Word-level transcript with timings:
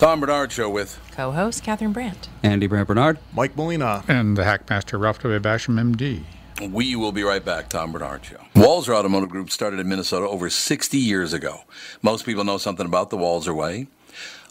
Tom 0.00 0.20
Barnard 0.20 0.52
Show 0.52 0.70
with 0.70 0.96
co 1.10 1.32
host 1.32 1.64
Catherine 1.64 1.92
Brandt, 1.92 2.28
Andy 2.44 2.68
Brandt 2.68 2.86
Barnard, 2.86 3.18
Mike 3.32 3.56
Molina, 3.56 4.04
and 4.06 4.36
the 4.36 4.42
Hackmaster 4.42 4.96
Ralph 4.96 5.20
W. 5.22 5.40
Basham, 5.40 5.74
MD. 5.74 6.22
We 6.70 6.94
will 6.94 7.10
be 7.10 7.24
right 7.24 7.44
back, 7.44 7.68
Tom 7.68 7.90
Barnard 7.90 8.24
Show. 8.24 8.36
Walser 8.54 8.94
Automotive 8.94 9.28
Group 9.28 9.50
started 9.50 9.80
in 9.80 9.88
Minnesota 9.88 10.28
over 10.28 10.48
60 10.48 10.96
years 10.96 11.32
ago. 11.32 11.62
Most 12.00 12.24
people 12.24 12.44
know 12.44 12.58
something 12.58 12.86
about 12.86 13.10
the 13.10 13.16
Walser 13.16 13.52
Way. 13.52 13.88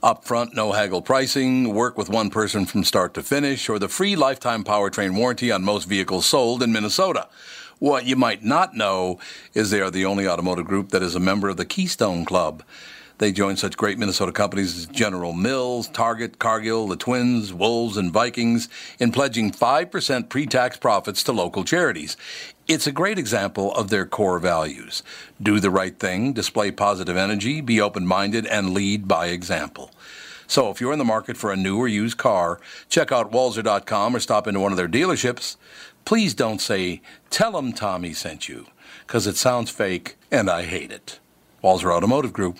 Upfront, 0.03 0.53
no 0.53 0.73
haggle 0.73 1.01
pricing, 1.01 1.73
work 1.73 1.97
with 1.97 2.09
one 2.09 2.29
person 2.29 2.65
from 2.65 2.83
start 2.83 3.13
to 3.13 3.23
finish, 3.23 3.69
or 3.69 3.79
the 3.79 3.87
free 3.87 4.17
lifetime 4.17 4.65
powertrain 4.65 5.15
warranty 5.15 5.49
on 5.49 5.63
most 5.63 5.85
vehicles 5.85 6.25
sold 6.25 6.61
in 6.61 6.73
Minnesota. 6.73 7.29
What 7.79 8.05
you 8.05 8.17
might 8.17 8.43
not 8.43 8.75
know 8.75 9.17
is 9.53 9.69
they 9.69 9.79
are 9.79 9.91
the 9.91 10.03
only 10.03 10.27
automotive 10.27 10.65
group 10.65 10.89
that 10.89 11.03
is 11.03 11.15
a 11.15 11.21
member 11.21 11.47
of 11.47 11.55
the 11.55 11.63
Keystone 11.63 12.25
Club. 12.25 12.63
They 13.19 13.31
joined 13.31 13.57
such 13.57 13.77
great 13.77 13.97
Minnesota 13.97 14.31
companies 14.31 14.77
as 14.77 14.85
General 14.85 15.33
Mills, 15.33 15.87
Target, 15.87 16.37
Cargill, 16.37 16.87
the 16.87 16.95
Twins, 16.95 17.51
Wolves, 17.51 17.97
and 17.97 18.11
Vikings 18.11 18.69
in 18.99 19.11
pledging 19.11 19.51
5% 19.51 20.29
pre 20.29 20.45
tax 20.45 20.77
profits 20.77 21.23
to 21.23 21.31
local 21.31 21.63
charities. 21.63 22.15
It's 22.67 22.85
a 22.85 22.91
great 22.91 23.17
example 23.17 23.73
of 23.73 23.89
their 23.89 24.05
core 24.05 24.39
values 24.39 25.01
do 25.41 25.59
the 25.59 25.71
right 25.71 25.97
thing, 25.97 26.33
display 26.33 26.69
positive 26.69 27.17
energy, 27.17 27.59
be 27.59 27.81
open 27.81 28.05
minded, 28.05 28.45
and 28.45 28.73
lead 28.73 29.07
by 29.07 29.27
example. 29.27 29.89
So 30.45 30.69
if 30.69 30.79
you're 30.79 30.93
in 30.93 30.99
the 30.99 31.05
market 31.05 31.37
for 31.37 31.51
a 31.51 31.57
new 31.57 31.77
or 31.77 31.87
used 31.87 32.17
car, 32.17 32.59
check 32.87 33.11
out 33.11 33.31
Walser.com 33.31 34.15
or 34.15 34.19
stop 34.19 34.47
into 34.47 34.59
one 34.59 34.71
of 34.71 34.77
their 34.77 34.87
dealerships. 34.87 35.57
Please 36.05 36.33
don't 36.33 36.61
say, 36.61 37.01
Tell 37.29 37.53
them 37.53 37.73
Tommy 37.73 38.13
sent 38.13 38.47
you, 38.47 38.67
because 39.05 39.27
it 39.27 39.37
sounds 39.37 39.71
fake 39.71 40.15
and 40.31 40.49
I 40.49 40.63
hate 40.63 40.91
it. 40.91 41.19
Walser 41.63 41.91
Automotive 41.91 42.31
Group 42.31 42.59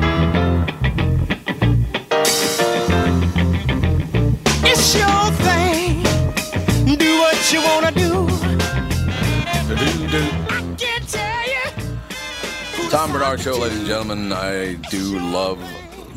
Tom 12.91 13.11
Barnard 13.11 13.39
Show, 13.39 13.53
ladies 13.57 13.77
and 13.79 13.87
gentlemen. 13.87 14.33
I 14.33 14.73
do 14.89 15.17
love 15.31 15.57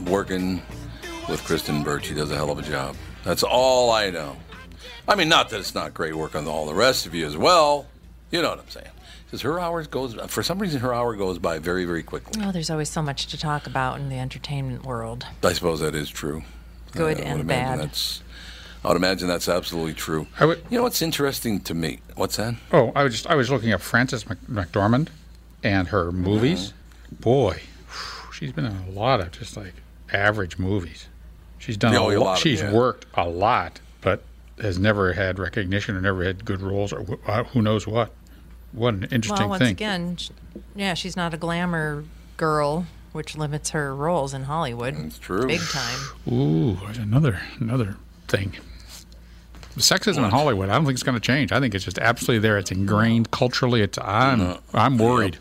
working 0.08 0.60
with 1.28 1.42
Kristen 1.44 1.84
Birch. 1.84 2.06
She 2.06 2.14
does 2.14 2.30
a 2.32 2.34
hell 2.34 2.50
of 2.50 2.58
a 2.58 2.62
job. 2.62 2.96
That's 3.22 3.44
all 3.44 3.92
I 3.92 4.10
know. 4.10 4.36
I 5.06 5.14
mean, 5.14 5.28
not 5.28 5.50
that 5.50 5.60
it's 5.60 5.74
not 5.74 5.94
great 5.94 6.16
work 6.16 6.34
on 6.34 6.48
all 6.48 6.66
the 6.66 6.74
rest 6.74 7.06
of 7.06 7.14
you 7.14 7.26
as 7.26 7.36
well. 7.36 7.86
You 8.32 8.42
know 8.42 8.50
what 8.50 8.58
I'm 8.58 8.68
saying? 8.70 8.88
Because 9.24 9.42
her 9.42 9.60
hours 9.60 9.86
goes 9.86 10.14
for 10.26 10.42
some 10.42 10.58
reason 10.58 10.80
her 10.80 10.92
hour 10.92 11.14
goes 11.14 11.38
by 11.38 11.58
very 11.60 11.84
very 11.84 12.02
quickly. 12.02 12.42
Oh, 12.44 12.50
there's 12.50 12.70
always 12.70 12.90
so 12.90 13.02
much 13.02 13.26
to 13.28 13.38
talk 13.38 13.66
about 13.68 14.00
in 14.00 14.08
the 14.08 14.18
entertainment 14.18 14.84
world. 14.84 15.26
I 15.44 15.52
suppose 15.52 15.78
that 15.80 15.94
is 15.94 16.10
true. 16.10 16.42
Good 16.92 17.02
I 17.02 17.04
would 17.04 17.20
and 17.20 17.40
imagine 17.40 17.46
bad. 17.46 17.78
That's, 17.88 18.22
I 18.84 18.88
would 18.88 18.96
imagine 18.96 19.28
that's 19.28 19.48
absolutely 19.48 19.94
true. 19.94 20.26
I 20.40 20.44
would- 20.46 20.62
you 20.70 20.76
know 20.78 20.82
what's 20.82 21.02
interesting 21.02 21.60
to 21.62 21.74
me? 21.74 22.00
What's 22.16 22.36
that? 22.36 22.54
Oh, 22.72 22.90
I 22.96 23.04
was 23.04 23.12
just 23.12 23.26
I 23.28 23.36
was 23.36 23.48
looking 23.50 23.72
up 23.72 23.80
Frances 23.80 24.24
McDormand 24.24 25.08
and 25.64 25.88
her 25.88 26.12
movies. 26.12 26.72
Boy, 27.10 27.60
she's 28.32 28.52
been 28.52 28.66
in 28.66 28.76
a 28.88 28.90
lot 28.90 29.20
of 29.20 29.32
just 29.32 29.56
like 29.56 29.74
average 30.12 30.58
movies. 30.58 31.08
She's 31.58 31.76
done 31.76 31.92
Yeah, 31.94 32.00
a 32.00 32.02
oh, 32.02 32.10
a 32.10 32.18
lot. 32.18 32.24
lot 32.24 32.32
of- 32.34 32.38
She's 32.40 32.60
yeah. 32.60 32.72
worked 32.72 33.06
a 33.14 33.28
lot, 33.28 33.80
but 34.02 34.22
has 34.60 34.78
never 34.78 35.14
had 35.14 35.38
recognition 35.38 35.96
or 35.96 36.00
never 36.00 36.22
had 36.24 36.44
good 36.44 36.60
roles 36.60 36.92
or 36.92 37.02
wh- 37.04 37.28
uh, 37.28 37.44
who 37.44 37.62
knows 37.62 37.86
what. 37.86 38.12
What 38.72 38.94
an 38.94 39.04
interesting 39.04 39.34
Well, 39.48 39.48
once 39.50 39.62
thing. 39.62 39.70
again, 39.72 40.16
yeah, 40.76 40.94
she's 40.94 41.16
not 41.16 41.32
a 41.32 41.36
glamour 41.36 42.04
girl, 42.36 42.86
which 43.12 43.36
limits 43.36 43.70
her 43.70 43.94
roles 43.94 44.34
in 44.34 44.44
Hollywood. 44.44 44.96
It's 44.98 45.18
true. 45.18 45.46
Big 45.46 45.60
time. 45.60 45.98
Ooh, 46.30 46.76
another 46.98 47.40
another 47.60 47.96
thing. 48.28 48.56
Sexism 49.76 50.18
in 50.24 50.30
Hollywood, 50.30 50.68
I 50.68 50.74
don't 50.74 50.84
think 50.84 50.94
it's 50.94 51.02
going 51.02 51.16
to 51.16 51.20
change. 51.20 51.52
I 51.52 51.60
think 51.60 51.74
it's 51.74 51.84
just 51.84 51.98
absolutely 51.98 52.40
there. 52.40 52.58
It's 52.58 52.70
ingrained 52.70 53.30
culturally. 53.30 53.82
It's 53.82 53.98
I'm 53.98 54.58
I'm 54.72 54.98
worried. 54.98 55.38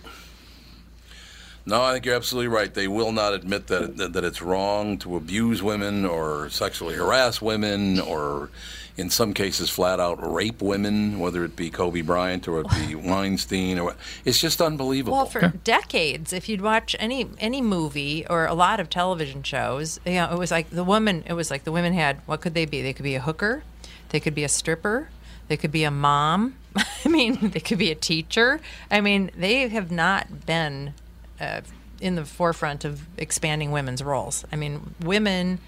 No, 1.65 1.81
I 1.81 1.93
think 1.93 2.05
you're 2.05 2.15
absolutely 2.15 2.49
right. 2.49 2.73
They 2.73 2.89
will 2.89 3.13
not 3.13 3.33
admit 3.33 3.67
that, 3.67 3.95
that 3.95 4.13
that 4.13 4.23
it's 4.25 4.41
wrong 4.41 4.97
to 4.97 5.15
abuse 5.15 5.63
women 5.63 6.05
or 6.05 6.49
sexually 6.49 6.95
harass 6.95 7.41
women 7.41 8.01
or, 8.01 8.49
in 8.97 9.09
some 9.09 9.33
cases, 9.33 9.69
flat 9.69 9.97
out 9.97 10.19
rape 10.21 10.61
women, 10.61 11.19
whether 11.19 11.45
it 11.45 11.55
be 11.55 11.69
Kobe 11.69 12.01
Bryant 12.01 12.49
or 12.49 12.59
it 12.59 12.67
be 12.69 12.95
Weinstein 12.95 13.79
or. 13.79 13.95
It's 14.25 14.41
just 14.41 14.61
unbelievable. 14.61 15.15
Well, 15.15 15.25
for 15.25 15.47
decades, 15.63 16.33
if 16.33 16.49
you'd 16.49 16.59
watch 16.59 16.97
any 16.99 17.29
any 17.39 17.61
movie 17.61 18.27
or 18.29 18.45
a 18.45 18.53
lot 18.53 18.81
of 18.81 18.89
television 18.89 19.41
shows, 19.41 20.01
you 20.05 20.15
know, 20.15 20.33
it 20.33 20.37
was 20.37 20.51
like 20.51 20.69
the 20.69 20.83
woman. 20.83 21.23
It 21.27 21.33
was 21.33 21.49
like 21.49 21.63
the 21.63 21.71
women 21.71 21.93
had 21.93 22.17
what 22.25 22.41
could 22.41 22.55
they 22.55 22.65
be? 22.65 22.81
They 22.81 22.91
could 22.91 23.03
be 23.03 23.15
a 23.15 23.21
hooker, 23.21 23.63
they 24.13 24.19
could 24.19 24.35
be 24.35 24.43
a 24.43 24.49
stripper, 24.49 25.09
they 25.47 25.57
could 25.57 25.71
be 25.71 25.83
a 25.83 25.91
mom, 25.91 26.55
I 27.05 27.09
mean, 27.09 27.49
they 27.49 27.59
could 27.59 27.79
be 27.79 27.91
a 27.91 27.95
teacher. 27.95 28.61
I 28.89 29.01
mean, 29.01 29.31
they 29.35 29.67
have 29.67 29.91
not 29.91 30.45
been 30.45 30.93
uh, 31.41 31.61
in 31.99 32.15
the 32.15 32.23
forefront 32.23 32.85
of 32.85 33.07
expanding 33.17 33.71
women's 33.71 34.03
roles. 34.03 34.45
I 34.51 34.55
mean, 34.55 34.93
women 35.01 35.59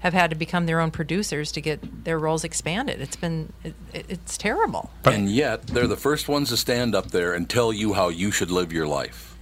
have 0.00 0.14
had 0.14 0.30
to 0.30 0.36
become 0.36 0.66
their 0.66 0.80
own 0.80 0.90
producers 0.90 1.52
to 1.52 1.60
get 1.60 2.04
their 2.04 2.18
roles 2.18 2.42
expanded. 2.42 3.00
It's 3.00 3.14
been 3.14 3.52
it, 3.62 3.74
it's 3.92 4.36
terrible. 4.36 4.90
and 5.04 5.30
yet, 5.30 5.68
they're 5.68 5.86
the 5.86 5.96
first 5.96 6.28
ones 6.28 6.48
to 6.48 6.56
stand 6.56 6.94
up 6.96 7.12
there 7.12 7.32
and 7.34 7.48
tell 7.48 7.72
you 7.72 7.92
how 7.92 8.08
you 8.08 8.32
should 8.32 8.50
live 8.50 8.72
your 8.72 8.86
life. 8.86 9.36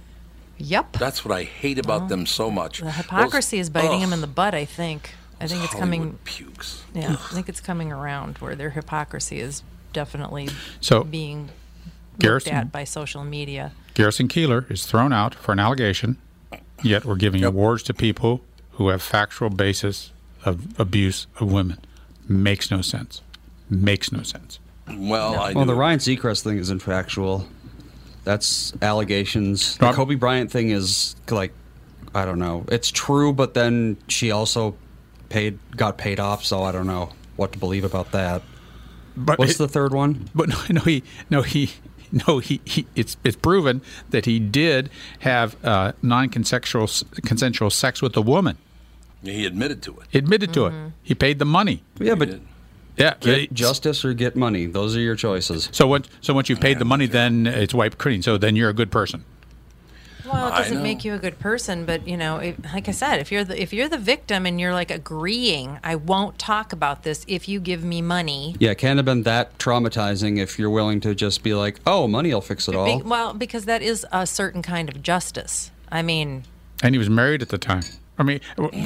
Yep. 0.57 0.93
That's 0.93 1.25
what 1.25 1.35
I 1.35 1.43
hate 1.43 1.79
about 1.79 2.09
them 2.09 2.27
so 2.27 2.51
much. 2.51 2.81
The 2.81 2.91
hypocrisy 2.91 3.57
Those- 3.57 3.65
is 3.65 3.69
biting 3.71 3.95
ugh, 3.95 4.01
them 4.01 4.13
in 4.13 4.21
the 4.21 4.27
butt. 4.27 4.53
I 4.53 4.65
think. 4.65 5.15
I 5.43 5.47
think 5.47 5.63
it's 5.63 5.73
Hollywood 5.73 5.79
coming. 5.99 6.19
Pukes. 6.25 6.81
Yeah, 6.93 7.11
I 7.13 7.33
think 7.33 7.49
it's 7.49 7.61
coming 7.61 7.91
around 7.91 8.37
where 8.39 8.55
their 8.55 8.69
hypocrisy 8.71 9.39
is 9.39 9.63
definitely 9.93 10.49
So- 10.79 11.03
being 11.03 11.49
looked 12.13 12.19
Garrison- 12.19 12.53
at 12.53 12.71
by 12.71 12.83
social 12.83 13.23
media. 13.23 13.71
Garrison 13.93 14.27
Keillor 14.27 14.69
is 14.71 14.85
thrown 14.85 15.11
out 15.11 15.33
for 15.35 15.51
an 15.51 15.59
allegation, 15.59 16.17
yet 16.83 17.05
we're 17.05 17.15
giving 17.15 17.43
awards 17.43 17.83
to 17.83 17.93
people 17.93 18.41
who 18.73 18.89
have 18.89 19.01
factual 19.01 19.49
basis 19.49 20.11
of 20.45 20.79
abuse 20.79 21.27
of 21.39 21.51
women. 21.51 21.77
Makes 22.27 22.71
no 22.71 22.81
sense. 22.81 23.21
Makes 23.69 24.11
no 24.11 24.23
sense. 24.23 24.59
Well, 24.87 25.33
I 25.39 25.53
Well, 25.53 25.65
do. 25.65 25.71
the 25.71 25.75
Ryan 25.75 25.99
Seacrest 25.99 26.41
thing 26.41 26.57
isn't 26.57 26.79
factual. 26.81 27.47
That's 28.23 28.73
allegations. 28.81 29.77
The 29.77 29.91
Kobe 29.91 30.15
Bryant 30.15 30.51
thing 30.51 30.69
is 30.69 31.15
like, 31.29 31.53
I 32.13 32.25
don't 32.25 32.39
know. 32.39 32.65
It's 32.67 32.91
true, 32.91 33.33
but 33.33 33.53
then 33.53 33.97
she 34.07 34.31
also 34.31 34.75
paid, 35.31 35.57
got 35.75 35.97
paid 35.97 36.19
off. 36.19 36.43
So 36.45 36.63
I 36.63 36.71
don't 36.71 36.87
know 36.87 37.09
what 37.37 37.51
to 37.53 37.59
believe 37.59 37.83
about 37.83 38.11
that. 38.11 38.41
But 39.17 39.39
What's 39.39 39.53
it- 39.53 39.57
the 39.57 39.67
third 39.67 39.93
one? 39.93 40.29
But 40.35 40.49
no, 40.49 40.57
no, 40.69 40.81
he, 40.81 41.03
no, 41.29 41.41
he, 41.41 41.71
no, 42.11 42.39
he, 42.39 42.61
he 42.65 42.85
it's 42.95 43.17
it's 43.23 43.35
proven 43.35 43.81
that 44.09 44.25
he 44.25 44.39
did 44.39 44.89
have 45.19 45.55
uh, 45.65 45.93
non-consensual 46.01 46.89
consensual 47.25 47.69
sex 47.69 48.01
with 48.01 48.15
a 48.17 48.21
woman. 48.21 48.57
he 49.23 49.45
admitted 49.45 49.81
to 49.83 49.91
it. 49.99 50.07
He 50.09 50.17
admitted 50.17 50.53
to 50.53 50.65
it. 50.67 50.73
He 51.03 51.15
paid 51.15 51.39
the 51.39 51.45
money. 51.45 51.83
Yeah, 51.99 52.15
but 52.15 52.29
did. 52.29 52.41
Yeah, 52.97 53.13
get 53.19 53.39
he- 53.39 53.47
justice 53.47 54.03
or 54.05 54.13
get 54.13 54.35
money. 54.35 54.65
Those 54.65 54.95
are 54.95 54.99
your 54.99 55.15
choices. 55.15 55.69
So 55.71 55.87
once 55.87 56.07
so 56.21 56.33
once 56.33 56.49
you've 56.49 56.59
paid 56.59 56.79
the 56.79 56.85
money, 56.85 57.07
then 57.07 57.47
it's 57.47 57.73
wiped 57.73 57.97
clean. 57.97 58.21
So 58.21 58.37
then 58.37 58.55
you're 58.55 58.69
a 58.69 58.73
good 58.73 58.91
person. 58.91 59.23
Well, 60.31 60.47
it 60.47 60.57
doesn't 60.57 60.81
make 60.83 61.03
you 61.03 61.13
a 61.13 61.17
good 61.17 61.39
person, 61.39 61.85
but 61.85 62.07
you 62.07 62.17
know, 62.17 62.37
if, 62.37 62.55
like 62.73 62.87
I 62.87 62.91
said, 62.91 63.19
if 63.19 63.31
you're 63.31 63.43
the 63.43 63.61
if 63.61 63.73
you're 63.73 63.89
the 63.89 63.97
victim 63.97 64.45
and 64.45 64.59
you're 64.59 64.73
like 64.73 64.91
agreeing, 64.91 65.79
I 65.83 65.95
won't 65.95 66.39
talk 66.39 66.73
about 66.73 67.03
this 67.03 67.25
if 67.27 67.47
you 67.49 67.59
give 67.59 67.83
me 67.83 68.01
money. 68.01 68.55
Yeah, 68.59 68.71
it 68.71 68.77
can't 68.77 68.97
have 68.97 69.05
been 69.05 69.23
that 69.23 69.57
traumatizing 69.57 70.37
if 70.39 70.57
you're 70.57 70.69
willing 70.69 70.99
to 71.01 71.13
just 71.15 71.43
be 71.43 71.53
like, 71.53 71.79
oh, 71.85 72.07
money 72.07 72.33
will 72.33 72.41
fix 72.41 72.67
it 72.67 72.71
Be- 72.71 72.77
all. 72.77 72.99
well, 73.03 73.33
because 73.33 73.65
that 73.65 73.81
is 73.81 74.05
a 74.11 74.25
certain 74.25 74.61
kind 74.61 74.89
of 74.89 75.01
justice. 75.03 75.71
I 75.91 76.01
mean, 76.01 76.43
And 76.81 76.95
he 76.95 76.99
was 76.99 77.09
married 77.09 77.41
at 77.41 77.49
the 77.49 77.57
time. 77.57 77.83
I 78.21 78.23
mean, 78.23 78.39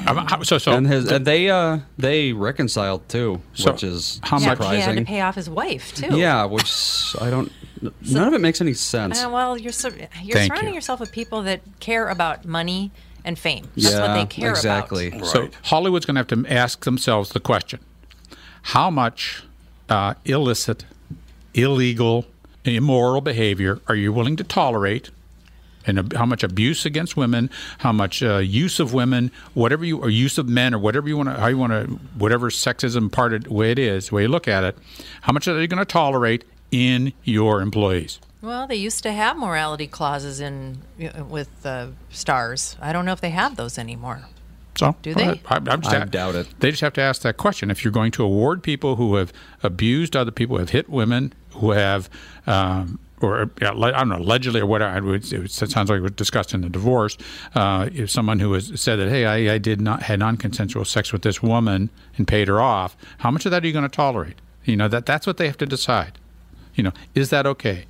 how- 0.04 0.42
so 0.44 0.58
so 0.58 0.72
and 0.74 0.88
his 0.88 1.12
and 1.12 1.26
they 1.26 1.50
uh 1.50 1.80
they 1.98 2.34
reconciled 2.34 3.08
too, 3.10 3.42
So, 3.54 3.72
which 3.72 3.84
is 3.84 4.20
how 4.24 4.40
yeah, 4.40 4.56
much- 4.56 4.72
he 4.74 4.80
had 4.82 4.98
to 4.98 5.04
pay 5.06 5.22
off 5.22 5.36
his 5.36 5.50
wife 5.50 5.94
too. 5.96 6.18
Yeah, 6.18 6.46
which 6.46 7.16
I 7.22 7.30
don't. 7.30 7.52
None 8.10 8.28
of 8.28 8.34
it 8.34 8.42
makes 8.42 8.62
any 8.62 8.74
sense. 8.74 9.24
Uh, 9.24 9.30
well, 9.30 9.58
you're 9.58 9.72
sur- 9.74 9.96
you're 10.24 10.34
Thank 10.38 10.52
surrounding 10.54 10.70
you. 10.74 10.76
yourself 10.76 11.00
with 11.00 11.12
people 11.12 11.44
that 11.44 11.62
care 11.80 12.08
about 12.08 12.46
money 12.46 12.92
and 13.24 13.38
fame. 13.38 13.68
That's 13.76 13.92
yeah, 13.94 14.00
what 14.08 14.14
they 14.20 14.26
care 14.26 14.50
about. 14.52 14.58
exactly. 14.58 15.08
about. 15.10 15.26
So 15.28 15.42
Right. 15.42 15.54
Hollywood's 15.64 16.06
going 16.06 16.16
to 16.16 16.20
have 16.20 16.46
to 16.46 16.52
ask 16.52 16.86
themselves 16.86 17.30
the 17.32 17.40
question: 17.40 17.80
How 18.74 18.90
much 18.90 19.44
uh, 19.90 20.14
illicit, 20.24 20.86
illegal, 21.54 22.26
immoral 22.64 23.22
behavior 23.22 23.80
are 23.88 23.96
you 23.96 24.12
willing 24.14 24.36
to 24.38 24.44
tolerate? 24.44 25.10
And 25.88 26.00
ab- 26.00 26.14
how 26.14 26.26
much 26.26 26.44
abuse 26.44 26.86
against 26.86 27.16
women, 27.16 27.50
how 27.80 27.92
much 27.92 28.24
uh, 28.24 28.38
use 28.38 28.80
of 28.80 28.94
women, 28.94 29.32
whatever 29.54 29.86
you 29.86 30.00
or 30.00 30.10
use 30.10 30.38
of 30.38 30.48
men, 30.48 30.74
or 30.74 30.80
whatever 30.80 31.08
you 31.08 31.18
want 31.18 31.30
to, 31.30 31.36
how 31.36 31.48
you 31.48 31.58
want 31.58 31.74
to, 31.74 31.86
whatever 32.18 32.50
sexism 32.50 33.12
part 33.12 33.34
of 33.34 33.46
the 33.46 33.54
way 33.54 33.72
it 33.72 33.80
is, 33.80 34.10
the 34.10 34.16
way 34.16 34.22
you 34.24 34.28
look 34.28 34.48
at 34.48 34.64
it, 34.64 34.78
how 35.22 35.34
much 35.34 35.48
are 35.48 35.60
you 35.60 35.68
going 35.68 35.80
to 35.80 35.86
tolerate 35.86 36.44
in 36.72 37.14
your 37.24 37.62
employees? 37.62 38.20
Well, 38.42 38.68
they 38.68 38.76
used 38.76 39.02
to 39.04 39.12
have 39.12 39.38
morality 39.38 39.88
clauses 39.88 40.40
in 40.40 40.80
you 41.00 41.12
know, 41.12 41.24
with 41.24 41.66
uh, 41.66 41.88
stars. 42.12 42.76
I 42.80 42.94
don't 42.94 43.06
know 43.06 43.14
if 43.14 43.22
they 43.22 43.32
have 43.32 43.56
those 43.56 43.78
anymore. 43.80 44.26
So 44.78 44.96
Do 45.02 45.14
they? 45.14 45.42
I, 45.46 45.56
I'm 45.56 45.82
just 45.82 45.96
I 45.96 46.06
doubt 46.06 46.36
it. 46.36 46.48
They 46.60 46.70
just 46.70 46.82
have 46.82 46.94
to 46.94 47.02
ask 47.02 47.22
that 47.22 47.38
question. 47.38 47.72
If 47.72 47.84
you're 47.84 47.94
going 47.94 48.12
to 48.12 48.24
award 48.24 48.62
people 48.62 48.98
who 48.98 49.16
have 49.16 49.32
abused 49.64 50.16
other 50.16 50.32
people, 50.32 50.58
who 50.58 50.60
have 50.60 50.70
hit 50.72 50.90
women, 50.90 51.34
who 51.52 51.72
have, 51.72 52.10
um, 52.46 53.00
or 53.26 53.50
yeah, 53.62 53.72
I 53.72 53.92
don't 53.92 54.10
know, 54.10 54.18
allegedly 54.18 54.62
or 54.62 54.66
whatever, 54.66 55.16
it 55.16 55.26
sounds 55.26 55.90
like 55.90 55.98
it 55.98 56.02
was 56.02 56.12
discussed 56.12 56.54
in 56.54 56.62
the 56.62 56.70
divorce. 56.70 57.18
Uh, 57.54 57.90
if 57.94 58.10
someone 58.10 58.40
who 58.40 58.54
has 58.54 58.80
said 58.80 58.98
that, 58.98 59.10
hey, 59.10 59.26
I, 59.26 59.56
I 59.56 59.58
did 59.58 59.82
not 59.82 60.04
had 60.04 60.20
non-consensual 60.20 60.86
sex 60.86 61.12
with 61.12 61.22
this 61.22 61.42
woman 61.44 61.90
and 62.18 62.28
paid 62.28 62.48
her 62.48 62.62
off, 62.62 62.96
how 63.20 63.32
much 63.32 63.46
of 63.46 63.52
that 63.52 63.64
are 63.64 63.68
you 63.68 63.74
going 63.74 63.84
to 63.84 63.90
tolerate? 63.90 64.36
You 64.64 64.76
know 64.76 64.88
that 64.88 65.06
that's 65.06 65.28
what 65.28 65.38
they 65.38 65.48
have 65.48 65.58
to 65.58 65.66
decide. 65.66 66.18
You 66.74 66.84
know, 66.84 66.92
is 67.14 67.30
that 67.30 67.46
okay? 67.46 67.86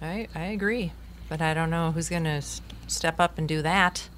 I, 0.00 0.28
I 0.34 0.44
agree, 0.44 0.92
but 1.28 1.42
I 1.42 1.52
don't 1.54 1.70
know 1.70 1.92
who's 1.92 2.08
going 2.08 2.24
to 2.24 2.42
step 2.86 3.20
up 3.20 3.36
and 3.36 3.46
do 3.48 3.60
that. 3.62 4.08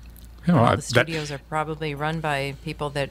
You 0.47 0.55
know, 0.55 0.71
the 0.71 0.77
that- 0.77 0.83
studios 0.83 1.31
are 1.31 1.41
probably 1.49 1.95
run 1.95 2.21
by 2.21 2.55
people 2.65 2.91
that 2.91 3.11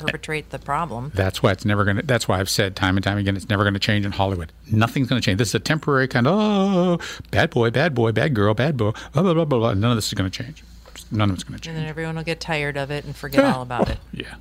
perpetrate 0.00 0.50
the 0.50 0.58
problem. 0.58 1.12
That's 1.14 1.42
why 1.42 1.52
it's 1.52 1.64
never 1.64 1.84
going 1.84 1.96
to. 1.98 2.02
That's 2.02 2.28
why 2.28 2.40
I've 2.40 2.50
said 2.50 2.76
time 2.76 2.96
and 2.96 3.04
time 3.04 3.18
again, 3.18 3.36
it's 3.36 3.48
never 3.48 3.64
going 3.64 3.74
to 3.74 3.80
change 3.80 4.04
in 4.06 4.12
Hollywood. 4.12 4.52
Nothing's 4.70 5.08
going 5.08 5.20
to 5.20 5.24
change. 5.24 5.38
This 5.38 5.48
is 5.48 5.54
a 5.54 5.60
temporary 5.60 6.08
kind 6.08 6.26
of 6.26 6.34
oh, 6.36 6.98
bad 7.30 7.50
boy, 7.50 7.70
bad 7.70 7.94
boy, 7.94 8.12
bad 8.12 8.34
girl, 8.34 8.54
bad 8.54 8.76
boy. 8.76 8.92
Blah 9.12 9.22
blah 9.22 9.34
blah 9.34 9.44
blah. 9.44 9.58
blah. 9.58 9.74
None 9.74 9.90
of 9.90 9.96
this 9.96 10.08
is 10.08 10.14
going 10.14 10.30
to 10.30 10.44
change. 10.44 10.64
None 11.10 11.30
of 11.30 11.34
it's 11.34 11.44
going 11.44 11.58
to 11.58 11.62
change. 11.62 11.74
And 11.74 11.82
then 11.82 11.88
everyone 11.88 12.16
will 12.16 12.22
get 12.22 12.40
tired 12.40 12.76
of 12.76 12.90
it 12.90 13.04
and 13.04 13.14
forget 13.14 13.44
all 13.44 13.62
about 13.62 13.88
it. 13.88 13.98
Yeah. 14.12 14.34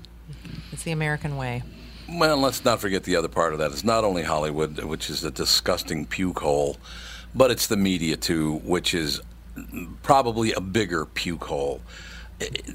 It's 0.71 0.83
the 0.83 0.91
American 0.91 1.37
way. 1.37 1.63
Well, 2.07 2.37
let's 2.37 2.63
not 2.63 2.79
forget 2.79 3.03
the 3.03 3.15
other 3.15 3.27
part 3.27 3.53
of 3.53 3.59
that. 3.59 3.71
It's 3.71 3.83
not 3.83 4.03
only 4.03 4.23
Hollywood, 4.23 4.79
which 4.83 5.09
is 5.09 5.23
a 5.23 5.31
disgusting 5.31 6.05
puke 6.05 6.39
hole, 6.39 6.77
but 7.35 7.51
it's 7.51 7.67
the 7.67 7.77
media 7.77 8.17
too, 8.17 8.55
which 8.63 8.93
is 8.93 9.21
probably 10.03 10.53
a 10.53 10.61
bigger 10.61 11.05
puke 11.05 11.45
hole. 11.45 11.81
Eh, 12.41 12.47
eh, 12.53 12.71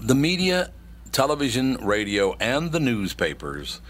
the 0.00 0.14
media, 0.14 0.70
television, 1.12 1.74
radio, 1.76 2.34
and 2.40 2.72
the 2.72 2.80
newspapers 2.80 3.80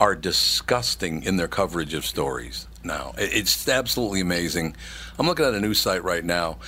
are 0.00 0.14
disgusting 0.14 1.22
in 1.24 1.36
their 1.36 1.48
coverage 1.48 1.92
of 1.92 2.06
stories 2.06 2.68
now. 2.84 3.12
It's 3.18 3.68
absolutely 3.68 4.20
amazing. 4.20 4.76
I'm 5.18 5.26
looking 5.26 5.44
at 5.44 5.54
a 5.54 5.60
news 5.60 5.80
site 5.80 6.04
right 6.04 6.24
now. 6.24 6.58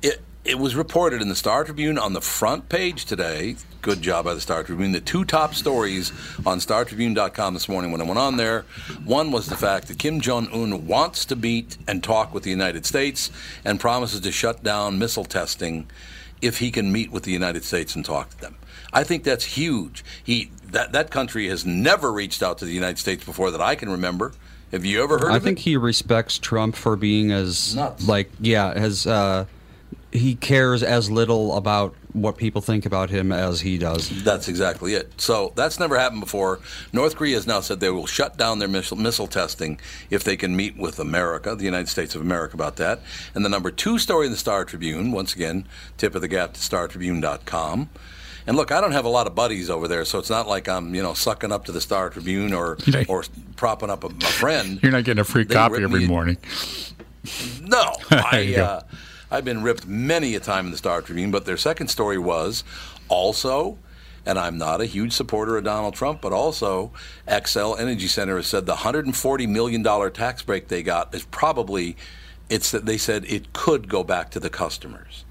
It, 0.00 0.20
it 0.44 0.58
was 0.58 0.76
reported 0.76 1.20
in 1.20 1.28
the 1.28 1.34
Star 1.34 1.64
Tribune 1.64 1.98
on 1.98 2.12
the 2.12 2.20
front 2.20 2.68
page 2.68 3.04
today. 3.04 3.56
Good 3.82 4.00
job 4.00 4.24
by 4.26 4.34
the 4.34 4.40
Star 4.40 4.62
Tribune. 4.62 4.92
The 4.92 5.00
two 5.00 5.24
top 5.24 5.54
stories 5.54 6.12
on 6.46 6.58
StarTribune.com 6.58 7.54
this 7.54 7.68
morning 7.68 7.90
when 7.90 8.00
I 8.00 8.04
went 8.04 8.18
on 8.18 8.36
there. 8.36 8.62
One 9.04 9.32
was 9.32 9.46
the 9.46 9.56
fact 9.56 9.88
that 9.88 9.98
Kim 9.98 10.20
Jong 10.20 10.48
Un 10.52 10.86
wants 10.86 11.24
to 11.26 11.36
meet 11.36 11.76
and 11.86 12.02
talk 12.02 12.32
with 12.32 12.44
the 12.44 12.50
United 12.50 12.86
States 12.86 13.30
and 13.64 13.80
promises 13.80 14.20
to 14.20 14.32
shut 14.32 14.62
down 14.62 14.98
missile 14.98 15.24
testing 15.24 15.90
if 16.40 16.58
he 16.58 16.70
can 16.70 16.92
meet 16.92 17.10
with 17.10 17.24
the 17.24 17.32
United 17.32 17.64
States 17.64 17.96
and 17.96 18.04
talk 18.04 18.30
to 18.30 18.40
them. 18.40 18.57
I 18.92 19.04
think 19.04 19.24
that's 19.24 19.44
huge. 19.44 20.04
He 20.22 20.50
that 20.70 20.92
that 20.92 21.10
country 21.10 21.48
has 21.48 21.64
never 21.66 22.12
reached 22.12 22.42
out 22.42 22.58
to 22.58 22.64
the 22.64 22.72
United 22.72 22.98
States 22.98 23.24
before 23.24 23.50
that 23.50 23.60
I 23.60 23.74
can 23.74 23.90
remember. 23.90 24.32
Have 24.72 24.84
you 24.84 25.02
ever 25.02 25.18
heard 25.18 25.32
I 25.32 25.38
think 25.38 25.58
it? 25.58 25.62
he 25.62 25.76
respects 25.76 26.38
Trump 26.38 26.76
for 26.76 26.94
being 26.96 27.32
as 27.32 27.74
Nuts. 27.74 28.06
like 28.06 28.30
yeah, 28.38 28.70
as 28.70 29.06
uh, 29.06 29.46
he 30.12 30.34
cares 30.34 30.82
as 30.82 31.10
little 31.10 31.56
about 31.56 31.94
what 32.12 32.36
people 32.36 32.60
think 32.60 32.84
about 32.86 33.10
him 33.10 33.30
as 33.32 33.60
he 33.60 33.78
does. 33.78 34.08
That's 34.24 34.48
exactly 34.48 34.94
it. 34.94 35.20
So 35.20 35.52
that's 35.54 35.78
never 35.78 35.98
happened 35.98 36.20
before. 36.20 36.60
North 36.92 37.16
Korea 37.16 37.36
has 37.36 37.46
now 37.46 37.60
said 37.60 37.80
they 37.80 37.90
will 37.90 38.06
shut 38.06 38.36
down 38.36 38.58
their 38.58 38.68
missile, 38.68 38.96
missile 38.96 39.26
testing 39.26 39.78
if 40.10 40.24
they 40.24 40.36
can 40.36 40.56
meet 40.56 40.76
with 40.76 40.98
America, 40.98 41.54
the 41.54 41.64
United 41.64 41.88
States 41.88 42.14
of 42.14 42.20
America, 42.22 42.54
about 42.56 42.76
that. 42.76 43.00
And 43.34 43.44
the 43.44 43.48
number 43.48 43.70
two 43.70 43.98
story 43.98 44.26
in 44.26 44.32
the 44.32 44.38
Star 44.38 44.64
Tribune, 44.64 45.12
once 45.12 45.34
again, 45.34 45.66
tip 45.96 46.14
of 46.14 46.22
the 46.22 46.28
gap 46.28 46.54
to 46.54 46.60
StarTribune.com. 46.60 47.90
And 48.48 48.56
look, 48.56 48.72
I 48.72 48.80
don't 48.80 48.92
have 48.92 49.04
a 49.04 49.10
lot 49.10 49.26
of 49.26 49.34
buddies 49.34 49.68
over 49.68 49.86
there, 49.86 50.06
so 50.06 50.18
it's 50.18 50.30
not 50.30 50.48
like 50.48 50.70
I'm, 50.70 50.94
you 50.94 51.02
know, 51.02 51.12
sucking 51.12 51.52
up 51.52 51.66
to 51.66 51.72
the 51.72 51.82
Star 51.82 52.08
Tribune 52.08 52.54
or 52.54 52.78
or 53.08 53.24
propping 53.56 53.90
up 53.90 54.04
a, 54.04 54.06
a 54.06 54.10
friend. 54.24 54.80
You're 54.82 54.90
not 54.90 55.04
getting 55.04 55.20
a 55.20 55.24
free 55.24 55.44
They 55.44 55.54
copy 55.54 55.82
every 55.82 56.00
me- 56.00 56.06
morning. 56.06 56.38
No, 57.60 57.92
I. 58.10 58.54
Uh, 58.58 58.80
I've 59.30 59.44
been 59.44 59.62
ripped 59.62 59.86
many 59.86 60.34
a 60.34 60.40
time 60.40 60.64
in 60.64 60.70
the 60.72 60.78
Star 60.78 61.02
Tribune, 61.02 61.30
but 61.30 61.44
their 61.44 61.58
second 61.58 61.88
story 61.88 62.16
was 62.16 62.64
also, 63.10 63.76
and 64.24 64.38
I'm 64.38 64.56
not 64.56 64.80
a 64.80 64.86
huge 64.86 65.12
supporter 65.12 65.58
of 65.58 65.64
Donald 65.64 65.92
Trump, 65.92 66.22
but 66.22 66.32
also 66.32 66.90
Xcel 67.28 67.78
Energy 67.78 68.06
Center 68.06 68.36
has 68.36 68.46
said 68.46 68.64
the 68.64 68.72
140 68.72 69.46
million 69.46 69.82
dollar 69.82 70.08
tax 70.08 70.40
break 70.40 70.68
they 70.68 70.82
got 70.82 71.14
is 71.14 71.26
probably, 71.26 71.94
it's 72.48 72.70
that 72.70 72.86
they 72.86 72.96
said 72.96 73.26
it 73.26 73.52
could 73.52 73.90
go 73.90 74.02
back 74.02 74.30
to 74.30 74.40
the 74.40 74.48
customers. 74.48 75.26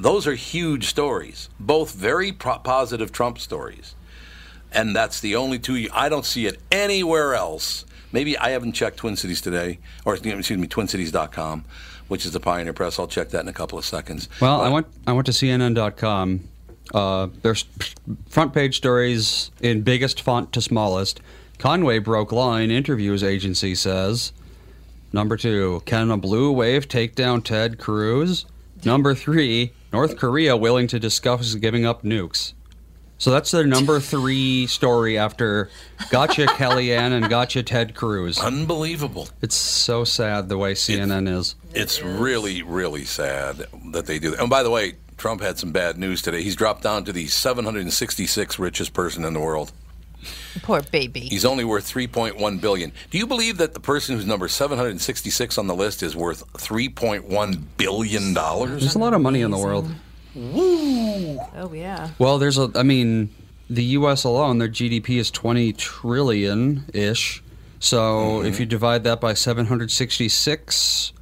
Those 0.00 0.26
are 0.26 0.34
huge 0.34 0.86
stories, 0.86 1.48
both 1.58 1.92
very 1.92 2.32
pro- 2.32 2.58
positive 2.58 3.12
Trump 3.12 3.38
stories. 3.38 3.94
And 4.72 4.94
that's 4.94 5.20
the 5.20 5.36
only 5.36 5.58
two. 5.58 5.88
I 5.92 6.08
don't 6.08 6.24
see 6.24 6.46
it 6.46 6.58
anywhere 6.70 7.34
else 7.34 7.84
Maybe 8.12 8.36
I 8.36 8.50
haven't 8.50 8.72
checked 8.72 8.98
Twin 8.98 9.16
Cities 9.16 9.40
today, 9.40 9.78
or 10.04 10.14
excuse 10.14 10.58
me, 10.58 10.66
TwinCities.com, 10.66 11.64
which 12.08 12.26
is 12.26 12.32
the 12.32 12.40
Pioneer 12.40 12.72
Press. 12.72 12.98
I'll 12.98 13.06
check 13.06 13.30
that 13.30 13.40
in 13.40 13.48
a 13.48 13.52
couple 13.52 13.78
of 13.78 13.84
seconds. 13.84 14.28
Well, 14.40 14.60
I 14.60 14.68
went 14.68 14.86
I 15.06 15.12
went 15.12 15.26
to 15.26 15.32
CNN.com. 15.32 16.48
Uh, 16.92 17.28
there's 17.42 17.64
front 18.28 18.52
page 18.52 18.76
stories 18.76 19.52
in 19.60 19.82
biggest 19.82 20.20
font 20.20 20.52
to 20.52 20.60
smallest. 20.60 21.20
Conway 21.58 21.98
broke 21.98 22.32
line. 22.32 22.70
Interviews 22.70 23.22
agency 23.22 23.74
says. 23.74 24.32
Number 25.12 25.36
two, 25.36 25.82
can 25.86 26.10
a 26.10 26.16
blue 26.16 26.50
wave 26.50 26.88
take 26.88 27.14
down 27.14 27.42
Ted 27.42 27.78
Cruz? 27.78 28.46
Number 28.84 29.14
three, 29.14 29.72
North 29.92 30.16
Korea 30.16 30.56
willing 30.56 30.86
to 30.88 30.98
discuss 30.98 31.54
giving 31.54 31.84
up 31.84 32.02
nukes. 32.02 32.52
So 33.18 33.30
that's 33.30 33.50
their 33.50 33.66
number 33.66 34.00
three 34.00 34.66
story 34.66 35.18
after 35.18 35.68
Gotcha 36.10 36.46
Kellyanne 36.46 37.12
and 37.12 37.28
Gotcha 37.28 37.62
Ted 37.62 37.94
Cruz. 37.94 38.38
Unbelievable. 38.38 39.28
It's 39.42 39.54
so 39.54 40.04
sad 40.04 40.48
the 40.48 40.56
way 40.56 40.72
CNN 40.72 41.28
is. 41.28 41.54
It's 41.74 42.02
really, 42.02 42.62
really 42.62 43.04
sad 43.04 43.66
that 43.92 44.06
they 44.06 44.18
do 44.18 44.30
that. 44.30 44.40
And 44.40 44.48
by 44.48 44.62
the 44.62 44.70
way, 44.70 44.94
Trump 45.18 45.42
had 45.42 45.58
some 45.58 45.70
bad 45.70 45.98
news 45.98 46.22
today. 46.22 46.42
He's 46.42 46.56
dropped 46.56 46.82
down 46.82 47.04
to 47.04 47.12
the 47.12 47.26
766th 47.26 48.58
richest 48.58 48.94
person 48.94 49.22
in 49.26 49.34
the 49.34 49.40
world. 49.40 49.70
Poor 50.62 50.82
baby. 50.82 51.20
He's 51.20 51.44
only 51.44 51.64
worth 51.64 51.90
3.1 51.90 52.60
billion. 52.60 52.92
Do 53.10 53.18
you 53.18 53.26
believe 53.26 53.58
that 53.58 53.74
the 53.74 53.80
person 53.80 54.16
who's 54.16 54.26
number 54.26 54.48
766 54.48 55.58
on 55.58 55.66
the 55.66 55.74
list 55.74 56.02
is 56.02 56.16
worth 56.16 56.50
3.1 56.54 57.62
billion 57.76 58.34
dollars? 58.34 58.80
There's 58.80 58.94
a 58.94 58.98
lot 58.98 59.14
of 59.14 59.20
money 59.20 59.40
in 59.40 59.50
the 59.50 59.58
world. 59.58 59.90
Oh 60.36 61.70
yeah. 61.74 62.10
Well, 62.18 62.38
there's 62.38 62.58
a. 62.58 62.70
I 62.74 62.82
mean, 62.82 63.30
the 63.68 63.84
U.S. 63.84 64.24
alone, 64.24 64.58
their 64.58 64.68
GDP 64.68 65.18
is 65.18 65.30
20 65.30 65.72
trillion 65.74 66.84
ish. 66.92 67.42
So 67.78 67.98
mm-hmm. 67.98 68.46
if 68.46 68.60
you 68.60 68.66
divide 68.66 69.04
that 69.04 69.20
by 69.20 69.34
766, 69.34 71.12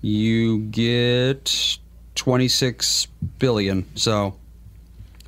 you 0.00 0.58
get 0.58 1.78
26 2.14 3.06
billion. 3.38 3.86
So 3.96 4.36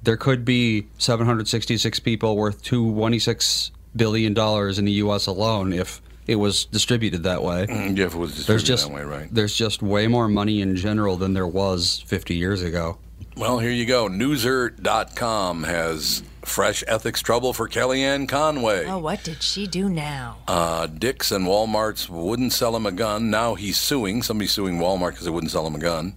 there 0.04 0.16
could 0.16 0.44
be 0.44 0.86
766 0.98 2.00
people 2.00 2.36
worth 2.36 2.62
26 2.62 3.70
billion 3.96 4.34
dollars 4.34 4.78
in 4.78 4.84
the 4.84 4.92
U.S. 4.92 5.26
alone 5.26 5.72
if 5.72 6.00
it 6.26 6.36
was 6.36 6.64
distributed 6.66 7.22
that 7.24 7.42
way. 7.42 7.66
Mm, 7.66 7.94
Jeff 7.96 8.14
was 8.14 8.46
There's 8.46 8.62
distributed 8.62 8.66
just 8.66 8.88
that 8.88 8.94
way, 8.94 9.02
right? 9.02 9.28
there's 9.32 9.54
just 9.54 9.82
way 9.82 10.06
more 10.06 10.28
money 10.28 10.60
in 10.60 10.76
general 10.76 11.16
than 11.16 11.34
there 11.34 11.46
was 11.46 12.02
50 12.06 12.34
years 12.34 12.62
ago. 12.62 12.98
Well, 13.36 13.58
here 13.58 13.70
you 13.70 13.84
go. 13.84 14.08
Newser.com 14.08 15.64
has 15.64 16.22
fresh 16.42 16.84
ethics 16.86 17.20
trouble 17.20 17.52
for 17.52 17.68
Kellyanne 17.68 18.28
Conway. 18.28 18.86
Oh, 18.86 18.98
what 18.98 19.24
did 19.24 19.42
she 19.42 19.66
do 19.66 19.88
now? 19.88 20.36
Uh, 20.46 20.86
Dick's 20.86 21.32
and 21.32 21.44
Walmart's 21.46 22.08
wouldn't 22.08 22.52
sell 22.52 22.76
him 22.76 22.86
a 22.86 22.92
gun. 22.92 23.30
Now 23.30 23.54
he's 23.54 23.76
suing. 23.76 24.22
Somebody's 24.22 24.52
suing 24.52 24.78
Walmart 24.78 25.10
because 25.10 25.24
they 25.24 25.30
wouldn't 25.30 25.50
sell 25.50 25.66
him 25.66 25.74
a 25.74 25.78
gun. 25.78 26.16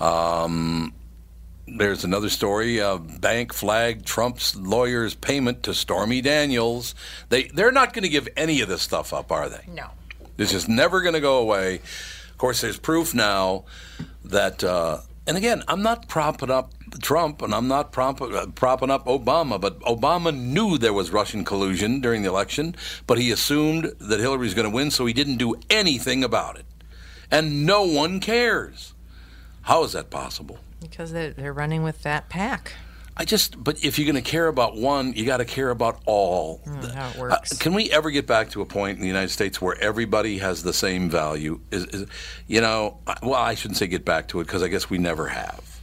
Um, 0.00 0.94
there's 1.76 2.04
another 2.04 2.28
story. 2.28 2.80
Uh, 2.80 2.98
bank 2.98 3.52
flagged 3.52 4.06
Trump's 4.06 4.56
lawyer's 4.56 5.14
payment 5.14 5.62
to 5.64 5.74
Stormy 5.74 6.20
Daniels. 6.20 6.94
They 7.28 7.44
they're 7.44 7.72
not 7.72 7.92
going 7.92 8.02
to 8.02 8.08
give 8.08 8.28
any 8.36 8.60
of 8.60 8.68
this 8.68 8.82
stuff 8.82 9.12
up, 9.12 9.30
are 9.32 9.48
they? 9.48 9.64
No. 9.68 9.88
This 10.36 10.54
is 10.54 10.68
never 10.68 11.00
going 11.02 11.14
to 11.14 11.20
go 11.20 11.38
away. 11.38 11.76
Of 12.30 12.38
course, 12.38 12.62
there's 12.62 12.78
proof 12.78 13.14
now 13.14 13.64
that, 14.24 14.64
uh, 14.64 15.00
and 15.26 15.36
again, 15.36 15.62
I'm 15.68 15.82
not 15.82 16.08
propping 16.08 16.50
up 16.50 16.72
Trump 17.02 17.42
and 17.42 17.54
I'm 17.54 17.68
not 17.68 17.92
prop- 17.92 18.22
uh, 18.22 18.46
propping 18.54 18.90
up 18.90 19.04
Obama, 19.04 19.60
but 19.60 19.78
Obama 19.80 20.34
knew 20.34 20.78
there 20.78 20.94
was 20.94 21.10
Russian 21.10 21.44
collusion 21.44 22.00
during 22.00 22.22
the 22.22 22.28
election, 22.28 22.74
but 23.06 23.18
he 23.18 23.30
assumed 23.30 23.92
that 23.98 24.20
Hillary's 24.20 24.54
going 24.54 24.68
to 24.68 24.74
win, 24.74 24.90
so 24.90 25.04
he 25.04 25.12
didn't 25.12 25.36
do 25.36 25.56
anything 25.68 26.24
about 26.24 26.58
it. 26.58 26.64
And 27.30 27.66
no 27.66 27.82
one 27.82 28.18
cares. 28.18 28.94
How 29.62 29.84
is 29.84 29.92
that 29.92 30.10
possible? 30.10 30.58
Because 30.80 31.12
they're, 31.12 31.30
they're 31.32 31.52
running 31.52 31.82
with 31.82 32.02
that 32.02 32.28
pack. 32.28 32.72
I 33.16 33.24
just, 33.24 33.62
but 33.62 33.84
if 33.84 33.98
you're 33.98 34.10
going 34.10 34.22
to 34.22 34.28
care 34.30 34.46
about 34.46 34.76
one, 34.76 35.12
you 35.12 35.26
got 35.26 35.38
to 35.38 35.44
care 35.44 35.68
about 35.70 36.00
all. 36.06 36.62
Mm, 36.66 36.94
how 36.94 37.08
it 37.10 37.16
Uh, 37.16 37.20
works. 37.20 37.58
can 37.58 37.74
we 37.74 37.90
ever 37.90 38.10
get 38.10 38.26
back 38.26 38.50
to 38.50 38.62
a 38.62 38.66
point 38.66 38.96
in 38.96 39.02
the 39.02 39.08
United 39.08 39.28
States 39.30 39.60
where 39.60 39.76
everybody 39.78 40.38
has 40.38 40.62
the 40.62 40.72
same 40.72 41.10
value? 41.10 41.60
Is, 41.70 41.84
is 41.86 42.06
you 42.46 42.60
know, 42.62 42.98
well, 43.22 43.34
I 43.34 43.54
shouldn't 43.56 43.76
say 43.76 43.88
get 43.88 44.04
back 44.06 44.28
to 44.28 44.40
it 44.40 44.44
because 44.46 44.62
I 44.62 44.68
guess 44.68 44.88
we 44.88 44.96
never 44.96 45.28
have. 45.28 45.80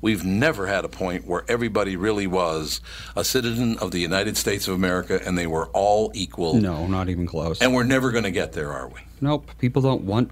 We've 0.00 0.24
never 0.24 0.66
had 0.66 0.84
a 0.84 0.88
point 0.88 1.26
where 1.26 1.44
everybody 1.48 1.96
really 1.96 2.26
was 2.26 2.80
a 3.16 3.24
citizen 3.24 3.78
of 3.78 3.90
the 3.90 4.00
United 4.00 4.36
States 4.36 4.66
of 4.68 4.74
America 4.74 5.20
and 5.24 5.38
they 5.38 5.46
were 5.46 5.66
all 5.68 6.10
equal. 6.14 6.54
No, 6.60 6.86
not 6.86 7.08
even 7.08 7.26
close. 7.26 7.62
And 7.62 7.72
we're 7.72 7.84
never 7.84 8.10
going 8.10 8.24
to 8.24 8.30
get 8.30 8.52
there, 8.52 8.72
are 8.72 8.88
we? 8.88 9.00
Nope, 9.20 9.50
people 9.58 9.80
don't 9.80 10.02
want 10.02 10.30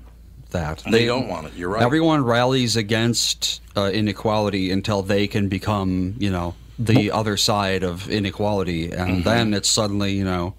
that. 0.53 0.83
They 0.91 1.07
don't 1.07 1.29
want 1.29 1.49
it. 1.49 1.55
You're 1.57 1.71
right. 1.71 1.83
Everyone 1.83 2.25
rallies 2.25 2.77
against 2.77 3.61
uh, 3.77 3.91
inequality 3.93 4.71
until 4.71 5.03
they 5.03 5.27
can 5.27 5.49
become, 5.49 6.15
you 6.19 6.31
know, 6.31 6.55
the 6.79 7.11
other 7.11 7.37
side 7.37 7.83
of 7.83 8.09
inequality, 8.11 8.93
and 8.93 9.11
Mm-hmm. 9.11 9.23
then 9.23 9.55
it's 9.55 9.69
suddenly, 9.69 10.13
you 10.15 10.25
know, 10.25 10.55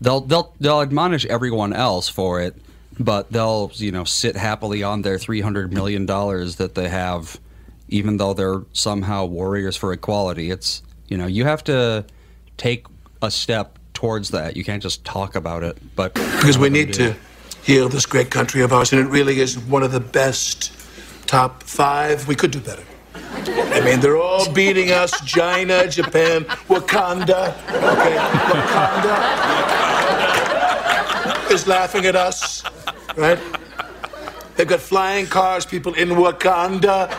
they'll 0.00 0.20
they'll 0.20 0.52
they'll 0.60 0.80
admonish 0.82 1.24
everyone 1.26 1.72
else 1.72 2.08
for 2.08 2.40
it, 2.40 2.54
but 3.00 3.32
they'll 3.32 3.70
you 3.74 3.90
know 3.90 4.04
sit 4.04 4.36
happily 4.36 4.82
on 4.82 5.02
their 5.02 5.18
three 5.18 5.40
hundred 5.40 5.72
million 5.72 6.06
dollars 6.06 6.56
that 6.56 6.74
they 6.74 6.88
have, 6.88 7.40
even 7.88 8.18
though 8.18 8.34
they're 8.34 8.62
somehow 8.72 9.24
warriors 9.24 9.76
for 9.76 9.92
equality. 9.92 10.50
It's 10.50 10.82
you 11.08 11.16
know 11.16 11.26
you 11.26 11.44
have 11.44 11.64
to 11.64 12.04
take 12.56 12.86
a 13.22 13.30
step 13.30 13.78
towards 13.94 14.30
that. 14.30 14.56
You 14.56 14.62
can't 14.62 14.82
just 14.82 15.04
talk 15.04 15.34
about 15.34 15.64
it, 15.64 15.76
but 15.96 16.14
because 16.14 16.56
we 16.58 16.68
need 16.68 16.92
to 16.94 17.16
heal 17.68 17.86
this 17.86 18.06
great 18.06 18.30
country 18.30 18.62
of 18.62 18.72
ours, 18.72 18.94
and 18.94 19.00
it 19.06 19.10
really 19.10 19.40
is 19.40 19.58
one 19.58 19.82
of 19.82 19.92
the 19.92 20.00
best 20.00 20.72
top 21.26 21.62
five. 21.62 22.26
We 22.26 22.34
could 22.34 22.50
do 22.50 22.60
better. 22.60 22.82
I 23.14 23.82
mean, 23.84 24.00
they're 24.00 24.16
all 24.16 24.50
beating 24.54 24.90
us 24.90 25.12
China, 25.26 25.86
Japan, 25.86 26.44
Wakanda. 26.70 27.52
Okay, 27.68 28.16
Wakanda 28.48 29.12
is 31.52 31.66
laughing 31.66 32.06
at 32.06 32.16
us, 32.16 32.64
right? 33.18 33.38
They've 34.56 34.66
got 34.66 34.80
flying 34.80 35.26
cars, 35.26 35.66
people 35.66 35.92
in 35.92 36.08
Wakanda. 36.08 37.10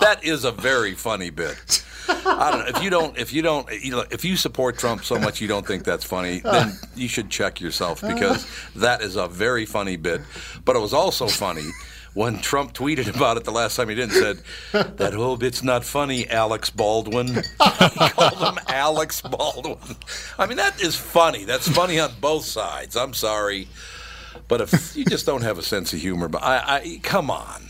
that 0.00 0.20
is 0.22 0.44
a 0.44 0.52
very 0.52 0.94
funny 0.94 1.28
bit. 1.28 1.84
I 2.08 2.50
don't 2.50 2.60
know 2.60 2.78
if 2.78 2.82
you 2.82 2.90
don't 2.90 3.18
if 3.18 3.32
you 3.32 3.42
don't 3.42 3.68
if 4.12 4.24
you 4.24 4.36
support 4.36 4.78
Trump 4.78 5.04
so 5.04 5.18
much 5.18 5.40
you 5.40 5.48
don't 5.48 5.66
think 5.66 5.84
that's 5.84 6.04
funny, 6.04 6.40
then 6.40 6.72
you 6.94 7.08
should 7.08 7.30
check 7.30 7.60
yourself 7.60 8.00
because 8.00 8.46
that 8.76 9.02
is 9.02 9.16
a 9.16 9.28
very 9.28 9.66
funny 9.66 9.96
bit. 9.96 10.20
But 10.64 10.76
it 10.76 10.80
was 10.80 10.92
also 10.92 11.26
funny 11.26 11.70
when 12.16 12.38
Trump 12.38 12.72
tweeted 12.72 13.14
about 13.14 13.36
it 13.36 13.44
the 13.44 13.52
last 13.52 13.76
time 13.76 13.90
he 13.90 13.94
did 13.94 14.10
and 14.10 14.12
said, 14.72 14.96
That 14.96 15.12
whole 15.12 15.36
bit's 15.36 15.62
not 15.62 15.84
funny, 15.84 16.26
Alex 16.28 16.70
Baldwin. 16.70 17.26
he 17.34 18.08
called 18.08 18.38
him 18.38 18.58
Alex 18.68 19.20
Baldwin. 19.20 19.96
I 20.38 20.46
mean, 20.46 20.56
that 20.56 20.80
is 20.80 20.96
funny. 20.96 21.44
That's 21.44 21.68
funny 21.68 22.00
on 22.00 22.12
both 22.20 22.46
sides. 22.46 22.96
I'm 22.96 23.12
sorry. 23.12 23.68
But 24.48 24.62
if 24.62 24.96
you 24.96 25.04
just 25.04 25.26
don't 25.26 25.42
have 25.42 25.58
a 25.58 25.62
sense 25.62 25.92
of 25.92 26.00
humor, 26.00 26.28
but 26.28 26.42
I, 26.42 26.76
I 26.76 27.00
come 27.02 27.30
on. 27.30 27.65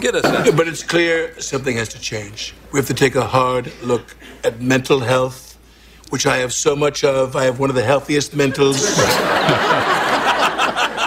Get 0.00 0.14
a 0.14 0.22
sense. 0.22 0.50
But 0.50 0.68
it's 0.68 0.82
clear 0.82 1.40
something 1.40 1.76
has 1.76 1.88
to 1.90 2.00
change. 2.00 2.54
We 2.72 2.78
have 2.78 2.86
to 2.88 2.94
take 2.94 3.14
a 3.14 3.26
hard 3.26 3.72
look 3.82 4.14
at 4.44 4.60
mental 4.60 5.00
health, 5.00 5.58
which 6.10 6.26
I 6.26 6.38
have 6.38 6.52
so 6.52 6.74
much 6.74 7.04
of. 7.04 7.36
I 7.36 7.44
have 7.44 7.58
one 7.58 7.70
of 7.70 7.76
the 7.76 7.84
healthiest 7.84 8.32
mentals. 8.32 8.82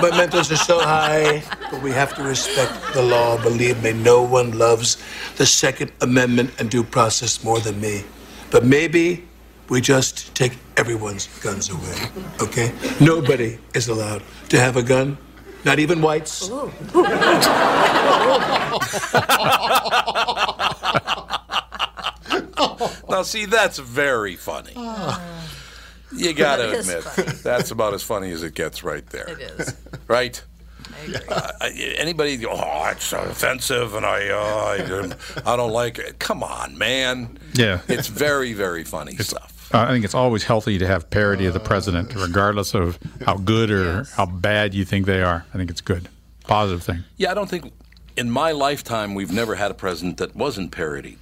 My 0.02 0.12
mentals 0.12 0.52
are 0.52 0.58
so 0.58 0.80
high, 0.80 1.42
but 1.72 1.82
we 1.82 1.92
have 1.92 2.14
to 2.16 2.24
respect 2.24 2.74
the 2.94 3.02
law. 3.02 3.42
Believe 3.42 3.82
me, 3.82 3.94
no 3.94 4.22
one 4.22 4.58
loves 4.58 4.98
the 5.38 5.46
Second 5.46 5.92
Amendment 6.02 6.52
and 6.60 6.70
due 6.70 6.84
process 6.84 7.44
more 7.44 7.60
than 7.60 7.80
me. 7.80 8.04
But 8.52 8.66
maybe 8.66 9.26
we 9.70 9.82
just 9.82 10.36
take 10.36 10.58
everyone's 10.78 11.28
guns 11.40 11.70
away, 11.70 11.96
okay? 12.42 12.74
Nobody 13.00 13.58
is 13.74 13.88
allowed 13.88 14.22
to 14.50 14.60
have 14.60 14.78
a 14.78 14.84
gun, 14.84 15.18
not 15.66 15.80
even 15.80 16.02
whites. 16.02 16.50
Now, 23.08 23.22
see, 23.24 23.46
that's 23.46 23.78
very 23.78 24.36
funny. 24.36 24.74
You 26.12 26.34
got 26.34 26.58
to 26.58 26.80
admit, 26.80 27.04
funny. 27.04 27.28
that's 27.44 27.72
about 27.72 27.94
as 27.94 28.04
funny 28.04 28.32
as 28.32 28.44
it 28.44 28.54
gets 28.56 28.84
right 28.84 29.06
there. 29.08 29.30
It 29.30 29.40
is. 29.42 29.74
Right? 30.08 30.44
I 30.94 31.00
agree. 31.04 31.20
Uh, 31.30 31.52
anybody, 31.98 32.38
go, 32.38 32.50
oh, 32.52 32.90
it's 32.92 33.14
offensive 33.14 33.96
and 33.96 34.06
I, 34.06 34.30
uh, 34.30 35.16
I, 35.46 35.54
I 35.54 35.56
don't 35.56 35.72
like 35.72 35.98
it. 35.98 36.20
Come 36.20 36.44
on, 36.44 36.78
man. 36.78 37.40
Yeah. 37.54 37.82
It's 37.88 38.08
very, 38.08 38.54
very 38.54 38.84
funny 38.84 39.16
stuff. 39.18 39.55
Uh, 39.74 39.80
I 39.80 39.88
think 39.88 40.06
it's 40.06 40.14
always 40.16 40.44
healthy 40.44 40.78
to 40.78 40.88
have 40.88 41.10
parody 41.10 41.46
of 41.48 41.54
the 41.54 41.60
president, 41.60 42.14
regardless 42.16 42.74
of 42.74 43.00
how 43.26 43.38
good 43.38 43.72
or 43.72 44.04
how 44.16 44.26
bad 44.26 44.74
you 44.74 44.86
think 44.86 45.06
they 45.06 45.22
are. 45.22 45.46
I 45.54 45.58
think 45.58 45.70
it's 45.70 45.82
good, 45.82 46.08
positive 46.46 46.84
thing. 46.84 47.04
Yeah, 47.18 47.32
I 47.32 47.34
don't 47.34 47.50
think 47.50 47.74
in 48.16 48.30
my 48.30 48.52
lifetime 48.52 49.16
we've 49.16 49.32
never 49.32 49.56
had 49.56 49.72
a 49.72 49.74
president 49.74 50.18
that 50.18 50.36
wasn't 50.36 50.72
parodied. 50.72 51.18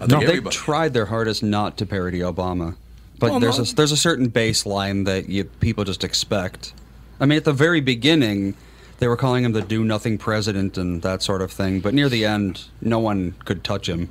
I 0.00 0.06
think 0.06 0.10
No, 0.22 0.26
they 0.26 0.40
tried 0.50 0.92
their 0.92 1.06
hardest 1.06 1.42
not 1.42 1.78
to 1.78 1.86
parody 1.86 2.18
Obama. 2.18 2.76
But 3.18 3.30
Well, 3.30 3.40
there's 3.40 3.58
no. 3.58 3.64
a 3.64 3.74
there's 3.74 3.92
a 3.92 3.96
certain 3.96 4.30
baseline 4.30 5.06
that 5.06 5.28
you 5.30 5.44
people 5.44 5.84
just 5.84 6.04
expect. 6.04 6.74
I 7.18 7.24
mean, 7.24 7.38
at 7.38 7.44
the 7.44 7.54
very 7.54 7.80
beginning, 7.80 8.54
they 8.98 9.08
were 9.08 9.16
calling 9.16 9.42
him 9.44 9.52
the 9.52 9.62
do 9.62 9.82
nothing 9.82 10.18
president 10.18 10.76
and 10.76 11.00
that 11.00 11.22
sort 11.22 11.40
of 11.40 11.50
thing. 11.50 11.80
But 11.80 11.94
near 11.94 12.10
the 12.10 12.26
end, 12.26 12.64
no 12.82 12.98
one 12.98 13.34
could 13.46 13.64
touch 13.64 13.88
him. 13.88 14.10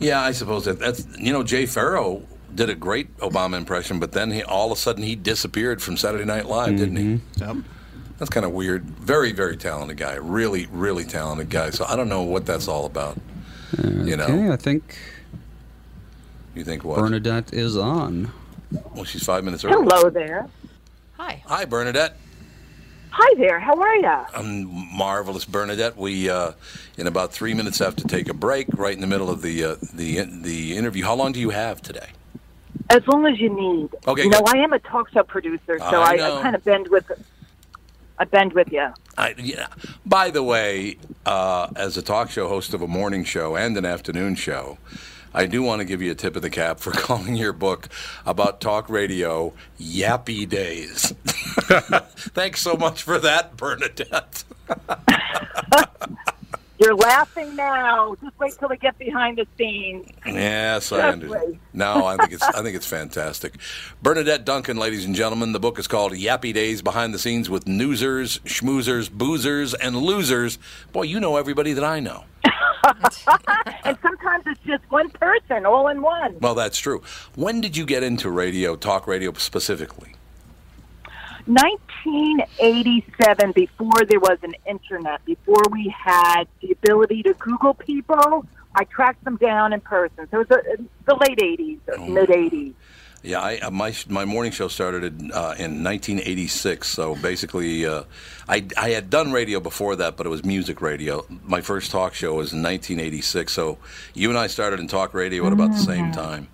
Yeah, 0.00 0.20
I 0.20 0.32
suppose 0.32 0.64
that 0.64 0.80
that's 0.80 1.06
you 1.18 1.32
know 1.32 1.44
Jay 1.44 1.66
Pharoah 1.66 2.20
did 2.54 2.68
a 2.70 2.74
great 2.74 3.16
Obama 3.18 3.56
impression, 3.56 3.98
but 4.00 4.12
then 4.12 4.30
he 4.30 4.42
all 4.42 4.72
of 4.72 4.78
a 4.78 4.80
sudden 4.80 5.02
he 5.02 5.16
disappeared 5.16 5.80
from 5.82 5.96
Saturday 5.96 6.24
Night 6.24 6.46
Live, 6.46 6.76
didn't 6.76 6.96
he? 6.96 7.20
Yep. 7.36 7.56
That's 8.18 8.30
kind 8.30 8.44
of 8.44 8.52
weird. 8.52 8.84
Very, 8.84 9.32
very 9.32 9.56
talented 9.56 9.96
guy. 9.96 10.14
Really, 10.16 10.66
really 10.70 11.04
talented 11.04 11.48
guy. 11.48 11.70
So 11.70 11.86
I 11.86 11.96
don't 11.96 12.08
know 12.08 12.22
what 12.22 12.44
that's 12.44 12.68
all 12.68 12.84
about. 12.84 13.18
you 13.82 14.16
know, 14.16 14.24
Okay, 14.24 14.50
I 14.50 14.56
think 14.56 14.96
you 16.54 16.64
think 16.64 16.84
what? 16.84 16.98
Bernadette 16.98 17.52
is 17.54 17.76
on. 17.76 18.30
Well, 18.94 19.04
she's 19.04 19.24
five 19.24 19.42
minutes 19.44 19.64
early. 19.64 19.74
Hello 19.74 20.10
there. 20.10 20.48
Hi. 21.16 21.42
Hi, 21.46 21.64
Bernadette. 21.64 22.16
Hi 23.12 23.34
there. 23.38 23.58
How 23.58 23.74
are 23.80 23.96
you? 23.96 24.06
I'm 24.34 24.96
marvelous, 24.96 25.44
Bernadette. 25.44 25.96
We, 25.96 26.30
uh, 26.30 26.52
in 26.96 27.06
about 27.06 27.32
three 27.32 27.54
minutes, 27.54 27.78
have 27.78 27.96
to 27.96 28.04
take 28.04 28.28
a 28.28 28.34
break 28.34 28.68
right 28.74 28.94
in 28.94 29.00
the 29.00 29.06
middle 29.06 29.28
of 29.30 29.42
the 29.42 29.64
uh, 29.64 29.76
the 29.92 30.20
the 30.20 30.76
interview. 30.76 31.04
How 31.04 31.14
long 31.14 31.32
do 31.32 31.40
you 31.40 31.50
have 31.50 31.82
today? 31.82 32.10
As 32.88 33.06
long 33.06 33.26
as 33.26 33.38
you 33.38 33.50
need. 33.50 33.90
Okay, 34.06 34.24
You 34.24 34.30
know. 34.30 34.42
I 34.46 34.58
am 34.58 34.72
a 34.72 34.78
talk 34.78 35.10
show 35.10 35.22
producer, 35.22 35.78
so 35.78 36.00
I 36.00 36.16
I. 36.16 36.38
I 36.38 36.42
kind 36.42 36.56
of 36.56 36.64
bend 36.64 36.88
with. 36.88 37.10
I 38.18 38.24
bend 38.24 38.52
with 38.52 38.70
you. 38.72 38.92
I, 39.16 39.34
yeah. 39.38 39.68
By 40.04 40.30
the 40.30 40.42
way, 40.42 40.98
uh, 41.24 41.68
as 41.76 41.96
a 41.96 42.02
talk 42.02 42.30
show 42.30 42.48
host 42.48 42.74
of 42.74 42.82
a 42.82 42.86
morning 42.88 43.24
show 43.24 43.56
and 43.56 43.76
an 43.76 43.86
afternoon 43.86 44.34
show, 44.34 44.78
I 45.32 45.46
do 45.46 45.62
want 45.62 45.80
to 45.80 45.84
give 45.84 46.02
you 46.02 46.10
a 46.10 46.14
tip 46.14 46.36
of 46.36 46.42
the 46.42 46.50
cap 46.50 46.80
for 46.80 46.90
calling 46.94 47.36
your 47.36 47.52
book 47.52 47.88
about 48.26 48.60
talk 48.60 48.88
radio 48.88 49.52
Yappy 49.78 50.48
Days. 50.48 51.12
Thanks 52.34 52.60
so 52.60 52.74
much 52.74 53.02
for 53.02 53.18
that, 53.18 53.56
Bernadette. 53.56 54.44
You're 56.80 56.94
laughing 56.94 57.56
now. 57.56 58.16
Just 58.22 58.38
wait 58.38 58.54
till 58.58 58.70
we 58.70 58.78
get 58.78 58.98
behind 58.98 59.36
the 59.36 59.46
scenes. 59.58 60.08
Yes, 60.24 60.90
I 60.92 61.10
understand. 61.10 61.58
No, 61.74 62.06
I 62.06 62.16
think 62.16 62.32
it's 62.32 62.42
I 62.42 62.62
think 62.62 62.74
it's 62.74 62.86
fantastic. 62.86 63.58
Bernadette 64.02 64.46
Duncan, 64.46 64.78
ladies 64.78 65.04
and 65.04 65.14
gentlemen, 65.14 65.52
the 65.52 65.60
book 65.60 65.78
is 65.78 65.86
called 65.86 66.12
Yappy 66.12 66.54
Days 66.54 66.80
Behind 66.80 67.12
the 67.12 67.18
Scenes 67.18 67.50
with 67.50 67.66
Newsers, 67.66 68.40
Schmoozers, 68.46 69.10
Boozers, 69.10 69.74
and 69.74 69.94
Losers. 69.94 70.58
Boy, 70.92 71.02
you 71.02 71.20
know 71.20 71.36
everybody 71.36 71.74
that 71.74 71.84
I 71.84 72.00
know. 72.00 72.24
and 73.84 73.98
sometimes 74.00 74.44
it's 74.46 74.60
just 74.64 74.82
one 74.90 75.10
person, 75.10 75.66
all 75.66 75.88
in 75.88 76.00
one. 76.00 76.38
Well, 76.40 76.54
that's 76.54 76.78
true. 76.78 77.02
When 77.34 77.60
did 77.60 77.76
you 77.76 77.84
get 77.84 78.02
into 78.02 78.30
radio, 78.30 78.74
talk 78.74 79.06
radio 79.06 79.34
specifically? 79.34 80.14
1987, 81.46 83.52
before 83.52 84.04
there 84.08 84.20
was 84.20 84.38
an 84.42 84.54
internet, 84.66 85.24
before 85.24 85.62
we 85.70 85.88
had 85.96 86.44
the 86.60 86.72
ability 86.72 87.22
to 87.24 87.34
Google 87.34 87.74
people, 87.74 88.46
I 88.74 88.84
tracked 88.84 89.24
them 89.24 89.36
down 89.36 89.72
in 89.72 89.80
person. 89.80 90.26
So 90.30 90.40
it 90.40 90.48
was 90.48 90.58
uh, 90.58 90.62
the 91.06 91.14
late 91.16 91.38
80s, 91.38 91.78
Oh. 91.98 92.06
mid 92.06 92.28
80s. 92.30 92.74
Yeah, 93.22 93.40
I, 93.42 93.58
uh, 93.58 93.70
my 93.70 93.92
my 94.08 94.24
morning 94.24 94.50
show 94.50 94.68
started 94.68 95.04
in, 95.04 95.30
uh, 95.32 95.54
in 95.58 95.84
1986. 95.84 96.88
So 96.88 97.16
basically, 97.16 97.84
uh, 97.84 98.04
I 98.48 98.64
I 98.78 98.90
had 98.90 99.10
done 99.10 99.30
radio 99.30 99.60
before 99.60 99.94
that, 99.96 100.16
but 100.16 100.24
it 100.24 100.30
was 100.30 100.42
music 100.42 100.80
radio. 100.80 101.26
My 101.44 101.60
first 101.60 101.90
talk 101.90 102.14
show 102.14 102.32
was 102.36 102.54
in 102.54 102.62
1986. 102.62 103.52
So 103.52 103.76
you 104.14 104.30
and 104.30 104.38
I 104.38 104.46
started 104.46 104.80
in 104.80 104.88
talk 104.88 105.12
radio 105.12 105.46
at 105.46 105.52
about 105.52 105.72
the 105.72 105.78
same 105.78 106.12
time, 106.12 106.48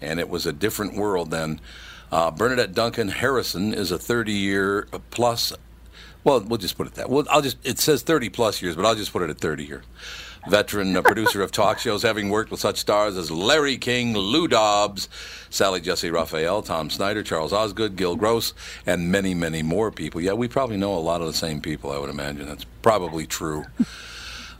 and 0.00 0.18
it 0.18 0.30
was 0.30 0.46
a 0.46 0.52
different 0.52 0.96
world 0.96 1.30
then. 1.30 1.60
Uh, 2.10 2.30
Bernadette 2.30 2.74
Duncan 2.74 3.08
Harrison 3.08 3.74
is 3.74 3.90
a 3.90 3.98
30 3.98 4.32
year 4.32 4.88
plus. 5.10 5.52
Well, 6.24 6.40
we'll 6.40 6.58
just 6.58 6.76
put 6.76 6.86
it 6.86 6.94
that. 6.94 7.10
Well, 7.10 7.26
I'll 7.30 7.42
just. 7.42 7.58
It 7.64 7.78
says 7.78 8.02
30 8.02 8.28
plus 8.30 8.60
years, 8.62 8.76
but 8.76 8.84
I'll 8.84 8.94
just 8.94 9.12
put 9.12 9.22
it 9.22 9.30
at 9.30 9.38
30 9.38 9.64
years. 9.64 9.84
Veteran 10.48 11.00
producer 11.02 11.42
of 11.42 11.52
talk 11.52 11.78
shows, 11.78 12.02
having 12.02 12.30
worked 12.30 12.50
with 12.50 12.60
such 12.60 12.78
stars 12.78 13.16
as 13.16 13.30
Larry 13.30 13.76
King, 13.76 14.14
Lou 14.14 14.48
Dobbs, 14.48 15.08
Sally 15.50 15.80
Jessy 15.80 16.10
Raphael, 16.10 16.62
Tom 16.62 16.90
Snyder, 16.90 17.22
Charles 17.22 17.52
Osgood, 17.52 17.96
Gil 17.96 18.16
Gross, 18.16 18.54
and 18.86 19.10
many, 19.10 19.34
many 19.34 19.62
more 19.62 19.90
people. 19.90 20.20
Yeah, 20.20 20.32
we 20.32 20.48
probably 20.48 20.76
know 20.76 20.96
a 20.96 20.98
lot 20.98 21.20
of 21.20 21.26
the 21.26 21.32
same 21.32 21.60
people. 21.60 21.90
I 21.90 21.98
would 21.98 22.10
imagine 22.10 22.46
that's 22.46 22.64
probably 22.82 23.26
true. 23.26 23.64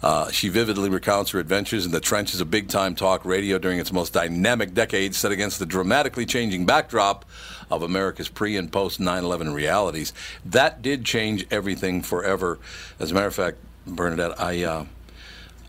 Uh, 0.02 0.30
she 0.30 0.48
vividly 0.48 0.88
recounts 0.88 1.32
her 1.32 1.40
adventures 1.40 1.84
in 1.84 1.90
the 1.90 2.00
trenches 2.00 2.40
of 2.40 2.50
big 2.50 2.68
time 2.68 2.94
talk 2.94 3.24
radio 3.24 3.58
during 3.58 3.78
its 3.78 3.92
most 3.92 4.12
dynamic 4.12 4.72
decade, 4.72 5.14
set 5.14 5.32
against 5.32 5.58
the 5.58 5.66
dramatically 5.66 6.24
changing 6.24 6.64
backdrop 6.64 7.24
of 7.70 7.82
America's 7.82 8.28
pre 8.28 8.56
and 8.56 8.72
post 8.72 9.00
9 9.00 9.24
11 9.24 9.52
realities. 9.52 10.12
That 10.44 10.82
did 10.82 11.04
change 11.04 11.46
everything 11.50 12.02
forever. 12.02 12.58
As 13.00 13.11
a 13.11 13.14
matter 13.14 13.26
of 13.26 13.34
fact, 13.34 13.58
Bernadette, 13.87 14.40
I, 14.40 14.62
uh, 14.62 14.84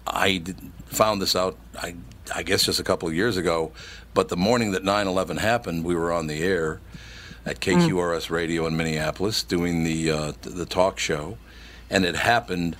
I 0.05 0.43
found 0.85 1.21
this 1.21 1.35
out, 1.35 1.57
I, 1.75 1.95
I 2.33 2.43
guess, 2.43 2.63
just 2.63 2.79
a 2.79 2.83
couple 2.83 3.07
of 3.07 3.15
years 3.15 3.37
ago. 3.37 3.71
But 4.13 4.29
the 4.29 4.37
morning 4.37 4.71
that 4.71 4.83
9 4.83 5.07
11 5.07 5.37
happened, 5.37 5.85
we 5.85 5.95
were 5.95 6.11
on 6.11 6.27
the 6.27 6.43
air 6.43 6.79
at 7.45 7.59
KQRS 7.61 8.29
Radio 8.29 8.67
in 8.67 8.75
Minneapolis 8.77 9.43
doing 9.43 9.83
the, 9.83 10.11
uh, 10.11 10.33
the 10.41 10.65
talk 10.65 10.99
show. 10.99 11.37
And 11.89 12.05
it 12.05 12.15
happened. 12.15 12.75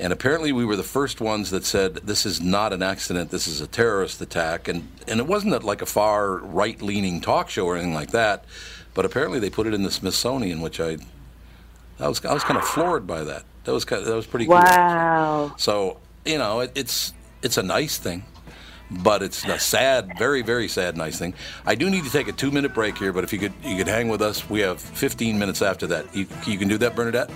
And 0.00 0.12
apparently, 0.12 0.50
we 0.50 0.64
were 0.64 0.76
the 0.76 0.82
first 0.82 1.20
ones 1.20 1.50
that 1.50 1.64
said, 1.64 1.96
This 1.96 2.24
is 2.24 2.40
not 2.40 2.72
an 2.72 2.82
accident, 2.82 3.30
this 3.30 3.46
is 3.46 3.60
a 3.60 3.66
terrorist 3.66 4.20
attack. 4.20 4.66
And, 4.66 4.88
and 5.06 5.20
it 5.20 5.26
wasn't 5.26 5.54
a, 5.54 5.58
like 5.58 5.82
a 5.82 5.86
far 5.86 6.38
right 6.38 6.80
leaning 6.80 7.20
talk 7.20 7.50
show 7.50 7.66
or 7.66 7.76
anything 7.76 7.94
like 7.94 8.10
that. 8.12 8.44
But 8.94 9.04
apparently, 9.04 9.38
they 9.38 9.50
put 9.50 9.66
it 9.66 9.74
in 9.74 9.82
the 9.82 9.90
Smithsonian, 9.90 10.60
which 10.60 10.80
I, 10.80 10.96
I 11.98 12.08
was, 12.08 12.24
I 12.24 12.32
was 12.32 12.42
kind 12.42 12.58
of 12.58 12.64
floored 12.64 13.06
by 13.06 13.24
that. 13.24 13.44
That 13.64 13.72
was, 13.72 13.84
kind 13.84 14.00
of, 14.00 14.08
that 14.08 14.16
was 14.16 14.26
pretty 14.26 14.46
cool. 14.46 14.54
Wow. 14.54 15.54
So 15.58 15.98
you 16.24 16.38
know, 16.38 16.60
it, 16.60 16.72
it's 16.74 17.12
it's 17.42 17.56
a 17.56 17.62
nice 17.62 17.98
thing, 17.98 18.24
but 18.90 19.22
it's 19.22 19.44
a 19.44 19.58
sad, 19.58 20.18
very 20.18 20.42
very 20.42 20.68
sad 20.68 20.96
nice 20.96 21.18
thing. 21.18 21.34
I 21.64 21.74
do 21.74 21.90
need 21.90 22.04
to 22.04 22.10
take 22.10 22.28
a 22.28 22.32
two 22.32 22.50
minute 22.50 22.74
break 22.74 22.98
here, 22.98 23.12
but 23.12 23.24
if 23.24 23.32
you 23.32 23.38
could 23.38 23.52
you 23.64 23.76
could 23.76 23.88
hang 23.88 24.08
with 24.08 24.22
us, 24.22 24.48
we 24.48 24.60
have 24.60 24.80
15 24.80 25.38
minutes 25.38 25.62
after 25.62 25.86
that. 25.88 26.14
You, 26.14 26.26
you 26.46 26.58
can 26.58 26.68
do 26.68 26.78
that, 26.78 26.94
Bernadette. 26.94 27.30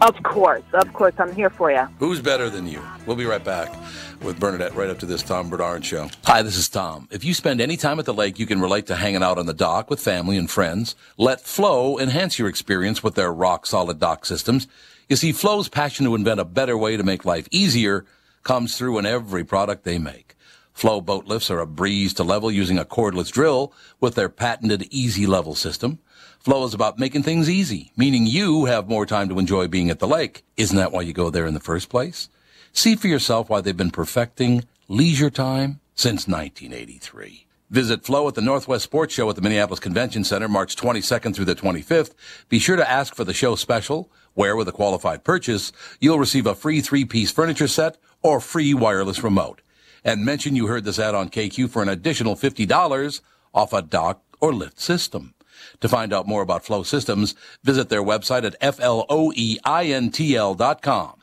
Of 0.00 0.22
course. 0.22 0.62
Of 0.72 0.92
course. 0.92 1.14
I'm 1.18 1.34
here 1.34 1.50
for 1.50 1.70
you. 1.70 1.86
Who's 1.98 2.20
better 2.20 2.50
than 2.50 2.66
you? 2.66 2.82
We'll 3.06 3.16
be 3.16 3.24
right 3.24 3.42
back 3.42 3.74
with 4.22 4.38
Bernadette 4.38 4.74
right 4.74 4.90
after 4.90 5.06
this 5.06 5.22
Tom 5.22 5.48
Barnard 5.48 5.84
show. 5.84 6.08
Hi, 6.24 6.42
this 6.42 6.56
is 6.56 6.68
Tom. 6.68 7.08
If 7.10 7.24
you 7.24 7.34
spend 7.34 7.60
any 7.60 7.76
time 7.76 7.98
at 7.98 8.04
the 8.04 8.14
lake, 8.14 8.38
you 8.38 8.46
can 8.46 8.60
relate 8.60 8.86
to 8.86 8.96
hanging 8.96 9.22
out 9.22 9.38
on 9.38 9.46
the 9.46 9.54
dock 9.54 9.90
with 9.90 10.00
family 10.00 10.36
and 10.36 10.50
friends. 10.50 10.94
Let 11.16 11.40
Floe 11.40 11.98
enhance 11.98 12.38
your 12.38 12.48
experience 12.48 13.02
with 13.02 13.14
their 13.14 13.32
rock 13.32 13.66
solid 13.66 13.98
dock 13.98 14.26
systems. 14.26 14.66
You 15.08 15.16
see, 15.16 15.32
Floe's 15.32 15.68
passion 15.68 16.06
to 16.06 16.14
invent 16.14 16.40
a 16.40 16.44
better 16.44 16.76
way 16.76 16.96
to 16.96 17.02
make 17.02 17.24
life 17.24 17.48
easier 17.50 18.04
comes 18.42 18.76
through 18.76 18.98
in 18.98 19.06
every 19.06 19.44
product 19.44 19.84
they 19.84 19.98
make. 19.98 20.34
Flow 20.72 21.00
boat 21.00 21.26
lifts 21.26 21.50
are 21.50 21.60
a 21.60 21.66
breeze 21.66 22.12
to 22.14 22.24
level 22.24 22.50
using 22.50 22.78
a 22.78 22.84
cordless 22.84 23.30
drill 23.30 23.72
with 24.00 24.16
their 24.16 24.28
patented 24.28 24.88
Easy 24.90 25.26
Level 25.26 25.54
system. 25.54 26.00
Floe 26.44 26.66
is 26.66 26.74
about 26.74 26.98
making 26.98 27.22
things 27.22 27.48
easy, 27.48 27.90
meaning 27.96 28.26
you 28.26 28.66
have 28.66 28.86
more 28.86 29.06
time 29.06 29.30
to 29.30 29.38
enjoy 29.38 29.66
being 29.66 29.88
at 29.88 29.98
the 29.98 30.06
lake. 30.06 30.42
Isn't 30.58 30.76
that 30.76 30.92
why 30.92 31.00
you 31.00 31.14
go 31.14 31.30
there 31.30 31.46
in 31.46 31.54
the 31.54 31.58
first 31.58 31.88
place? 31.88 32.28
See 32.70 32.96
for 32.96 33.08
yourself 33.08 33.48
why 33.48 33.62
they've 33.62 33.74
been 33.74 33.90
perfecting 33.90 34.64
leisure 34.86 35.30
time 35.30 35.80
since 35.94 36.28
1983. 36.28 37.46
Visit 37.70 38.04
Floe 38.04 38.28
at 38.28 38.34
the 38.34 38.42
Northwest 38.42 38.84
Sports 38.84 39.14
Show 39.14 39.30
at 39.30 39.36
the 39.36 39.40
Minneapolis 39.40 39.80
Convention 39.80 40.22
Center 40.22 40.46
March 40.46 40.76
22nd 40.76 41.34
through 41.34 41.46
the 41.46 41.54
25th. 41.54 42.12
Be 42.50 42.58
sure 42.58 42.76
to 42.76 42.90
ask 42.90 43.14
for 43.14 43.24
the 43.24 43.32
show 43.32 43.54
special, 43.54 44.12
where 44.34 44.54
with 44.54 44.68
a 44.68 44.72
qualified 44.72 45.24
purchase, 45.24 45.72
you'll 45.98 46.18
receive 46.18 46.46
a 46.46 46.54
free 46.54 46.82
three-piece 46.82 47.30
furniture 47.30 47.68
set 47.68 47.96
or 48.22 48.38
free 48.38 48.74
wireless 48.74 49.24
remote. 49.24 49.62
And 50.04 50.26
mention 50.26 50.56
you 50.56 50.66
heard 50.66 50.84
this 50.84 50.98
ad 50.98 51.14
on 51.14 51.30
KQ 51.30 51.70
for 51.70 51.80
an 51.80 51.88
additional 51.88 52.36
$50 52.36 53.22
off 53.54 53.72
a 53.72 53.80
dock 53.80 54.22
or 54.42 54.52
lift 54.52 54.78
system. 54.78 55.32
To 55.80 55.88
find 55.88 56.12
out 56.12 56.26
more 56.26 56.42
about 56.42 56.64
Floe 56.64 56.82
Systems, 56.82 57.34
visit 57.62 57.88
their 57.88 58.02
website 58.02 58.44
at 58.44 58.60
floeintl.com. 58.60 59.22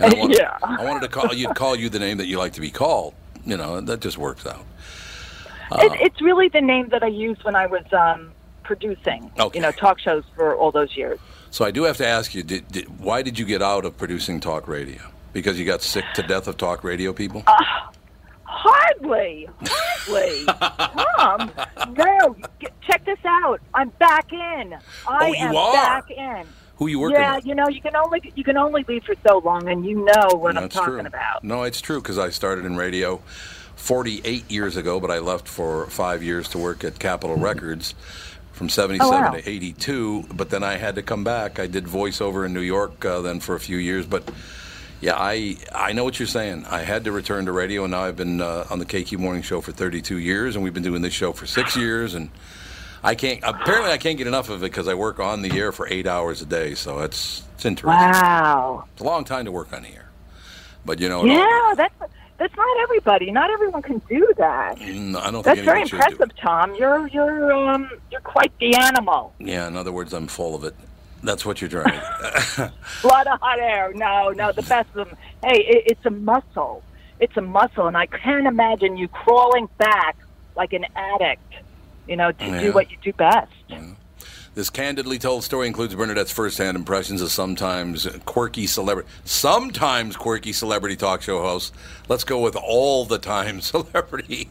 And 0.00 0.12
I 0.14 0.18
wanted, 0.18 0.38
Yeah. 0.38 0.56
I 0.62 0.82
wanted 0.84 1.00
to 1.02 1.08
call 1.08 1.32
you 1.34 1.48
call 1.50 1.76
you 1.76 1.88
the 1.88 1.98
name 1.98 2.16
that 2.18 2.26
you 2.26 2.38
like 2.38 2.54
to 2.54 2.60
be 2.60 2.70
called. 2.70 3.14
You 3.44 3.56
know, 3.56 3.80
that 3.80 4.00
just 4.00 4.18
works 4.18 4.46
out. 4.46 4.64
it, 5.72 5.92
it's 6.00 6.20
really 6.20 6.48
the 6.48 6.60
name 6.62 6.88
that 6.88 7.02
I 7.02 7.08
used 7.08 7.44
when 7.44 7.54
I 7.54 7.66
was 7.66 7.84
um, 7.92 8.32
producing, 8.68 9.32
Okay. 9.40 9.58
you 9.58 9.62
know, 9.62 9.72
talk 9.72 9.98
shows 9.98 10.22
for 10.36 10.54
all 10.54 10.70
those 10.70 10.94
years. 10.96 11.18
So 11.50 11.64
I 11.64 11.70
do 11.70 11.84
have 11.84 11.96
to 11.96 12.06
ask 12.06 12.34
you, 12.34 12.42
did, 12.42 12.68
did, 12.68 13.00
why 13.00 13.22
did 13.22 13.38
you 13.38 13.46
get 13.46 13.62
out 13.62 13.84
of 13.86 13.96
producing 13.96 14.38
talk 14.40 14.68
radio? 14.68 15.00
Because 15.32 15.58
you 15.58 15.64
got 15.64 15.80
sick 15.82 16.04
to 16.14 16.22
death 16.22 16.46
of 16.46 16.58
talk 16.58 16.84
radio 16.84 17.14
people? 17.14 17.42
Uh, 17.46 17.54
hardly, 18.44 19.48
hardly. 19.66 20.44
Tom, 21.16 21.50
no, 21.96 22.36
check 22.86 23.04
this 23.06 23.18
out. 23.24 23.60
I'm 23.72 23.88
back 23.98 24.30
in. 24.32 24.74
Oh, 24.74 24.78
I 25.08 25.24
Oh, 25.24 25.26
you 25.28 25.34
am 25.36 25.56
are? 25.56 25.72
back 25.72 26.10
in. 26.10 26.46
Who 26.76 26.86
you 26.86 27.00
working 27.00 27.18
yeah, 27.18 27.36
with? 27.36 27.46
you 27.46 27.54
know, 27.54 27.68
you 27.68 27.80
can 27.80 27.96
only 27.96 28.32
you 28.36 28.44
can 28.44 28.56
only 28.56 28.84
leave 28.86 29.02
for 29.02 29.14
so 29.26 29.38
long, 29.38 29.68
and 29.68 29.84
you 29.84 29.96
know 30.04 30.28
what 30.36 30.56
I'm 30.56 30.68
talking 30.68 30.92
true. 30.94 31.06
about. 31.06 31.42
No, 31.42 31.64
it's 31.64 31.80
true 31.80 32.00
because 32.00 32.18
I 32.18 32.28
started 32.30 32.64
in 32.66 32.76
radio 32.76 33.20
48 33.74 34.48
years 34.50 34.76
ago, 34.76 35.00
but 35.00 35.10
I 35.10 35.18
left 35.18 35.48
for 35.48 35.86
five 35.86 36.22
years 36.22 36.48
to 36.50 36.58
work 36.58 36.84
at 36.84 36.98
Capitol 37.00 37.34
mm-hmm. 37.36 37.44
Records 37.44 37.94
from 38.58 38.68
77 38.68 39.06
Oh, 39.06 39.10
wow. 39.22 39.30
to 39.30 39.48
82. 39.48 40.24
But 40.34 40.50
then 40.50 40.62
I 40.64 40.76
had 40.76 40.96
to 40.96 41.02
come 41.02 41.24
back. 41.24 41.58
I 41.58 41.66
did 41.68 41.84
voiceover 41.84 42.44
in 42.44 42.52
New 42.52 42.60
York 42.60 43.04
uh, 43.04 43.20
then 43.22 43.40
for 43.40 43.54
a 43.54 43.60
few 43.60 43.76
years. 43.78 44.04
But 44.04 44.28
yeah, 45.00 45.14
I 45.16 45.56
I 45.74 45.92
know 45.92 46.02
what 46.04 46.18
you're 46.18 46.26
saying. 46.26 46.66
I 46.66 46.80
had 46.82 47.04
to 47.04 47.12
return 47.12 47.46
to 47.46 47.52
radio, 47.52 47.84
and 47.84 47.92
now 47.92 48.02
I've 48.02 48.16
been 48.16 48.40
uh, 48.40 48.66
on 48.68 48.80
the 48.80 48.84
KQ 48.84 49.18
Morning 49.18 49.42
Show 49.42 49.60
for 49.60 49.70
32 49.72 50.18
years, 50.18 50.56
and 50.56 50.64
we've 50.64 50.74
been 50.74 50.82
doing 50.82 51.02
this 51.02 51.14
show 51.14 51.32
for 51.32 51.46
six 51.46 51.76
years, 51.76 52.14
and. 52.14 52.30
I 53.00 53.14
can't. 53.14 53.38
Apparently, 53.44 53.92
I 53.92 53.96
can't 53.96 54.18
get 54.18 54.26
enough 54.26 54.48
of 54.50 54.60
it 54.64 54.66
because 54.72 54.88
I 54.88 54.94
work 54.94 55.20
on 55.20 55.40
the 55.40 55.56
air 55.56 55.70
for 55.70 55.86
eight 55.88 56.08
hours 56.08 56.42
a 56.42 56.44
day. 56.44 56.74
So 56.74 56.98
it's 56.98 57.44
it's 57.54 57.64
interesting. 57.64 58.10
Wow. 58.10 58.86
It's 58.92 59.00
a 59.00 59.04
long 59.04 59.24
time 59.24 59.44
to 59.44 59.52
work 59.52 59.72
on 59.72 59.84
the 59.84 59.90
air. 59.90 60.10
But 60.84 60.98
you 60.98 61.08
know, 61.08 61.24
Yeah, 61.24 61.74
that's 61.76 61.94
that's 62.38 62.56
not 62.56 62.78
everybody. 62.82 63.30
Not 63.30 63.50
everyone 63.50 63.82
can 63.82 63.98
do 64.08 64.32
that. 64.38 64.78
Mm, 64.78 65.16
I 65.16 65.30
don't 65.30 65.44
That's 65.44 65.56
think 65.56 65.64
very 65.66 65.82
impressive, 65.82 66.30
Tom. 66.36 66.74
You're 66.76 67.06
you're 67.08 67.52
um 67.52 67.90
you're 68.10 68.20
quite 68.20 68.52
the 68.58 68.74
animal. 68.76 69.34
Yeah, 69.38 69.66
in 69.68 69.76
other 69.76 69.92
words, 69.92 70.12
I'm 70.12 70.26
full 70.28 70.54
of 70.54 70.64
it. 70.64 70.74
That's 71.22 71.44
what 71.44 71.60
you're 71.60 71.68
trying. 71.70 72.00
to 72.00 72.72
Blood 73.02 73.26
of 73.26 73.40
hot 73.40 73.58
air. 73.58 73.92
No, 73.94 74.30
no, 74.30 74.52
the 74.52 74.62
best 74.62 74.88
of 74.94 75.08
them. 75.08 75.16
Hey, 75.44 75.58
it, 75.64 75.82
it's 75.86 76.06
a 76.06 76.10
muscle. 76.10 76.82
It's 77.20 77.36
a 77.36 77.40
muscle, 77.42 77.88
and 77.88 77.96
I 77.96 78.06
can't 78.06 78.46
imagine 78.46 78.96
you 78.96 79.08
crawling 79.08 79.68
back 79.78 80.16
like 80.54 80.72
an 80.72 80.86
addict. 80.94 81.42
You 82.06 82.16
know, 82.16 82.30
to 82.32 82.44
Yeah. 82.46 82.60
do 82.60 82.72
what 82.72 82.90
you 82.90 82.96
do 83.02 83.12
best. 83.12 83.52
This 84.58 84.70
candidly 84.70 85.20
told 85.20 85.44
story 85.44 85.68
includes 85.68 85.94
Bernadette's 85.94 86.32
first-hand 86.32 86.76
impressions 86.76 87.22
of 87.22 87.30
sometimes 87.30 88.08
quirky 88.24 88.66
celebrity, 88.66 89.08
sometimes 89.24 90.16
quirky 90.16 90.52
celebrity 90.52 90.96
talk 90.96 91.22
show 91.22 91.40
hosts. 91.40 91.70
Let's 92.08 92.24
go 92.24 92.40
with 92.40 92.56
all 92.56 93.04
the 93.04 93.18
time 93.18 93.60
celebrity 93.60 94.50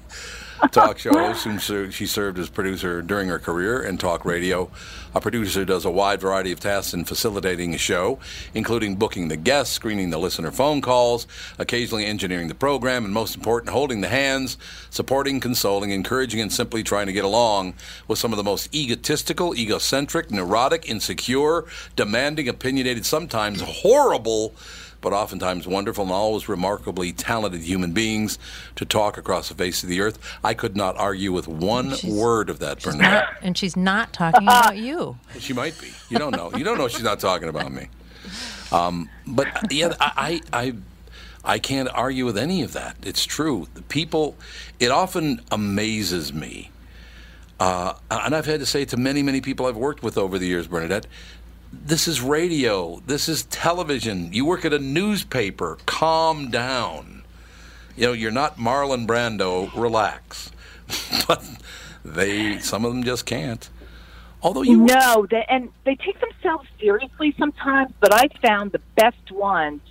talk 0.72 0.98
show 0.98 1.14
host. 1.14 1.94
She 1.94 2.06
served 2.06 2.40
as 2.40 2.50
producer 2.50 3.02
during 3.02 3.30
her 3.30 3.40
career 3.40 3.82
in 3.82 3.98
talk 3.98 4.26
radio. 4.26 4.70
A 5.16 5.22
producer 5.22 5.66
does 5.66 5.86
a 5.86 5.90
wide 5.90 6.22
variety 6.22 6.52
of 6.52 6.60
tasks 6.60 6.94
in 6.94 7.06
facilitating 7.06 7.74
a 7.74 7.78
show, 7.78 8.20
including 8.54 8.96
booking 8.96 9.30
the 9.30 9.38
guests, 9.38 9.74
screening 9.74 10.10
the 10.10 10.20
listener 10.20 10.52
phone 10.52 10.82
calls, 10.82 11.26
occasionally 11.58 12.06
engineering 12.06 12.48
the 12.48 12.56
program, 12.56 13.06
and 13.06 13.14
most 13.14 13.36
important, 13.36 13.72
holding 13.72 14.02
the 14.02 14.10
hands, 14.10 14.58
supporting, 14.90 15.40
consoling, 15.40 15.92
encouraging, 15.92 16.42
and 16.42 16.54
simply 16.54 16.84
trying 16.84 17.08
to 17.08 17.14
get 17.14 17.26
along 17.26 17.74
with 18.08 18.20
some 18.20 18.32
of 18.34 18.38
the 18.38 18.44
most 18.44 18.74
egotistical, 18.76 19.56
egocentric, 19.56 20.30
neurotic, 20.30 20.88
insecure, 20.90 21.66
demanding, 21.96 22.48
opinionated, 22.48 23.06
sometimes 23.06 23.62
horrible 23.62 24.54
but 25.02 25.14
oftentimes 25.14 25.68
wonderful 25.68 26.04
and 26.04 26.12
always 26.14 26.50
remarkably 26.50 27.12
talented 27.12 27.62
human 27.62 27.92
beings 27.92 28.40
to 28.76 28.86
talk 28.86 29.18
across 29.18 29.50
the 29.50 29.56
face 29.56 29.84
of 29.84 29.90
the 29.90 30.02
earth. 30.02 30.20
I 30.44 30.54
could 30.54 30.76
not 30.76 30.98
argue 30.98 31.32
with 31.32 31.48
one 31.48 31.94
word 32.08 32.50
of 32.50 32.60
that, 32.60 32.82
Bernadette. 32.82 33.12
Not, 33.12 33.28
and 33.42 33.58
she's 33.58 33.76
not 33.76 34.14
talking 34.14 34.44
about 34.44 34.78
you. 34.78 35.18
She 35.40 35.54
might 35.54 35.80
be. 35.80 35.92
You 36.10 36.18
don't 36.18 36.36
know. 36.36 36.52
You 36.58 36.64
don't 36.64 36.78
know 36.78 36.88
she's 36.88 37.04
not 37.04 37.20
talking 37.20 37.48
about 37.48 37.72
me. 37.72 37.88
Um, 38.72 39.10
but 39.26 39.72
yeah, 39.72 39.94
I, 40.00 40.42
I, 40.52 40.62
I, 40.62 40.74
I 41.54 41.60
can't 41.60 41.88
argue 41.94 42.26
with 42.26 42.38
any 42.38 42.64
of 42.64 42.74
that. 42.74 42.98
It's 43.04 43.24
true. 43.24 43.68
The 43.76 43.84
people, 43.84 44.36
it 44.80 44.92
often 44.92 45.42
amazes 45.52 46.34
me. 46.34 46.72
Uh, 47.60 47.94
and 48.12 48.36
I've 48.36 48.46
had 48.46 48.60
to 48.60 48.66
say 48.66 48.86
to 48.86 48.98
many, 48.98 49.24
many 49.24 49.42
people 49.42 49.66
I've 49.66 49.78
worked 49.78 50.04
with 50.04 50.18
over 50.18 50.38
the 50.38 50.46
years, 50.46 50.68
Bernadette, 50.68 51.08
this 51.72 52.08
is 52.08 52.22
radio. 52.22 53.02
This 53.06 53.28
is 53.28 53.44
television. 53.44 54.34
You 54.34 54.46
work 54.46 54.66
at 54.66 54.74
a 54.74 54.80
newspaper. 54.80 55.78
Calm 55.86 56.50
down. 56.50 57.24
You 57.96 58.08
know, 58.08 58.14
you're 58.14 58.32
not 58.32 58.58
Marlon 58.58 59.08
Brando. 59.08 59.72
Relax. 59.76 60.52
but 61.28 61.44
they, 62.06 62.60
some 62.60 62.86
of 62.86 62.94
them 62.94 63.04
just 63.04 63.26
can't. 63.26 63.70
Although 64.42 64.62
you 64.62 64.78
No, 64.78 65.26
they, 65.30 65.46
and 65.50 65.70
they 65.84 65.96
take 65.96 66.20
themselves 66.20 66.68
seriously 66.80 67.36
sometimes, 67.38 67.92
but 68.00 68.14
I 68.14 68.28
found 68.42 68.72
the 68.72 68.82
best 68.96 69.32
ones 69.32 69.82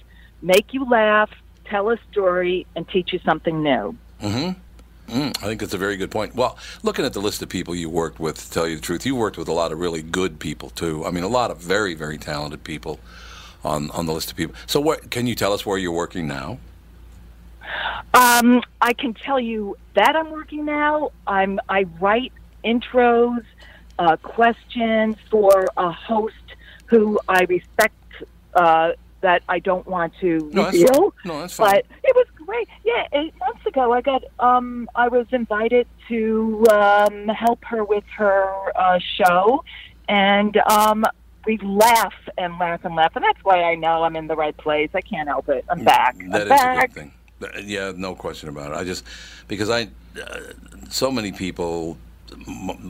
make 0.41 0.73
you 0.73 0.89
laugh, 0.89 1.31
tell 1.65 1.91
a 1.91 1.99
story, 2.11 2.67
and 2.77 2.89
teach 2.89 3.13
you 3.13 3.19
something 3.25 3.63
new. 3.63 3.97
Mm-hmm. 4.23 4.61
Mm, 5.09 5.37
I 5.39 5.47
think 5.47 5.61
that's 5.61 5.75
a 5.75 5.79
very 5.79 5.97
good 5.97 6.11
point. 6.11 6.35
Well, 6.35 6.59
looking 6.83 7.05
at 7.05 7.13
the 7.13 7.21
list 7.21 7.41
of 7.43 7.49
people 7.49 7.75
you 7.75 7.89
worked 7.89 8.19
with, 8.19 8.45
to 8.45 8.51
tell 8.51 8.67
you 8.67 8.77
the 8.77 8.83
truth, 8.83 9.07
you 9.07 9.15
worked 9.15 9.39
with 9.39 9.49
a 9.49 9.53
lot 9.53 9.71
of 9.73 9.79
really 9.79 10.03
good 10.03 10.39
people 10.41 10.71
too. 10.71 11.05
I 11.07 11.11
mean, 11.11 11.23
a 11.25 11.29
lot 11.29 11.51
of 11.51 11.59
very, 11.59 11.95
very 11.95 12.19
talented 12.19 12.65
people 12.65 12.99
on 13.65 13.91
on 13.93 14.07
the 14.07 14.13
list 14.13 14.31
of 14.31 14.37
people. 14.37 14.55
So, 14.67 14.81
what 14.81 15.11
can 15.11 15.27
you 15.27 15.35
tell 15.35 15.53
us 15.53 15.65
where 15.65 15.79
you're 15.79 15.93
working 15.93 16.27
now? 16.27 16.59
Um, 18.15 18.63
I 18.81 18.93
can 18.95 19.15
tell 19.15 19.39
you 19.39 19.77
that 19.95 20.17
I'm 20.17 20.31
working 20.31 20.65
now. 20.65 21.11
I'm 21.27 21.61
I 21.69 21.85
write 22.01 22.33
intros, 22.65 23.45
uh, 23.99 24.17
questions 24.17 25.17
for 25.31 25.67
a 25.77 25.93
host 25.93 26.35
who 26.87 27.19
I 27.29 27.45
respect. 27.49 27.95
Uh, 28.55 28.93
that 29.23 29.43
I 29.49 29.59
don't 29.59 29.87
want 29.87 30.13
to 30.21 30.51
No, 30.53 30.65
that's 30.65 30.77
reveal. 30.77 31.11
fine. 31.11 31.13
No, 31.25 31.41
that's 31.41 31.55
fine. 31.55 31.71
But 31.73 31.85
it 32.05 32.15
was 32.15 32.27
great. 32.47 32.69
Yeah, 32.85 33.07
eight 33.13 33.35
months 33.39 33.65
ago, 33.67 33.93
I 33.93 34.01
got. 34.01 34.23
Um, 34.39 34.89
I 34.95 35.09
was 35.09 35.27
invited 35.33 35.87
to 36.09 36.65
um, 36.71 37.29
help 37.29 37.65
her 37.65 37.85
with 37.85 38.05
her 38.17 38.49
uh, 38.77 38.99
show, 38.99 39.65
and 40.09 40.57
um, 40.71 41.05
we 41.47 41.59
laugh 41.59 42.15
and 42.39 42.59
laugh 42.59 42.85
and 42.85 42.95
laugh, 42.95 43.15
and 43.17 43.25
that's 43.25 43.43
why 43.45 43.63
I 43.63 43.75
know 43.75 44.03
I'm 44.05 44.17
in 44.17 44.27
the 44.27 44.37
right 44.37 44.57
place. 44.57 44.91
I 44.95 45.01
can't 45.01 45.29
help 45.29 45.49
it. 45.49 45.65
I'm 45.69 45.85
back. 45.85 46.17
Mm, 46.17 46.33
That 46.33 46.53
I'm 46.53 46.79
is 46.79 46.85
a 46.85 46.87
good 46.87 46.93
thing. 46.95 47.13
Yeah, 47.69 47.93
no 47.95 48.15
question 48.15 48.49
about 48.49 48.73
it. 48.73 48.77
I 48.77 48.85
just 48.85 49.05
because 49.49 49.69
I 49.69 49.89
uh, 50.21 50.41
so 50.89 51.11
many 51.11 51.33
people. 51.33 51.99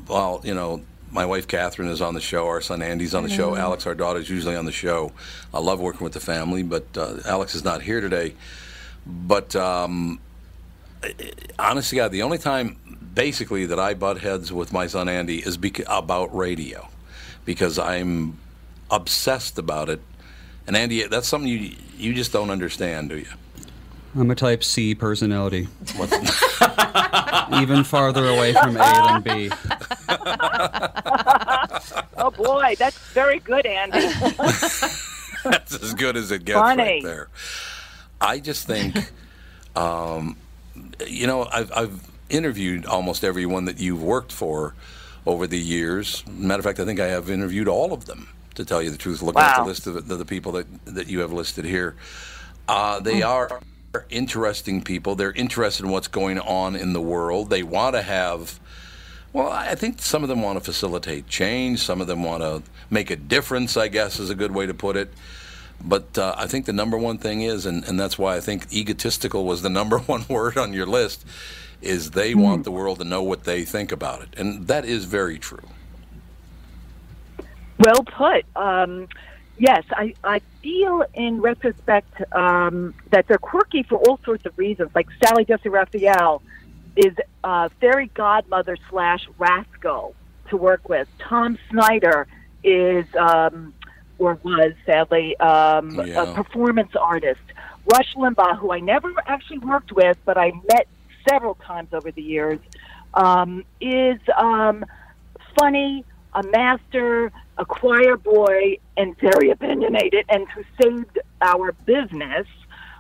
Well, 0.08 0.40
you 0.44 0.54
know, 0.54 0.82
my 1.10 1.26
wife 1.26 1.46
Catherine 1.48 1.88
is 1.88 2.00
on 2.00 2.14
the 2.14 2.20
show. 2.20 2.46
Our 2.46 2.60
son 2.60 2.80
Andy's 2.80 3.14
on 3.14 3.22
the 3.22 3.28
show. 3.28 3.54
Alex, 3.56 3.86
our 3.86 3.94
daughter, 3.94 4.18
is 4.18 4.30
usually 4.30 4.56
on 4.56 4.64
the 4.64 4.72
show. 4.72 5.12
I 5.52 5.58
love 5.58 5.80
working 5.80 6.04
with 6.04 6.12
the 6.14 6.20
family, 6.20 6.62
but 6.62 6.84
uh, 6.96 7.18
Alex 7.26 7.54
is 7.54 7.64
not 7.64 7.82
here 7.82 8.00
today. 8.00 8.34
But 9.06 9.54
um, 9.54 10.20
honest 11.58 11.90
to 11.90 11.96
God, 11.96 12.12
the 12.12 12.22
only 12.22 12.38
time 12.38 12.78
basically 13.14 13.66
that 13.66 13.78
I 13.78 13.94
butt 13.94 14.18
heads 14.20 14.52
with 14.52 14.72
my 14.72 14.86
son 14.86 15.08
Andy 15.08 15.38
is 15.38 15.56
bec- 15.56 15.88
about 15.88 16.34
radio 16.36 16.88
because 17.44 17.78
I'm 17.78 18.38
obsessed 18.90 19.58
about 19.58 19.88
it. 19.88 20.00
And 20.66 20.76
Andy, 20.76 21.06
that's 21.06 21.28
something 21.28 21.48
you 21.48 21.76
you 21.96 22.12
just 22.12 22.32
don't 22.32 22.50
understand, 22.50 23.10
do 23.10 23.18
you? 23.18 23.26
I'm 24.18 24.30
a 24.30 24.34
type 24.34 24.64
C 24.64 24.94
personality. 24.94 25.68
Even 27.60 27.84
farther 27.84 28.26
away 28.26 28.54
from 28.54 28.76
A 28.76 28.80
than 28.80 29.22
B. 29.22 29.50
oh 32.16 32.30
boy, 32.30 32.74
that's 32.78 32.98
very 33.12 33.38
good, 33.40 33.66
Andy. 33.66 34.08
That's 35.44 35.80
as 35.80 35.94
good 35.94 36.16
as 36.16 36.32
it 36.32 36.44
gets 36.44 36.58
Funny. 36.58 36.82
right 36.82 37.02
there. 37.04 37.28
I 38.20 38.38
just 38.40 38.66
think, 38.66 38.96
um, 39.76 40.36
you 41.06 41.26
know, 41.26 41.44
I've, 41.52 41.70
I've 41.72 42.00
interviewed 42.28 42.86
almost 42.86 43.24
everyone 43.24 43.66
that 43.66 43.78
you've 43.78 44.02
worked 44.02 44.32
for 44.32 44.74
over 45.26 45.46
the 45.46 45.58
years. 45.58 46.24
Matter 46.26 46.60
of 46.60 46.64
fact, 46.64 46.80
I 46.80 46.84
think 46.84 47.00
I 47.00 47.06
have 47.08 47.30
interviewed 47.30 47.68
all 47.68 47.92
of 47.92 48.06
them. 48.06 48.28
To 48.54 48.64
tell 48.64 48.80
you 48.82 48.90
the 48.90 48.96
truth, 48.96 49.20
looking 49.20 49.42
at 49.42 49.58
the 49.58 49.68
list 49.68 49.86
of 49.86 50.08
the, 50.08 50.16
the 50.16 50.24
people 50.24 50.52
that 50.52 50.66
that 50.86 51.08
you 51.08 51.20
have 51.20 51.30
listed 51.30 51.66
here, 51.66 51.94
uh, 52.68 53.00
they 53.00 53.20
Hmm. 53.20 53.26
are 53.26 53.60
interesting 54.08 54.80
people. 54.82 55.14
They're 55.14 55.32
interested 55.32 55.84
in 55.84 55.92
what's 55.92 56.08
going 56.08 56.38
on 56.38 56.74
in 56.74 56.94
the 56.94 57.00
world. 57.02 57.50
They 57.50 57.62
want 57.62 57.96
to 57.96 58.02
have. 58.02 58.58
Well, 59.34 59.50
I 59.50 59.74
think 59.74 60.00
some 60.00 60.22
of 60.22 60.30
them 60.30 60.40
want 60.40 60.56
to 60.58 60.64
facilitate 60.64 61.26
change. 61.28 61.80
Some 61.80 62.00
of 62.00 62.06
them 62.06 62.22
want 62.24 62.42
to 62.42 62.62
make 62.88 63.10
a 63.10 63.16
difference. 63.16 63.76
I 63.76 63.88
guess 63.88 64.18
is 64.18 64.30
a 64.30 64.34
good 64.34 64.52
way 64.52 64.64
to 64.64 64.72
put 64.72 64.96
it. 64.96 65.12
But 65.84 66.18
uh, 66.18 66.34
I 66.36 66.46
think 66.46 66.66
the 66.66 66.72
number 66.72 66.96
one 66.98 67.18
thing 67.18 67.42
is, 67.42 67.66
and, 67.66 67.84
and 67.84 67.98
that's 67.98 68.18
why 68.18 68.36
I 68.36 68.40
think 68.40 68.72
egotistical 68.72 69.44
was 69.44 69.62
the 69.62 69.70
number 69.80 69.98
one 69.98 70.24
word 70.28 70.56
on 70.56 70.72
your 70.72 70.86
list, 70.86 71.24
is 71.82 72.12
they 72.12 72.34
want 72.34 72.64
the 72.64 72.70
world 72.70 72.98
to 72.98 73.04
know 73.04 73.22
what 73.22 73.44
they 73.44 73.64
think 73.64 73.92
about 73.92 74.22
it. 74.22 74.28
And 74.36 74.66
that 74.66 74.84
is 74.84 75.04
very 75.04 75.38
true. 75.38 75.68
Well 77.78 78.04
put. 78.04 78.44
Um, 78.56 79.08
yes, 79.58 79.84
I, 79.90 80.14
I 80.24 80.40
feel 80.62 81.04
in 81.14 81.40
retrospect 81.40 82.22
um, 82.32 82.94
that 83.10 83.28
they're 83.28 83.38
quirky 83.38 83.82
for 83.82 83.98
all 83.98 84.18
sorts 84.24 84.46
of 84.46 84.56
reasons. 84.58 84.90
Like 84.94 85.08
Sally 85.22 85.44
Jessy 85.44 85.68
Raphael 85.68 86.42
is 86.96 87.14
uh, 87.44 87.68
fairy 87.80 88.10
godmother 88.14 88.76
slash 88.88 89.28
rascal 89.38 90.14
to 90.48 90.56
work 90.56 90.88
with. 90.88 91.08
Tom 91.18 91.58
Snyder 91.70 92.26
is, 92.64 93.04
um, 93.16 93.74
or 94.18 94.38
was 94.42 94.72
sadly, 94.84 95.36
um, 95.38 95.90
Yeah. 96.06 96.22
a 96.22 96.34
performance 96.34 96.94
artist. 96.96 97.40
Rush 97.92 98.14
Limbaugh, 98.14 98.58
who 98.58 98.72
I 98.72 98.80
never 98.80 99.12
actually 99.26 99.58
worked 99.58 99.92
with, 99.92 100.16
but 100.24 100.36
I 100.36 100.52
met 100.72 100.86
several 101.28 101.54
times 101.56 101.88
over 101.92 102.10
the 102.10 102.22
years, 102.22 102.58
um, 103.14 103.64
is 103.80 104.18
um, 104.36 104.84
funny, 105.58 106.04
a 106.34 106.42
master, 106.44 107.30
a 107.58 107.64
choir 107.64 108.16
boy, 108.16 108.78
and 108.96 109.16
very 109.18 109.50
opinionated, 109.50 110.24
and 110.28 110.46
who 110.48 110.62
saved 110.82 111.18
our 111.40 111.72
business. 111.84 112.46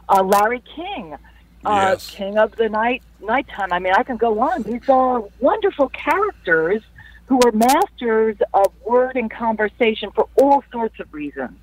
Uh, 0.08 0.22
Larry 0.22 0.62
King, 0.74 1.14
uh, 1.64 1.88
Yes. 1.92 2.10
King 2.10 2.38
of 2.38 2.54
the 2.56 2.68
Night, 2.68 3.02
Nighttime. 3.20 3.72
I 3.72 3.78
mean, 3.80 3.92
I 3.96 4.02
can 4.04 4.16
go 4.16 4.38
on. 4.40 4.62
These 4.62 4.88
are 4.88 5.22
wonderful 5.40 5.88
characters 5.88 6.82
who 7.26 7.40
are 7.44 7.52
masters 7.52 8.36
of 8.54 8.72
word 8.84 9.16
and 9.16 9.30
conversation 9.30 10.10
for 10.12 10.28
all 10.40 10.62
sorts 10.72 10.98
of 11.00 11.12
reasons. 11.12 11.58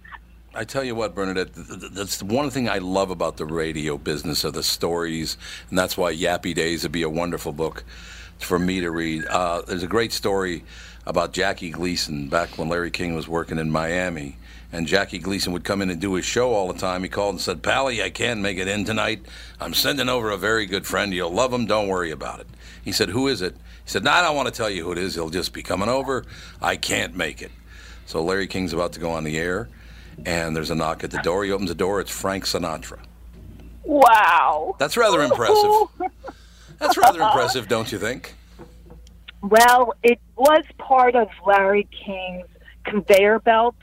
I 0.55 0.65
tell 0.65 0.83
you 0.83 0.93
what, 0.93 1.15
Bernadette, 1.15 1.55
th- 1.55 1.67
th- 1.67 1.91
that's 1.93 2.17
the 2.17 2.25
one 2.25 2.51
thing 2.51 2.69
I 2.69 2.77
love 2.77 3.09
about 3.09 3.37
the 3.37 3.45
radio 3.45 3.97
business 3.97 4.45
are 4.45 4.51
the 4.51 4.61
stories, 4.61 5.35
and 5.69 5.79
that's 5.79 5.97
why 5.97 6.13
Yappy 6.13 6.53
Days 6.53 6.83
would 6.83 6.91
be 6.91 7.01
a 7.01 7.09
wonderful 7.09 7.53
book 7.53 7.83
for 8.37 8.59
me 8.59 8.81
to 8.81 8.91
read. 8.91 9.25
Uh, 9.25 9.63
there's 9.63 9.81
a 9.83 9.87
great 9.87 10.11
story 10.11 10.63
about 11.07 11.33
Jackie 11.33 11.71
Gleason 11.71 12.27
back 12.29 12.57
when 12.57 12.69
Larry 12.69 12.91
King 12.91 13.15
was 13.15 13.27
working 13.27 13.57
in 13.57 13.71
Miami, 13.71 14.37
and 14.71 14.85
Jackie 14.85 15.17
Gleason 15.17 15.53
would 15.53 15.63
come 15.63 15.81
in 15.81 15.89
and 15.89 15.99
do 15.99 16.13
his 16.13 16.25
show 16.25 16.53
all 16.53 16.71
the 16.71 16.79
time. 16.79 17.01
He 17.01 17.09
called 17.09 17.35
and 17.35 17.41
said, 17.41 17.63
"Pally, 17.63 18.03
I 18.03 18.11
can't 18.11 18.41
make 18.41 18.57
it 18.59 18.67
in 18.67 18.85
tonight. 18.85 19.25
I'm 19.59 19.73
sending 19.73 20.09
over 20.09 20.29
a 20.29 20.37
very 20.37 20.65
good 20.67 20.85
friend. 20.85 21.13
You'll 21.13 21.31
love 21.31 21.51
him. 21.51 21.65
Don't 21.65 21.87
worry 21.87 22.11
about 22.11 22.41
it." 22.41 22.47
He 22.83 22.91
said, 22.91 23.09
"Who 23.09 23.27
is 23.27 23.41
it?" 23.41 23.55
He 23.85 23.89
said, 23.89 24.03
"No, 24.03 24.11
I 24.11 24.21
don't 24.21 24.35
want 24.35 24.47
to 24.47 24.53
tell 24.53 24.69
you 24.69 24.83
who 24.83 24.91
it 24.91 24.97
is. 24.97 25.15
He'll 25.15 25.29
just 25.29 25.53
be 25.53 25.63
coming 25.63 25.89
over. 25.89 26.25
I 26.61 26.75
can't 26.75 27.15
make 27.15 27.41
it." 27.41 27.51
So 28.05 28.21
Larry 28.23 28.47
King's 28.47 28.73
about 28.73 28.93
to 28.93 28.99
go 28.99 29.11
on 29.11 29.23
the 29.23 29.37
air, 29.37 29.69
and 30.25 30.55
there's 30.55 30.69
a 30.69 30.75
knock 30.75 31.03
at 31.03 31.11
the 31.11 31.19
door. 31.19 31.43
He 31.43 31.51
opens 31.51 31.69
the 31.69 31.75
door. 31.75 31.99
It's 31.99 32.11
Frank 32.11 32.45
Sinatra. 32.45 32.99
Wow. 33.83 34.75
That's 34.79 34.95
rather 34.97 35.21
impressive. 35.21 35.71
That's 36.79 36.97
rather 36.97 37.21
impressive, 37.21 37.67
don't 37.67 37.91
you 37.91 37.97
think? 37.99 38.35
Well, 39.41 39.93
it 40.03 40.19
was 40.37 40.63
part 40.77 41.15
of 41.15 41.27
Larry 41.45 41.87
King's 42.05 42.47
conveyor 42.85 43.39
belt 43.39 43.75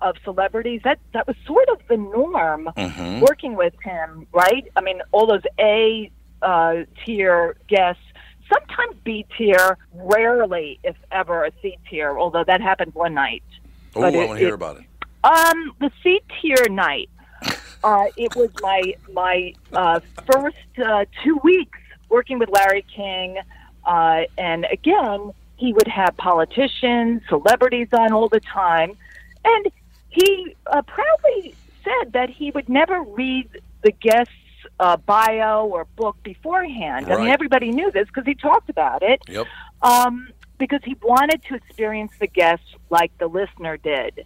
of 0.00 0.16
celebrities. 0.24 0.80
That 0.84 0.98
that 1.12 1.26
was 1.26 1.36
sort 1.46 1.68
of 1.68 1.78
the 1.88 1.96
norm 1.96 2.68
Mhm. 2.76 3.20
working 3.20 3.54
with 3.56 3.74
him, 3.82 4.26
right? 4.32 4.66
I 4.76 4.80
mean, 4.80 5.00
all 5.12 5.26
those 5.26 5.42
A 5.60 6.10
uh, 6.42 6.82
tier 7.04 7.56
guests, 7.68 8.02
sometimes 8.52 8.93
B 9.04 9.26
tier, 9.36 9.78
rarely, 9.92 10.78
if 10.82 10.96
ever, 11.12 11.44
a 11.44 11.52
C 11.62 11.78
tier. 11.88 12.18
Although 12.18 12.44
that 12.44 12.60
happened 12.60 12.94
one 12.94 13.14
night. 13.14 13.42
Oh, 13.94 14.02
I 14.02 14.10
want 14.10 14.30
to 14.30 14.36
hear 14.36 14.54
about 14.54 14.78
it. 14.78 14.84
Um, 15.22 15.74
the 15.80 15.90
C 16.02 16.20
tier 16.40 16.68
night. 16.68 17.10
Uh, 17.84 18.06
it 18.16 18.34
was 18.34 18.48
my 18.62 18.94
my 19.12 19.52
uh, 19.74 20.00
first 20.32 20.56
uh, 20.82 21.04
two 21.22 21.38
weeks 21.44 21.78
working 22.08 22.38
with 22.38 22.48
Larry 22.48 22.82
King, 22.96 23.36
uh, 23.84 24.22
and 24.38 24.66
again, 24.72 25.32
he 25.56 25.74
would 25.74 25.86
have 25.86 26.16
politicians, 26.16 27.20
celebrities 27.28 27.88
on 27.92 28.10
all 28.10 28.30
the 28.30 28.40
time, 28.40 28.96
and 29.44 29.66
he 30.08 30.56
uh, 30.66 30.80
proudly 30.80 31.54
said 31.84 32.12
that 32.14 32.30
he 32.30 32.50
would 32.52 32.68
never 32.70 33.02
read 33.02 33.48
the 33.82 33.92
guest's 33.92 34.32
uh, 34.80 34.96
bio 34.96 35.66
or 35.66 35.84
book 35.96 36.16
beforehand. 36.22 37.06
I 37.06 37.16
mean, 37.20 37.30
everybody 37.30 37.70
knew 37.70 37.90
this 37.92 38.06
because 38.08 38.24
he 38.26 38.34
talked 38.34 38.68
about 38.68 39.02
it 39.02 39.20
Yep. 39.28 39.46
um, 39.82 40.28
because 40.58 40.80
he 40.84 40.96
wanted 41.02 41.42
to 41.48 41.54
experience 41.54 42.12
the 42.18 42.26
guest 42.26 42.62
like 42.90 43.16
the 43.18 43.26
listener 43.26 43.76
did. 43.76 44.24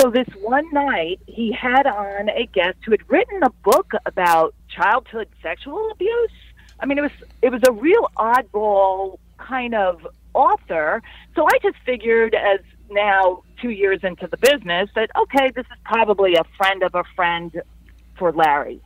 So 0.00 0.10
this 0.10 0.26
one 0.42 0.70
night, 0.72 1.20
he 1.26 1.52
had 1.52 1.86
on 1.86 2.28
a 2.28 2.46
guest 2.52 2.76
who 2.84 2.90
had 2.90 3.08
written 3.08 3.42
a 3.42 3.50
book 3.64 3.92
about 4.04 4.54
childhood 4.68 5.28
sexual 5.42 5.90
abuse. 5.90 6.30
I 6.80 6.86
mean, 6.86 6.98
it 6.98 7.02
was 7.02 7.12
it 7.40 7.50
was 7.50 7.62
a 7.66 7.72
real 7.72 8.10
oddball 8.16 9.18
kind 9.38 9.74
of 9.74 10.06
author. 10.34 11.02
So 11.34 11.46
I 11.46 11.58
just 11.62 11.76
figured, 11.86 12.34
as 12.34 12.60
now 12.90 13.42
two 13.62 13.70
years 13.70 14.00
into 14.02 14.26
the 14.26 14.36
business, 14.36 14.90
that 14.94 15.10
okay, 15.16 15.50
this 15.54 15.64
is 15.64 15.78
probably 15.84 16.34
a 16.34 16.44
friend 16.58 16.82
of 16.82 16.94
a 16.94 17.04
friend 17.14 17.62
for 18.18 18.32
Larry, 18.32 18.80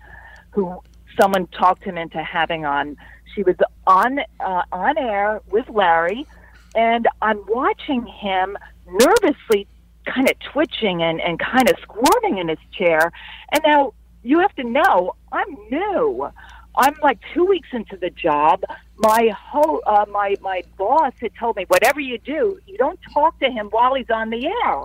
who 0.53 0.81
someone 1.21 1.47
talked 1.49 1.85
him 1.85 1.99
into 1.99 2.23
having 2.23 2.65
on. 2.65 2.97
She 3.35 3.43
was 3.43 3.57
on 3.87 4.21
uh, 4.41 4.63
on 4.73 4.99
air 4.99 5.41
with 5.51 5.69
Larry, 5.69 6.27
and 6.75 7.07
I'm 7.23 7.41
watching 7.49 8.07
him 8.07 8.59
nervously, 8.87 9.67
kind 10.07 10.29
of 10.29 10.39
twitching 10.53 11.03
and 11.03 11.21
and 11.21 11.39
kind 11.39 11.69
of 11.71 11.77
squirming 11.83 12.39
in 12.39 12.49
his 12.49 12.59
chair. 12.73 13.13
And 13.53 13.63
now 13.65 13.95
you 14.23 14.41
have 14.41 14.55
to 14.57 14.65
know, 14.65 15.15
I'm 15.33 15.57
new. 15.71 16.29
I'm 16.77 16.95
like 17.03 17.19
two 17.35 17.45
weeks 17.45 17.69
into 17.73 17.97
the 17.97 18.11
job. 18.11 18.63
My 18.99 19.35
ho- 19.37 19.83
uh, 19.87 20.07
my 20.11 20.37
my 20.41 20.63
boss 20.77 21.13
had 21.21 21.33
told 21.39 21.57
me, 21.57 21.65
whatever 21.69 22.01
you 22.01 22.19
do, 22.19 22.59
you 22.67 22.79
don't 22.79 22.99
talk 23.13 23.39
to 23.41 23.51
him 23.51 23.69
while 23.71 23.95
he's 23.95 24.11
on 24.11 24.31
the 24.31 24.47
air. 24.47 24.83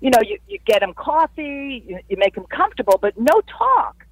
You 0.00 0.10
know, 0.10 0.20
you 0.22 0.38
you 0.48 0.58
get 0.64 0.82
him 0.82 0.94
coffee, 0.94 1.84
you, 1.86 1.98
you 2.08 2.16
make 2.16 2.36
him 2.36 2.44
comfortable, 2.44 2.98
but 3.00 3.18
no 3.18 3.40
talk. 3.58 4.04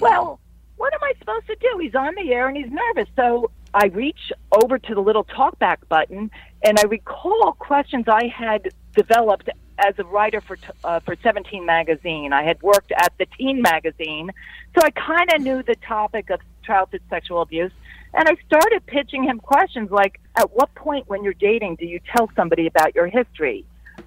Well, 0.00 0.40
what 0.76 0.94
am 0.94 1.00
I 1.02 1.12
supposed 1.18 1.46
to 1.46 1.56
do? 1.56 1.78
He's 1.78 1.94
on 1.94 2.14
the 2.14 2.32
air 2.32 2.48
and 2.48 2.56
he's 2.56 2.70
nervous. 2.70 3.08
So 3.16 3.50
I 3.74 3.86
reach 3.86 4.32
over 4.62 4.78
to 4.78 4.94
the 4.94 5.00
little 5.00 5.24
talkback 5.24 5.76
button 5.88 6.30
and 6.62 6.78
I 6.78 6.84
recall 6.84 7.54
questions 7.58 8.06
I 8.08 8.26
had 8.26 8.68
developed 8.94 9.48
as 9.78 9.94
a 9.98 10.04
writer 10.04 10.40
for 10.40 10.58
uh, 10.84 11.00
for 11.00 11.16
17 11.22 11.64
magazine. 11.64 12.32
I 12.32 12.42
had 12.42 12.62
worked 12.62 12.92
at 12.92 13.12
the 13.18 13.26
teen 13.38 13.62
magazine, 13.62 14.30
so 14.74 14.84
I 14.84 14.90
kind 14.90 15.32
of 15.32 15.40
knew 15.40 15.62
the 15.62 15.76
topic 15.76 16.30
of 16.30 16.40
childhood 16.62 17.02
sexual 17.08 17.42
abuse. 17.42 17.72
And 18.12 18.28
I 18.28 18.36
started 18.46 18.84
pitching 18.86 19.24
him 19.24 19.38
questions 19.38 19.90
like, 19.90 20.20
"At 20.36 20.52
what 20.54 20.74
point 20.74 21.08
when 21.08 21.24
you're 21.24 21.34
dating 21.34 21.76
do 21.76 21.86
you 21.86 22.00
tell 22.14 22.30
somebody 22.36 22.66
about 22.66 22.94
your 22.94 23.06
history?" 23.06 23.64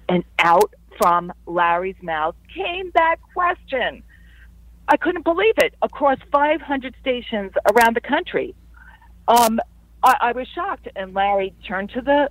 And 0.08 0.24
out 0.38 0.72
from 0.98 1.32
Larry's 1.46 2.00
mouth 2.02 2.36
came 2.54 2.90
that 2.94 3.16
question. 3.32 4.02
I 4.88 4.96
couldn't 4.96 5.24
believe 5.24 5.54
it. 5.58 5.74
Across 5.82 6.18
500 6.30 6.94
stations 7.00 7.52
around 7.72 7.96
the 7.96 8.00
country, 8.00 8.54
um, 9.28 9.60
I, 10.02 10.16
I 10.20 10.32
was 10.32 10.46
shocked. 10.48 10.88
And 10.94 11.14
Larry 11.14 11.54
turned 11.66 11.90
to 11.90 12.00
the 12.00 12.30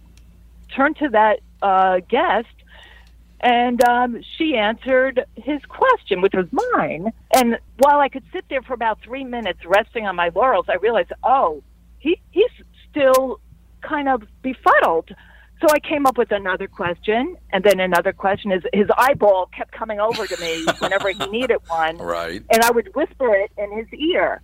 turned 0.75 0.97
to 0.97 1.09
that 1.09 1.39
uh, 1.61 1.99
guest, 2.07 2.47
and 3.39 3.83
um, 3.83 4.21
she 4.37 4.55
answered 4.55 5.25
his 5.35 5.61
question, 5.65 6.21
which 6.21 6.33
was 6.33 6.47
mine. 6.51 7.11
And 7.35 7.59
while 7.77 7.99
I 7.99 8.09
could 8.09 8.23
sit 8.31 8.45
there 8.49 8.61
for 8.61 8.73
about 8.73 9.01
three 9.01 9.23
minutes, 9.23 9.59
resting 9.65 10.05
on 10.07 10.15
my 10.15 10.29
laurels, 10.33 10.65
I 10.69 10.75
realized, 10.75 11.11
oh, 11.23 11.61
he 11.99 12.19
he's 12.31 12.51
still 12.89 13.39
kind 13.81 14.07
of 14.07 14.23
befuddled. 14.41 15.13
So 15.63 15.69
I 15.73 15.79
came 15.79 16.05
up 16.05 16.17
with 16.17 16.33
another 16.33 16.67
question, 16.67 17.37
and 17.53 17.63
then 17.63 17.79
another 17.79 18.11
question. 18.11 18.51
His 18.51 18.63
his 18.73 18.87
eyeball 18.97 19.49
kept 19.55 19.71
coming 19.71 19.97
over 20.01 20.27
to 20.27 20.41
me 20.41 20.65
whenever 20.79 21.09
he 21.09 21.25
needed 21.27 21.59
one, 21.67 21.97
Right. 21.99 22.43
and 22.51 22.61
I 22.63 22.69
would 22.71 22.93
whisper 22.93 23.33
it 23.33 23.49
in 23.57 23.71
his 23.77 23.87
ear. 23.93 24.41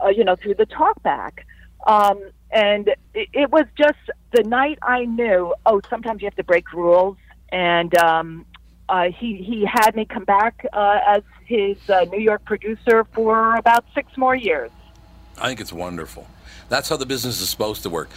uh, 0.00 0.08
you 0.08 0.22
know, 0.24 0.36
through 0.36 0.54
the 0.54 0.66
talkback. 0.66 1.40
Um, 1.86 2.30
and 2.52 2.88
it, 3.14 3.28
it 3.32 3.50
was 3.50 3.64
just 3.76 3.98
the 4.32 4.44
night 4.44 4.78
I 4.82 5.04
knew. 5.06 5.54
Oh, 5.66 5.80
sometimes 5.90 6.22
you 6.22 6.26
have 6.26 6.36
to 6.36 6.44
break 6.44 6.72
rules, 6.72 7.16
and 7.50 7.92
um, 7.98 8.46
uh, 8.88 9.08
he 9.10 9.36
he 9.42 9.66
had 9.66 9.96
me 9.96 10.04
come 10.04 10.24
back 10.24 10.64
uh, 10.72 11.00
as 11.06 11.22
his 11.46 11.76
uh, 11.90 12.04
New 12.12 12.20
York 12.20 12.44
producer 12.44 13.04
for 13.12 13.56
about 13.56 13.84
six 13.94 14.16
more 14.16 14.36
years. 14.36 14.70
I 15.36 15.48
think 15.48 15.60
it's 15.60 15.72
wonderful. 15.72 16.28
That's 16.68 16.88
how 16.88 16.96
the 16.96 17.06
business 17.06 17.40
is 17.40 17.48
supposed 17.50 17.82
to 17.82 17.90
work. 17.90 18.08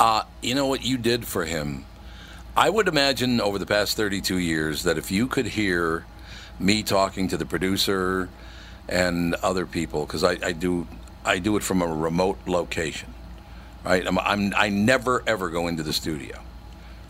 Uh, 0.00 0.22
you 0.42 0.54
know 0.54 0.66
what 0.66 0.82
you 0.84 0.96
did 0.96 1.26
for 1.26 1.44
him? 1.44 1.84
I 2.58 2.70
would 2.70 2.88
imagine 2.88 3.40
over 3.40 3.56
the 3.56 3.66
past 3.66 3.96
32 3.96 4.36
years 4.38 4.82
that 4.82 4.98
if 4.98 5.12
you 5.12 5.28
could 5.28 5.46
hear 5.46 6.04
me 6.58 6.82
talking 6.82 7.28
to 7.28 7.36
the 7.36 7.46
producer 7.46 8.28
and 8.88 9.36
other 9.36 9.64
people, 9.64 10.04
because 10.04 10.24
I, 10.24 10.38
I 10.42 10.50
do 10.50 10.88
I 11.24 11.38
do 11.38 11.56
it 11.56 11.62
from 11.62 11.82
a 11.82 11.86
remote 11.86 12.36
location, 12.46 13.14
right? 13.84 14.04
I'm, 14.04 14.18
I'm 14.18 14.52
I 14.56 14.70
never 14.70 15.22
ever 15.24 15.50
go 15.50 15.68
into 15.68 15.84
the 15.84 15.92
studio. 15.92 16.36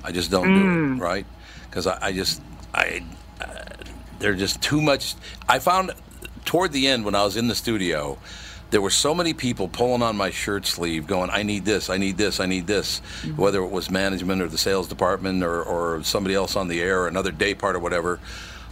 I 0.04 0.12
just 0.12 0.30
don't 0.30 0.52
do 0.52 0.98
it, 0.98 1.00
right? 1.00 1.24
Because 1.70 1.86
I, 1.86 1.98
I 2.08 2.12
just 2.12 2.42
I 2.74 3.02
uh, 3.40 3.64
they're 4.18 4.34
just 4.34 4.60
too 4.60 4.82
much. 4.82 5.14
I 5.48 5.60
found 5.60 5.92
toward 6.44 6.72
the 6.72 6.88
end 6.88 7.06
when 7.06 7.14
I 7.14 7.24
was 7.24 7.38
in 7.38 7.48
the 7.48 7.54
studio, 7.54 8.18
there 8.70 8.80
were 8.80 8.90
so 8.90 9.14
many 9.14 9.32
people 9.32 9.68
pulling 9.68 10.02
on 10.02 10.16
my 10.16 10.30
shirt 10.30 10.66
sleeve, 10.66 11.06
going, 11.06 11.30
"I 11.30 11.42
need 11.42 11.64
this, 11.64 11.88
I 11.88 11.96
need 11.96 12.16
this, 12.16 12.40
I 12.40 12.46
need 12.46 12.66
this," 12.66 13.00
mm-hmm. 13.22 13.40
whether 13.40 13.62
it 13.62 13.70
was 13.70 13.90
management 13.90 14.42
or 14.42 14.48
the 14.48 14.58
sales 14.58 14.88
department 14.88 15.42
or, 15.42 15.62
or 15.62 16.02
somebody 16.04 16.34
else 16.34 16.56
on 16.56 16.68
the 16.68 16.80
air 16.80 17.02
or 17.02 17.08
another 17.08 17.32
day 17.32 17.54
part 17.54 17.76
or 17.76 17.78
whatever. 17.78 18.20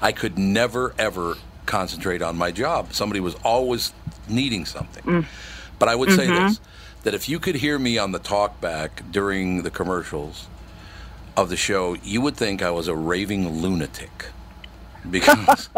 I 0.00 0.12
could 0.12 0.38
never 0.38 0.94
ever 0.98 1.36
concentrate 1.64 2.22
on 2.22 2.36
my 2.36 2.52
job. 2.52 2.92
Somebody 2.92 3.20
was 3.20 3.34
always 3.36 3.92
needing 4.28 4.66
something. 4.66 5.04
Mm. 5.04 5.24
But 5.78 5.88
I 5.88 5.94
would 5.94 6.10
say 6.12 6.26
mm-hmm. 6.26 6.46
this: 6.46 6.60
that 7.02 7.14
if 7.14 7.28
you 7.28 7.38
could 7.38 7.56
hear 7.56 7.78
me 7.78 7.98
on 7.98 8.12
the 8.12 8.18
talk 8.18 8.60
back 8.60 9.02
during 9.10 9.62
the 9.62 9.70
commercials 9.70 10.48
of 11.36 11.48
the 11.48 11.56
show, 11.56 11.94
you 12.02 12.20
would 12.20 12.36
think 12.36 12.62
I 12.62 12.70
was 12.70 12.88
a 12.88 12.94
raving 12.94 13.60
lunatic. 13.60 14.26
Because 15.10 15.68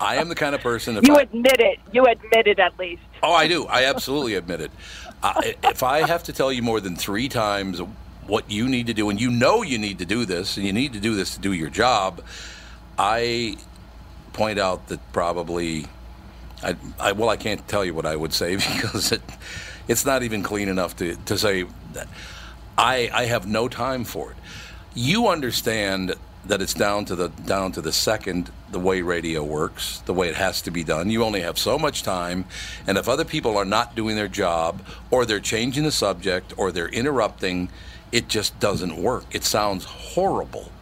I 0.00 0.16
am 0.16 0.28
the 0.28 0.34
kind 0.34 0.54
of 0.54 0.60
person. 0.60 0.96
If 0.96 1.06
You 1.06 1.16
I, 1.16 1.22
admit 1.22 1.60
it. 1.60 1.78
You 1.92 2.04
admit 2.04 2.46
it 2.46 2.58
at 2.58 2.78
least. 2.78 3.02
Oh, 3.22 3.32
I 3.32 3.48
do. 3.48 3.66
I 3.66 3.84
absolutely 3.84 4.34
admit 4.34 4.60
it. 4.60 4.70
Uh, 5.22 5.40
if 5.64 5.82
I 5.82 6.06
have 6.06 6.22
to 6.24 6.32
tell 6.32 6.52
you 6.52 6.62
more 6.62 6.80
than 6.80 6.96
three 6.96 7.28
times 7.28 7.80
what 8.26 8.50
you 8.50 8.68
need 8.68 8.86
to 8.86 8.94
do, 8.94 9.10
and 9.10 9.20
you 9.20 9.30
know 9.30 9.62
you 9.62 9.78
need 9.78 9.98
to 9.98 10.04
do 10.04 10.24
this, 10.24 10.56
and 10.56 10.66
you 10.66 10.72
need 10.72 10.92
to 10.92 11.00
do 11.00 11.14
this 11.14 11.34
to 11.34 11.40
do 11.40 11.52
your 11.52 11.70
job, 11.70 12.22
I 12.98 13.56
point 14.32 14.58
out 14.58 14.88
that 14.88 15.00
probably, 15.12 15.86
I, 16.62 16.76
I 17.00 17.12
well, 17.12 17.28
I 17.28 17.36
can't 17.36 17.66
tell 17.66 17.84
you 17.84 17.94
what 17.94 18.06
I 18.06 18.14
would 18.14 18.32
say 18.32 18.54
because 18.56 19.12
it, 19.12 19.22
it's 19.88 20.04
not 20.04 20.22
even 20.22 20.42
clean 20.42 20.68
enough 20.68 20.96
to, 20.96 21.16
to 21.16 21.38
say 21.38 21.64
that. 21.94 22.08
I, 22.76 23.10
I 23.12 23.24
have 23.24 23.46
no 23.46 23.66
time 23.66 24.04
for 24.04 24.30
it. 24.30 24.36
You 24.94 25.28
understand 25.28 26.14
that 26.48 26.60
it's 26.60 26.74
down 26.74 27.04
to 27.04 27.14
the 27.14 27.28
down 27.28 27.72
to 27.72 27.80
the 27.80 27.92
second 27.92 28.50
the 28.70 28.78
way 28.78 29.02
radio 29.02 29.44
works, 29.44 30.00
the 30.06 30.14
way 30.14 30.28
it 30.28 30.34
has 30.34 30.60
to 30.62 30.70
be 30.70 30.82
done. 30.82 31.10
You 31.10 31.22
only 31.24 31.42
have 31.42 31.58
so 31.58 31.78
much 31.78 32.02
time, 32.02 32.46
and 32.86 32.98
if 32.98 33.08
other 33.08 33.24
people 33.24 33.56
are 33.56 33.64
not 33.64 33.94
doing 33.94 34.16
their 34.16 34.28
job, 34.28 34.82
or 35.10 35.24
they're 35.24 35.40
changing 35.40 35.84
the 35.84 35.92
subject, 35.92 36.52
or 36.56 36.72
they're 36.72 36.88
interrupting, 36.88 37.68
it 38.12 38.28
just 38.28 38.58
doesn't 38.58 39.00
work. 39.00 39.24
It 39.30 39.44
sounds 39.44 39.84
horrible, 39.84 40.72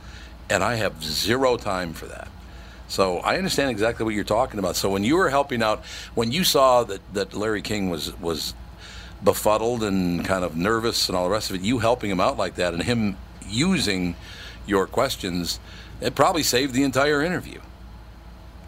and 0.48 0.64
I 0.64 0.76
have 0.76 1.02
zero 1.02 1.57
time 1.57 1.92
for 1.92 2.07
that. 2.07 2.29
So 2.88 3.18
I 3.18 3.37
understand 3.37 3.70
exactly 3.70 4.05
what 4.05 4.14
you're 4.14 4.24
talking 4.24 4.61
about. 4.61 4.76
So 4.76 4.90
when 4.90 5.02
you 5.02 5.16
were 5.16 5.31
helping 5.31 5.62
out, 5.62 5.85
when 6.14 6.31
you 6.31 6.44
saw 6.44 6.85
that, 6.85 7.00
that 7.14 7.35
Larry 7.35 7.62
King 7.62 7.90
was 7.90 8.18
was 8.20 8.55
befuddled 9.24 9.83
and 9.83 10.24
kind 10.24 10.44
of 10.44 10.57
nervous 10.57 11.09
and 11.09 11.16
all 11.16 11.24
the 11.24 11.31
rest 11.31 11.50
of 11.50 11.57
it, 11.57 11.62
you 11.62 11.79
helping 11.79 12.11
him 12.11 12.20
out 12.20 12.37
like 12.37 12.57
that 12.57 12.74
and 12.74 12.83
him 12.83 13.16
using 13.48 14.14
your 14.66 14.87
questions, 14.87 15.59
it 16.00 16.14
probably 16.14 16.42
saved 16.42 16.74
the 16.74 16.83
entire 16.83 17.22
interview. 17.22 17.61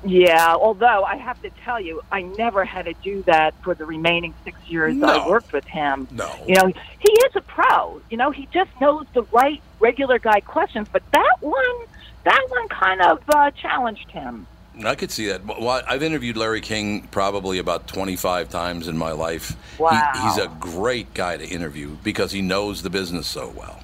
Yeah, 0.05 0.55
although 0.55 1.03
I 1.03 1.17
have 1.17 1.43
to 1.43 1.51
tell 1.65 1.81
you, 1.81 2.03
I 2.13 2.23
never 2.23 2.65
had 2.65 2.85
to 2.85 2.95
do 3.03 3.23
that 3.23 3.53
for 3.65 3.75
the 3.75 3.85
remaining 3.85 4.33
six 4.45 4.57
years 4.69 4.95
No. 4.95 5.09
I 5.09 5.29
worked 5.29 5.53
with 5.53 5.65
him. 5.65 6.07
No. 6.13 6.33
You 6.47 6.55
know, 6.55 6.67
he 6.67 7.13
is 7.13 7.35
a 7.35 7.41
pro. 7.41 8.01
You 8.09 8.17
know, 8.17 8.31
he 8.31 8.47
just 8.53 8.71
knows 8.81 9.07
the 9.13 9.25
right 9.25 9.61
regular 9.81 10.21
guy 10.21 10.39
questions, 10.41 10.87
but 10.93 11.03
that 11.13 11.37
one, 11.41 11.77
that 12.25 12.41
one 12.49 12.69
kind 12.69 13.01
of 13.03 13.23
uh, 13.29 13.51
challenged 13.51 14.09
him. 14.11 14.47
I 14.85 14.95
could 14.95 15.11
see 15.11 15.27
that. 15.27 15.45
Well, 15.45 15.83
I've 15.89 16.05
interviewed 16.05 16.37
Larry 16.37 16.61
King 16.61 17.09
probably 17.11 17.59
about 17.59 17.89
25 17.89 18.49
times 18.51 18.87
in 18.87 18.97
my 18.97 19.11
life. 19.11 19.57
He- 19.77 19.83
Wow. 19.83 20.13
he's 20.15 20.39
a 20.45 20.47
great 20.61 21.13
guy 21.15 21.37
to 21.37 21.45
interview 21.45 21.97
because 22.05 22.31
he 22.31 22.41
knows 22.41 22.83
the 22.83 22.91
business 22.91 23.27
so 23.27 23.49
well. 23.57 23.81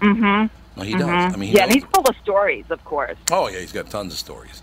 Mm-hmm. 0.00 0.46
He 0.86 0.92
does. 0.92 1.02
Mm-hmm. 1.02 1.34
I 1.34 1.36
mean, 1.36 1.50
he 1.50 1.56
yeah, 1.56 1.64
and 1.64 1.72
he's 1.72 1.84
full 1.84 2.06
of 2.08 2.16
stories, 2.22 2.64
of 2.70 2.84
course. 2.84 3.16
Oh 3.30 3.48
yeah, 3.48 3.60
he's 3.60 3.72
got 3.72 3.90
tons 3.90 4.12
of 4.12 4.18
stories. 4.18 4.62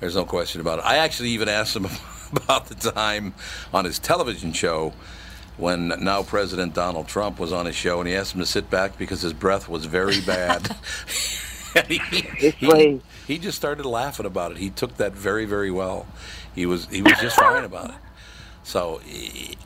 There's 0.00 0.14
no 0.14 0.24
question 0.24 0.60
about 0.60 0.78
it. 0.78 0.82
I 0.82 0.98
actually 0.98 1.30
even 1.30 1.48
asked 1.48 1.74
him 1.74 1.86
about 2.32 2.66
the 2.66 2.74
time 2.74 3.34
on 3.72 3.84
his 3.84 3.98
television 3.98 4.52
show 4.52 4.92
when 5.56 5.88
now 6.00 6.22
President 6.22 6.72
Donald 6.74 7.08
Trump 7.08 7.38
was 7.38 7.52
on 7.52 7.66
his 7.66 7.74
show, 7.74 7.98
and 7.98 8.08
he 8.08 8.14
asked 8.14 8.34
him 8.34 8.40
to 8.40 8.46
sit 8.46 8.70
back 8.70 8.96
because 8.96 9.22
his 9.22 9.32
breath 9.32 9.68
was 9.68 9.84
very 9.86 10.20
bad. 10.26 10.76
He, 11.86 11.98
he, 11.98 13.00
he 13.26 13.38
just 13.38 13.58
started 13.58 13.84
laughing 13.84 14.26
about 14.26 14.52
it. 14.52 14.56
He 14.56 14.70
took 14.70 14.96
that 14.96 15.12
very, 15.12 15.44
very 15.44 15.70
well. 15.70 16.06
He 16.54 16.66
was 16.66 16.86
he 16.86 17.02
was 17.02 17.12
just 17.20 17.36
fine 17.36 17.64
about 17.64 17.90
it. 17.90 17.96
So 18.64 19.00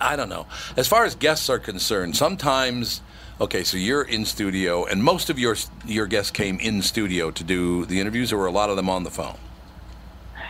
I 0.00 0.16
don't 0.16 0.28
know. 0.28 0.46
As 0.76 0.88
far 0.88 1.04
as 1.04 1.14
guests 1.14 1.48
are 1.48 1.58
concerned, 1.58 2.16
sometimes 2.16 3.00
okay, 3.40 3.64
so 3.64 3.76
you're 3.76 4.02
in 4.02 4.24
studio, 4.24 4.84
and 4.84 5.02
most 5.02 5.30
of 5.30 5.38
your 5.38 5.56
your 5.86 6.06
guests 6.06 6.30
came 6.30 6.58
in 6.60 6.82
studio 6.82 7.30
to 7.30 7.44
do 7.44 7.84
the 7.86 8.00
interviews, 8.00 8.32
or 8.32 8.38
were 8.38 8.46
a 8.46 8.52
lot 8.52 8.70
of 8.70 8.76
them 8.76 8.88
on 8.88 9.04
the 9.04 9.10
phone? 9.10 9.36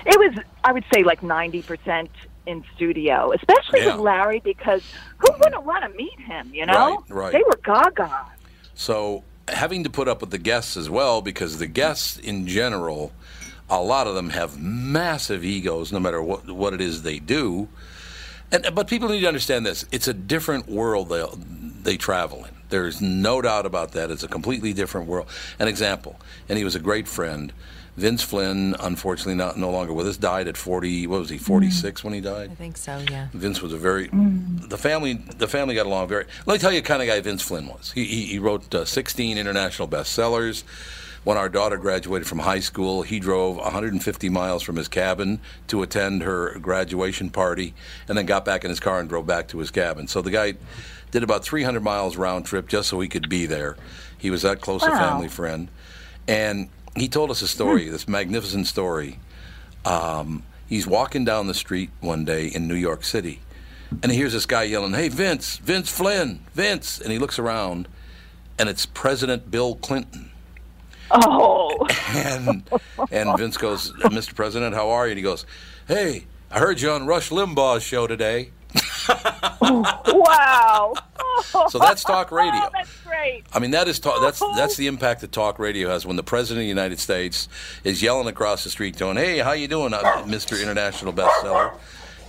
It 0.04 0.18
was, 0.18 0.44
I 0.64 0.72
would 0.72 0.84
say, 0.92 1.04
like 1.04 1.20
90% 1.20 2.08
in 2.46 2.64
studio, 2.74 3.32
especially 3.32 3.80
Yeah. 3.80 3.94
with 3.94 4.00
Larry, 4.00 4.40
because 4.40 4.82
who 5.18 5.28
wouldn't 5.38 5.62
want 5.64 5.84
to 5.84 5.96
meet 5.96 6.18
him, 6.18 6.50
you 6.52 6.66
know? 6.66 7.04
Right, 7.08 7.16
right. 7.24 7.32
They 7.32 7.42
were 7.46 7.60
gaga. 7.62 8.10
So 8.74 9.22
having 9.46 9.84
to 9.84 9.90
put 9.90 10.08
up 10.08 10.20
with 10.20 10.30
the 10.30 10.38
guests 10.38 10.76
as 10.76 10.90
well, 10.90 11.22
because 11.22 11.58
the 11.58 11.68
guests 11.68 12.18
in 12.18 12.48
general, 12.48 13.12
a 13.70 13.80
lot 13.80 14.08
of 14.08 14.16
them 14.16 14.30
have 14.30 14.60
massive 14.60 15.44
egos, 15.44 15.92
no 15.92 16.00
matter 16.00 16.20
what 16.22 16.50
what 16.50 16.74
it 16.74 16.80
is 16.80 17.02
they 17.02 17.18
do. 17.20 17.68
And 18.50 18.74
but 18.74 18.88
people 18.88 19.08
need 19.08 19.20
to 19.20 19.28
understand 19.28 19.64
this: 19.64 19.84
it's 19.92 20.08
a 20.08 20.14
different 20.14 20.68
world 20.68 21.08
they 21.10 21.24
they 21.82 21.96
travel 21.96 22.44
in. 22.44 22.51
There's 22.72 23.02
no 23.02 23.42
doubt 23.42 23.66
about 23.66 23.92
that. 23.92 24.10
It's 24.10 24.22
a 24.22 24.28
completely 24.28 24.72
different 24.72 25.06
world. 25.06 25.28
An 25.58 25.68
example, 25.68 26.18
and 26.48 26.56
he 26.56 26.64
was 26.64 26.74
a 26.74 26.80
great 26.80 27.06
friend. 27.06 27.52
Vince 27.98 28.22
Flynn, 28.22 28.74
unfortunately, 28.80 29.34
not 29.34 29.58
no 29.58 29.70
longer 29.70 29.92
with 29.92 30.08
us, 30.08 30.16
died 30.16 30.48
at 30.48 30.56
40. 30.56 31.06
What 31.06 31.20
was 31.20 31.28
he? 31.28 31.36
46 31.36 32.02
when 32.02 32.14
he 32.14 32.22
died. 32.22 32.50
I 32.50 32.54
think 32.54 32.78
so, 32.78 33.04
yeah. 33.10 33.28
Vince 33.34 33.60
was 33.60 33.74
a 33.74 33.76
very 33.76 34.08
the 34.10 34.78
family 34.78 35.12
the 35.12 35.46
family 35.46 35.74
got 35.74 35.84
along 35.84 36.08
very. 36.08 36.24
Let 36.46 36.54
me 36.54 36.58
tell 36.58 36.72
you 36.72 36.80
the 36.80 36.86
kind 36.88 37.02
of 37.02 37.08
guy 37.08 37.20
Vince 37.20 37.42
Flynn 37.42 37.68
was. 37.68 37.92
He 37.92 38.06
he, 38.06 38.24
he 38.24 38.38
wrote 38.38 38.74
uh, 38.74 38.86
16 38.86 39.36
international 39.36 39.86
bestsellers. 39.86 40.62
When 41.24 41.36
our 41.36 41.48
daughter 41.48 41.76
graduated 41.76 42.26
from 42.26 42.40
high 42.40 42.58
school, 42.60 43.02
he 43.02 43.20
drove 43.20 43.56
150 43.56 44.28
miles 44.28 44.62
from 44.62 44.76
his 44.76 44.88
cabin 44.88 45.40
to 45.68 45.82
attend 45.82 46.22
her 46.22 46.58
graduation 46.58 47.30
party, 47.30 47.74
and 48.08 48.18
then 48.18 48.26
got 48.26 48.44
back 48.44 48.64
in 48.64 48.70
his 48.70 48.80
car 48.80 48.98
and 48.98 49.08
drove 49.08 49.26
back 49.26 49.48
to 49.48 49.58
his 49.58 49.70
cabin. 49.70 50.08
So 50.08 50.20
the 50.20 50.30
guy 50.30 50.54
did 51.12 51.22
about 51.22 51.44
300 51.44 51.80
miles 51.82 52.16
round 52.16 52.46
trip 52.46 52.66
just 52.66 52.88
so 52.88 52.98
he 52.98 53.08
could 53.08 53.28
be 53.28 53.46
there. 53.46 53.76
He 54.18 54.30
was 54.30 54.42
that 54.42 54.60
close 54.60 54.82
a 54.82 54.90
family 54.90 55.28
friend, 55.28 55.68
and 56.26 56.68
he 56.96 57.08
told 57.08 57.30
us 57.30 57.40
a 57.42 57.48
story, 57.48 57.88
this 57.88 58.08
magnificent 58.08 58.66
story 58.66 59.18
um, 59.84 60.42
he's 60.68 60.86
walking 60.86 61.24
down 61.24 61.46
the 61.46 61.54
street 61.54 61.90
one 62.00 62.24
day 62.24 62.46
in 62.46 62.68
New 62.68 62.74
York 62.74 63.04
City, 63.04 63.40
and 64.02 64.10
he 64.10 64.18
hears 64.18 64.32
this 64.32 64.46
guy 64.46 64.64
yelling, 64.64 64.92
"Hey, 64.92 65.08
Vince! 65.08 65.58
Vince 65.58 65.88
Flynn! 65.90 66.40
Vince!" 66.54 67.00
And 67.00 67.12
he 67.12 67.18
looks 67.18 67.38
around, 67.38 67.88
and 68.58 68.68
it's 68.68 68.86
President 68.86 69.50
Bill 69.50 69.74
Clinton. 69.76 70.31
Oh, 71.12 71.86
And 72.14 72.68
and 73.10 73.38
Vince 73.38 73.56
goes, 73.56 73.92
"Mr. 74.04 74.34
President, 74.34 74.74
how 74.74 74.90
are 74.90 75.06
you?" 75.06 75.12
And 75.12 75.18
he 75.18 75.22
goes, 75.22 75.44
"Hey, 75.88 76.26
I 76.50 76.58
heard 76.58 76.80
you 76.80 76.90
on 76.90 77.06
Rush 77.06 77.30
Limbaugh's 77.30 77.82
show 77.82 78.06
today." 78.06 78.50
wow. 79.60 80.94
So 81.68 81.78
that's 81.78 82.04
talk 82.04 82.30
radio. 82.32 82.60
Oh, 82.64 82.68
that's 82.72 83.00
great. 83.02 83.44
I 83.52 83.58
mean, 83.58 83.72
that 83.72 83.88
is 83.88 83.98
talk, 83.98 84.20
that's 84.20 84.40
that's 84.56 84.76
the 84.76 84.86
impact 84.86 85.20
that 85.22 85.32
talk 85.32 85.58
radio 85.58 85.88
has 85.88 86.06
when 86.06 86.16
the 86.16 86.22
president 86.22 86.60
of 86.60 86.64
the 86.64 86.68
United 86.68 86.98
States 86.98 87.48
is 87.84 88.02
yelling 88.02 88.28
across 88.28 88.64
the 88.64 88.70
street, 88.70 88.96
going, 88.98 89.16
"Hey, 89.16 89.38
how 89.38 89.52
you 89.52 89.68
doing, 89.68 89.92
uh, 89.94 90.00
Mr. 90.26 90.60
International 90.60 91.12
Bestseller?" 91.12 91.74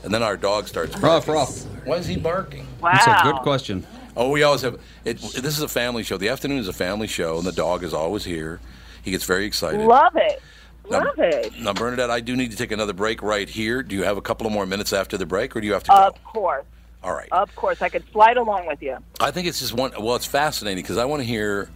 And 0.03 0.13
then 0.13 0.21
our 0.23 0.35
dog 0.35 0.67
starts 0.67 0.97
Ruff, 0.97 1.27
barking. 1.27 1.33
ruff. 1.33 1.85
Why 1.85 1.95
is 1.95 2.07
he 2.07 2.17
barking? 2.17 2.67
Wow. 2.81 2.91
That's 2.93 3.07
a 3.07 3.31
good 3.31 3.41
question. 3.41 3.85
Oh, 4.15 4.29
we 4.29 4.43
always 4.43 4.61
have. 4.61 4.79
It, 5.05 5.17
this 5.19 5.57
is 5.57 5.61
a 5.61 5.67
family 5.67 6.03
show. 6.03 6.17
The 6.17 6.29
afternoon 6.29 6.59
is 6.59 6.67
a 6.67 6.73
family 6.73 7.07
show, 7.07 7.37
and 7.37 7.45
the 7.47 7.51
dog 7.51 7.83
is 7.83 7.93
always 7.93 8.23
here. 8.23 8.59
He 9.03 9.11
gets 9.11 9.23
very 9.25 9.45
excited. 9.45 9.81
Love 9.81 10.15
it. 10.15 10.41
Now- 10.89 10.99
Love 10.99 11.19
it. 11.19 11.59
Now, 11.59 11.73
Bernadette, 11.73 12.09
I 12.09 12.19
do 12.19 12.35
need 12.35 12.51
to 12.51 12.57
take 12.57 12.71
another 12.71 12.93
break 12.93 13.21
right 13.23 13.47
here. 13.49 13.81
Do 13.83 13.95
you 13.95 14.03
have 14.03 14.17
a 14.17 14.21
couple 14.21 14.45
of 14.45 14.53
more 14.53 14.65
minutes 14.65 14.93
after 14.93 15.17
the 15.17 15.25
break, 15.25 15.55
or 15.55 15.61
do 15.61 15.67
you 15.67 15.73
have 15.73 15.83
to 15.83 15.89
go? 15.91 15.95
Of 15.95 16.23
course. 16.23 16.65
All 17.03 17.13
right. 17.13 17.27
Of 17.31 17.53
course, 17.55 17.81
I 17.81 17.89
could 17.89 18.03
slide 18.11 18.37
along 18.37 18.67
with 18.67 18.81
you. 18.81 18.97
I 19.19 19.31
think 19.31 19.47
it's 19.47 19.59
just 19.59 19.73
one. 19.73 19.91
Well, 19.99 20.15
it's 20.15 20.25
fascinating 20.25 20.83
because 20.83 20.97
I 20.97 21.05
want 21.05 21.21
to 21.21 21.25
hear 21.25 21.69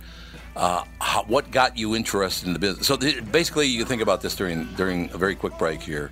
uh, 0.55 0.83
how, 0.99 1.23
what 1.23 1.51
got 1.51 1.77
you 1.77 1.95
interested 1.95 2.47
in 2.47 2.53
the 2.53 2.59
business. 2.59 2.87
So 2.87 2.95
th- 2.97 3.29
basically, 3.31 3.67
you 3.67 3.83
think 3.83 4.01
about 4.01 4.21
this 4.21 4.35
during 4.35 4.65
during 4.75 5.09
a 5.11 5.17
very 5.17 5.35
quick 5.35 5.57
break 5.57 5.81
here. 5.81 6.11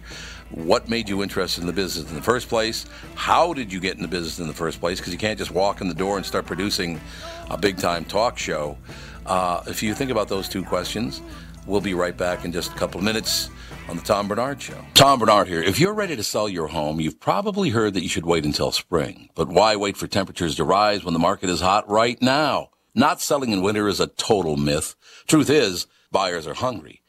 What 0.55 0.87
made 0.87 1.09
you 1.09 1.21
interested 1.21 1.59
in 1.59 1.67
the 1.67 1.73
business 1.73 2.09
in 2.09 2.15
the 2.15 2.21
first 2.21 2.47
place? 2.47 2.85
How 3.15 3.53
did 3.53 3.73
you 3.73 3.81
get 3.81 3.97
in 3.97 4.01
the 4.01 4.07
business 4.07 4.39
in 4.39 4.47
the 4.47 4.53
first 4.53 4.79
place? 4.79 5.01
Because 5.01 5.11
you 5.11 5.19
can't 5.19 5.37
just 5.37 5.51
walk 5.51 5.81
in 5.81 5.89
the 5.89 5.93
door 5.93 6.15
and 6.15 6.25
start 6.25 6.45
producing 6.45 7.01
a 7.49 7.57
big 7.57 7.77
time 7.77 8.05
talk 8.05 8.37
show. 8.37 8.77
Uh, 9.25 9.61
if 9.67 9.83
you 9.83 9.93
think 9.93 10.11
about 10.11 10.29
those 10.29 10.47
two 10.47 10.63
questions, 10.63 11.21
we'll 11.67 11.81
be 11.81 11.93
right 11.93 12.15
back 12.15 12.45
in 12.45 12.53
just 12.53 12.71
a 12.71 12.75
couple 12.75 12.99
of 12.99 13.03
minutes 13.03 13.49
on 13.89 13.97
the 13.97 14.01
Tom 14.01 14.29
Barnard 14.29 14.61
Show. 14.61 14.79
Tom 14.93 15.19
Barnard 15.19 15.49
here. 15.49 15.61
If 15.61 15.77
you're 15.77 15.93
ready 15.93 16.15
to 16.15 16.23
sell 16.23 16.47
your 16.47 16.67
home, 16.67 17.01
you've 17.01 17.19
probably 17.19 17.71
heard 17.71 17.93
that 17.93 18.03
you 18.03 18.09
should 18.09 18.25
wait 18.25 18.45
until 18.45 18.71
spring. 18.71 19.27
But 19.35 19.49
why 19.49 19.75
wait 19.75 19.97
for 19.97 20.07
temperatures 20.07 20.55
to 20.55 20.63
rise 20.63 21.03
when 21.03 21.13
the 21.13 21.19
market 21.19 21.49
is 21.49 21.59
hot 21.59 21.89
right 21.89 22.21
now? 22.21 22.69
Not 22.93 23.19
selling 23.19 23.51
in 23.51 23.61
winter 23.61 23.89
is 23.89 23.99
a 23.99 24.07
total 24.07 24.55
myth. 24.55 24.95
Truth 25.27 25.49
is, 25.49 25.85
buyers 26.11 26.47
are 26.47 26.53
hungry. 26.53 27.01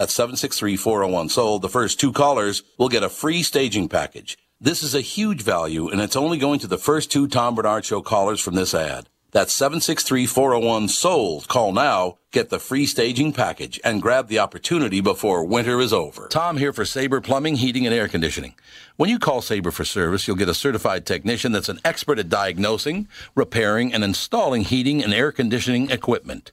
That's 0.00 0.18
763-401-SOLD. 0.18 1.60
The 1.60 1.68
first 1.68 2.00
two 2.00 2.10
callers 2.10 2.62
will 2.78 2.88
get 2.88 3.02
a 3.02 3.10
free 3.10 3.42
staging 3.42 3.86
package. 3.90 4.38
This 4.58 4.82
is 4.82 4.94
a 4.94 5.02
huge 5.02 5.42
value, 5.42 5.90
and 5.90 6.00
it's 6.00 6.16
only 6.16 6.38
going 6.38 6.58
to 6.60 6.66
the 6.66 6.78
first 6.78 7.12
two 7.12 7.28
Tom 7.28 7.54
Barnard 7.54 7.84
Show 7.84 8.00
callers 8.00 8.40
from 8.40 8.54
this 8.54 8.72
ad. 8.72 9.10
That's 9.32 9.54
763-401-SOLD. 9.60 11.48
Call 11.48 11.72
now, 11.72 12.16
get 12.32 12.48
the 12.48 12.58
free 12.58 12.86
staging 12.86 13.34
package, 13.34 13.78
and 13.84 14.00
grab 14.00 14.28
the 14.28 14.38
opportunity 14.38 15.02
before 15.02 15.44
winter 15.44 15.78
is 15.80 15.92
over. 15.92 16.28
Tom 16.28 16.56
here 16.56 16.72
for 16.72 16.86
Sabre 16.86 17.20
Plumbing, 17.20 17.56
Heating, 17.56 17.84
and 17.84 17.94
Air 17.94 18.08
Conditioning. 18.08 18.54
When 18.96 19.10
you 19.10 19.18
call 19.18 19.42
Sabre 19.42 19.70
for 19.70 19.84
service, 19.84 20.26
you'll 20.26 20.36
get 20.36 20.48
a 20.48 20.54
certified 20.54 21.04
technician 21.04 21.52
that's 21.52 21.68
an 21.68 21.80
expert 21.84 22.18
at 22.18 22.30
diagnosing, 22.30 23.06
repairing, 23.34 23.92
and 23.92 24.02
installing 24.02 24.62
heating 24.62 25.04
and 25.04 25.12
air 25.12 25.30
conditioning 25.30 25.90
equipment. 25.90 26.52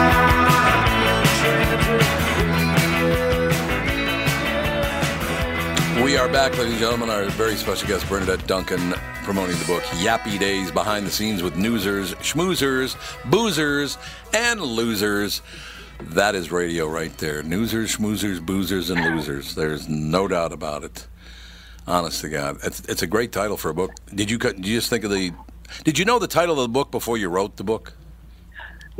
We 6.03 6.17
are 6.17 6.27
back, 6.27 6.57
ladies 6.57 6.71
and 6.71 6.79
gentlemen. 6.79 7.11
Our 7.11 7.25
very 7.29 7.55
special 7.55 7.87
guest, 7.87 8.09
Bernadette 8.09 8.47
Duncan, 8.47 8.93
promoting 9.23 9.55
the 9.59 9.65
book 9.65 9.83
Yappy 9.83 10.39
Days 10.39 10.71
Behind 10.71 11.05
the 11.05 11.11
Scenes 11.11 11.43
with 11.43 11.55
Newsers, 11.55 12.15
Schmoozers, 12.15 12.95
Boozers, 13.29 13.99
and 14.33 14.59
Losers. 14.59 15.43
That 15.99 16.33
is 16.33 16.51
radio 16.51 16.87
right 16.87 17.15
there. 17.19 17.43
Newsers, 17.43 17.95
Schmoozers, 17.95 18.43
Boozers, 18.43 18.89
and 18.89 18.99
Losers. 18.99 19.53
There's 19.53 19.87
no 19.87 20.27
doubt 20.27 20.51
about 20.51 20.83
it. 20.83 21.05
Honest 21.85 22.21
to 22.21 22.29
God. 22.29 22.57
It's, 22.63 22.79
it's 22.81 23.03
a 23.03 23.07
great 23.07 23.31
title 23.31 23.55
for 23.55 23.69
a 23.69 23.73
book. 23.75 23.91
Did 24.13 24.31
you, 24.31 24.39
did 24.39 24.65
you 24.65 24.77
just 24.77 24.89
think 24.89 25.03
of 25.03 25.11
the. 25.11 25.31
Did 25.83 25.99
you 25.99 26.05
know 26.05 26.17
the 26.17 26.27
title 26.27 26.59
of 26.59 26.63
the 26.63 26.73
book 26.73 26.89
before 26.89 27.19
you 27.19 27.29
wrote 27.29 27.57
the 27.57 27.63
book? 27.63 27.93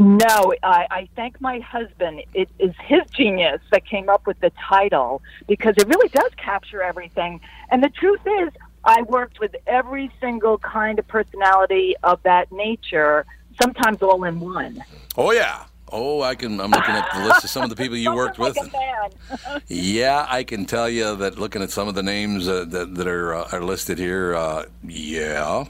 No, 0.01 0.53
I, 0.63 0.87
I 0.89 1.09
thank 1.15 1.39
my 1.39 1.59
husband. 1.59 2.23
It 2.33 2.49
is 2.57 2.73
his 2.83 3.01
genius 3.11 3.61
that 3.71 3.85
came 3.85 4.09
up 4.09 4.25
with 4.25 4.39
the 4.39 4.51
title 4.67 5.21
because 5.47 5.75
it 5.77 5.87
really 5.87 6.09
does 6.09 6.31
capture 6.37 6.81
everything. 6.81 7.39
And 7.69 7.83
the 7.83 7.89
truth 7.89 8.21
is, 8.25 8.49
I 8.83 9.03
worked 9.03 9.39
with 9.39 9.55
every 9.67 10.09
single 10.19 10.57
kind 10.57 10.97
of 10.97 11.07
personality 11.07 11.95
of 12.01 12.21
that 12.23 12.51
nature, 12.51 13.27
sometimes 13.61 14.01
all 14.01 14.23
in 14.23 14.39
one. 14.39 14.83
Oh, 15.17 15.31
yeah. 15.31 15.65
Oh, 15.91 16.21
I 16.21 16.33
can. 16.33 16.59
I'm 16.59 16.71
looking 16.71 16.95
at 16.95 17.07
the 17.13 17.25
list 17.25 17.43
of 17.43 17.49
some 17.51 17.63
of 17.63 17.69
the 17.69 17.75
people 17.75 17.97
you 17.97 18.15
worked 18.15 18.39
with. 18.39 18.57
Like. 18.57 19.61
Yeah, 19.67 20.25
I 20.27 20.43
can 20.43 20.65
tell 20.65 20.89
you 20.89 21.15
that 21.17 21.37
looking 21.37 21.61
at 21.61 21.69
some 21.69 21.87
of 21.87 21.95
the 21.95 22.03
names 22.03 22.47
uh, 22.47 22.65
that 22.69 22.95
that 22.95 23.07
are 23.07 23.35
uh, 23.35 23.49
are 23.51 23.61
listed 23.61 23.99
here, 23.99 24.33
uh, 24.33 24.65
yeah, 24.87 25.65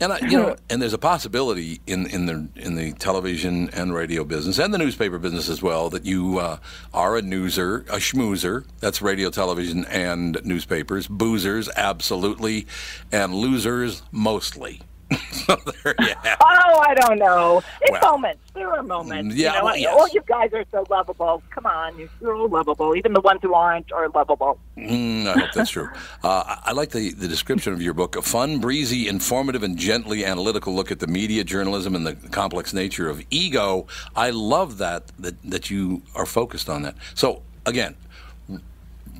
and 0.00 0.12
I, 0.12 0.18
you 0.20 0.38
know, 0.38 0.56
and 0.68 0.80
there's 0.80 0.94
a 0.94 0.98
possibility 0.98 1.80
in 1.86 2.06
in 2.06 2.26
the 2.26 2.48
in 2.56 2.74
the 2.74 2.92
television 2.92 3.68
and 3.70 3.94
radio 3.94 4.24
business 4.24 4.58
and 4.58 4.72
the 4.72 4.78
newspaper 4.78 5.18
business 5.18 5.48
as 5.48 5.62
well 5.62 5.90
that 5.90 6.06
you 6.06 6.38
uh, 6.38 6.58
are 6.94 7.16
a 7.16 7.22
newser, 7.22 7.86
a 7.88 7.96
schmoozer. 7.96 8.64
That's 8.80 9.02
radio, 9.02 9.30
television, 9.30 9.84
and 9.86 10.40
newspapers. 10.44 11.06
Boozers, 11.06 11.68
absolutely, 11.76 12.66
and 13.12 13.34
losers, 13.34 14.02
mostly. 14.10 14.80
so 15.32 15.56
there 15.56 15.94
you 16.00 16.14
have. 16.22 16.38
Oh, 16.40 16.84
I 16.86 16.94
don't 16.94 17.18
know. 17.18 17.62
In 17.86 17.92
Well, 17.94 18.12
moments, 18.12 18.42
there 18.54 18.70
are 18.72 18.82
moments. 18.82 19.34
yeah, 19.34 19.52
you 19.54 19.58
know, 19.58 19.64
well, 19.64 19.76
yes. 19.76 19.92
all 19.98 20.08
you 20.08 20.22
guys 20.26 20.52
are 20.52 20.64
so 20.70 20.84
lovable. 20.88 21.42
Come 21.50 21.66
on, 21.66 22.08
you're 22.20 22.34
all 22.34 22.48
lovable. 22.48 22.94
Even 22.94 23.12
the 23.12 23.20
ones 23.20 23.40
who 23.42 23.54
aren't 23.54 23.90
are 23.92 24.08
lovable. 24.08 24.58
Mm, 24.78 25.26
I 25.26 25.38
hope 25.40 25.50
that's 25.54 25.70
true. 25.70 25.88
Uh, 26.22 26.44
I- 26.46 26.56
I 26.66 26.72
like 26.72 26.90
the, 26.90 27.10
the 27.12 27.26
description 27.26 27.72
of 27.72 27.82
your 27.82 27.94
book 27.94 28.14
a 28.16 28.22
fun, 28.22 28.58
breezy, 28.60 29.08
informative, 29.08 29.62
and 29.62 29.76
gently 29.76 30.24
analytical 30.24 30.74
look 30.74 30.92
at 30.92 31.00
the 31.00 31.06
media, 31.08 31.42
journalism, 31.42 31.94
and 31.96 32.06
the 32.06 32.14
complex 32.28 32.72
nature 32.72 33.08
of 33.08 33.24
ego. 33.30 33.86
I 34.14 34.30
love 34.30 34.78
that, 34.78 35.08
that, 35.18 35.34
that 35.50 35.70
you 35.70 36.02
are 36.14 36.26
focused 36.26 36.68
on 36.68 36.82
that. 36.82 36.94
So, 37.14 37.42
again, 37.66 37.96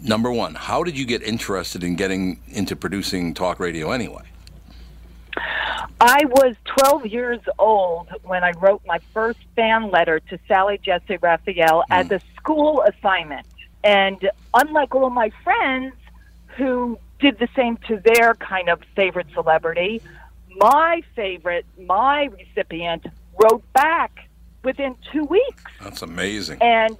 number 0.02 0.30
one, 0.30 0.54
how 0.54 0.82
did 0.84 0.96
you 0.98 1.04
get 1.06 1.22
interested 1.22 1.82
in 1.82 1.96
getting 1.96 2.40
into 2.48 2.76
producing 2.76 3.34
talk 3.34 3.58
radio 3.58 3.90
anyway? 3.90 4.22
I 6.00 6.24
was 6.24 6.56
12 6.64 7.06
years 7.06 7.40
old 7.58 8.08
when 8.22 8.42
I 8.42 8.52
wrote 8.52 8.82
my 8.86 8.98
first 9.12 9.38
fan 9.54 9.90
letter 9.90 10.20
to 10.20 10.38
Sally 10.48 10.78
Jessy 10.82 11.18
Raphael 11.20 11.84
hmm. 11.86 11.92
as 11.92 12.10
a 12.10 12.20
school 12.36 12.82
assignment. 12.82 13.46
And 13.82 14.30
unlike 14.54 14.94
all 14.94 15.06
of 15.06 15.12
my 15.12 15.30
friends 15.42 15.94
who 16.56 16.98
did 17.18 17.38
the 17.38 17.48
same 17.54 17.76
to 17.88 18.00
their 18.04 18.34
kind 18.34 18.68
of 18.68 18.82
favorite 18.96 19.26
celebrity, 19.32 20.02
my 20.56 21.02
favorite, 21.14 21.64
my 21.78 22.24
recipient, 22.24 23.06
wrote 23.42 23.62
back 23.72 24.28
within 24.62 24.96
two 25.12 25.24
weeks. 25.24 25.64
That's 25.80 26.02
amazing. 26.02 26.58
And 26.60 26.96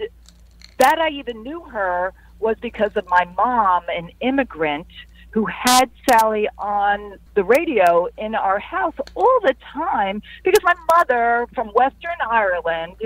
that 0.79 0.99
I 0.99 1.11
even 1.11 1.43
knew 1.43 1.63
her 1.65 2.15
was 2.39 2.57
because 2.61 2.97
of 2.97 3.07
my 3.09 3.27
mom, 3.37 3.83
an 3.95 4.11
immigrant 4.21 4.87
who 5.33 5.47
had 5.47 5.91
Sally 6.09 6.49
on 6.59 7.19
the 7.35 7.45
radio 7.45 8.09
in 8.19 8.35
our 8.35 8.59
house 8.59 8.95
all 9.15 9.41
the 9.43 9.55
time 9.73 10.23
because 10.45 10.63
my 10.65 10.75
mother 10.97 11.47
from 11.55 11.69
Western 11.69 12.17
Ireland 12.29 12.97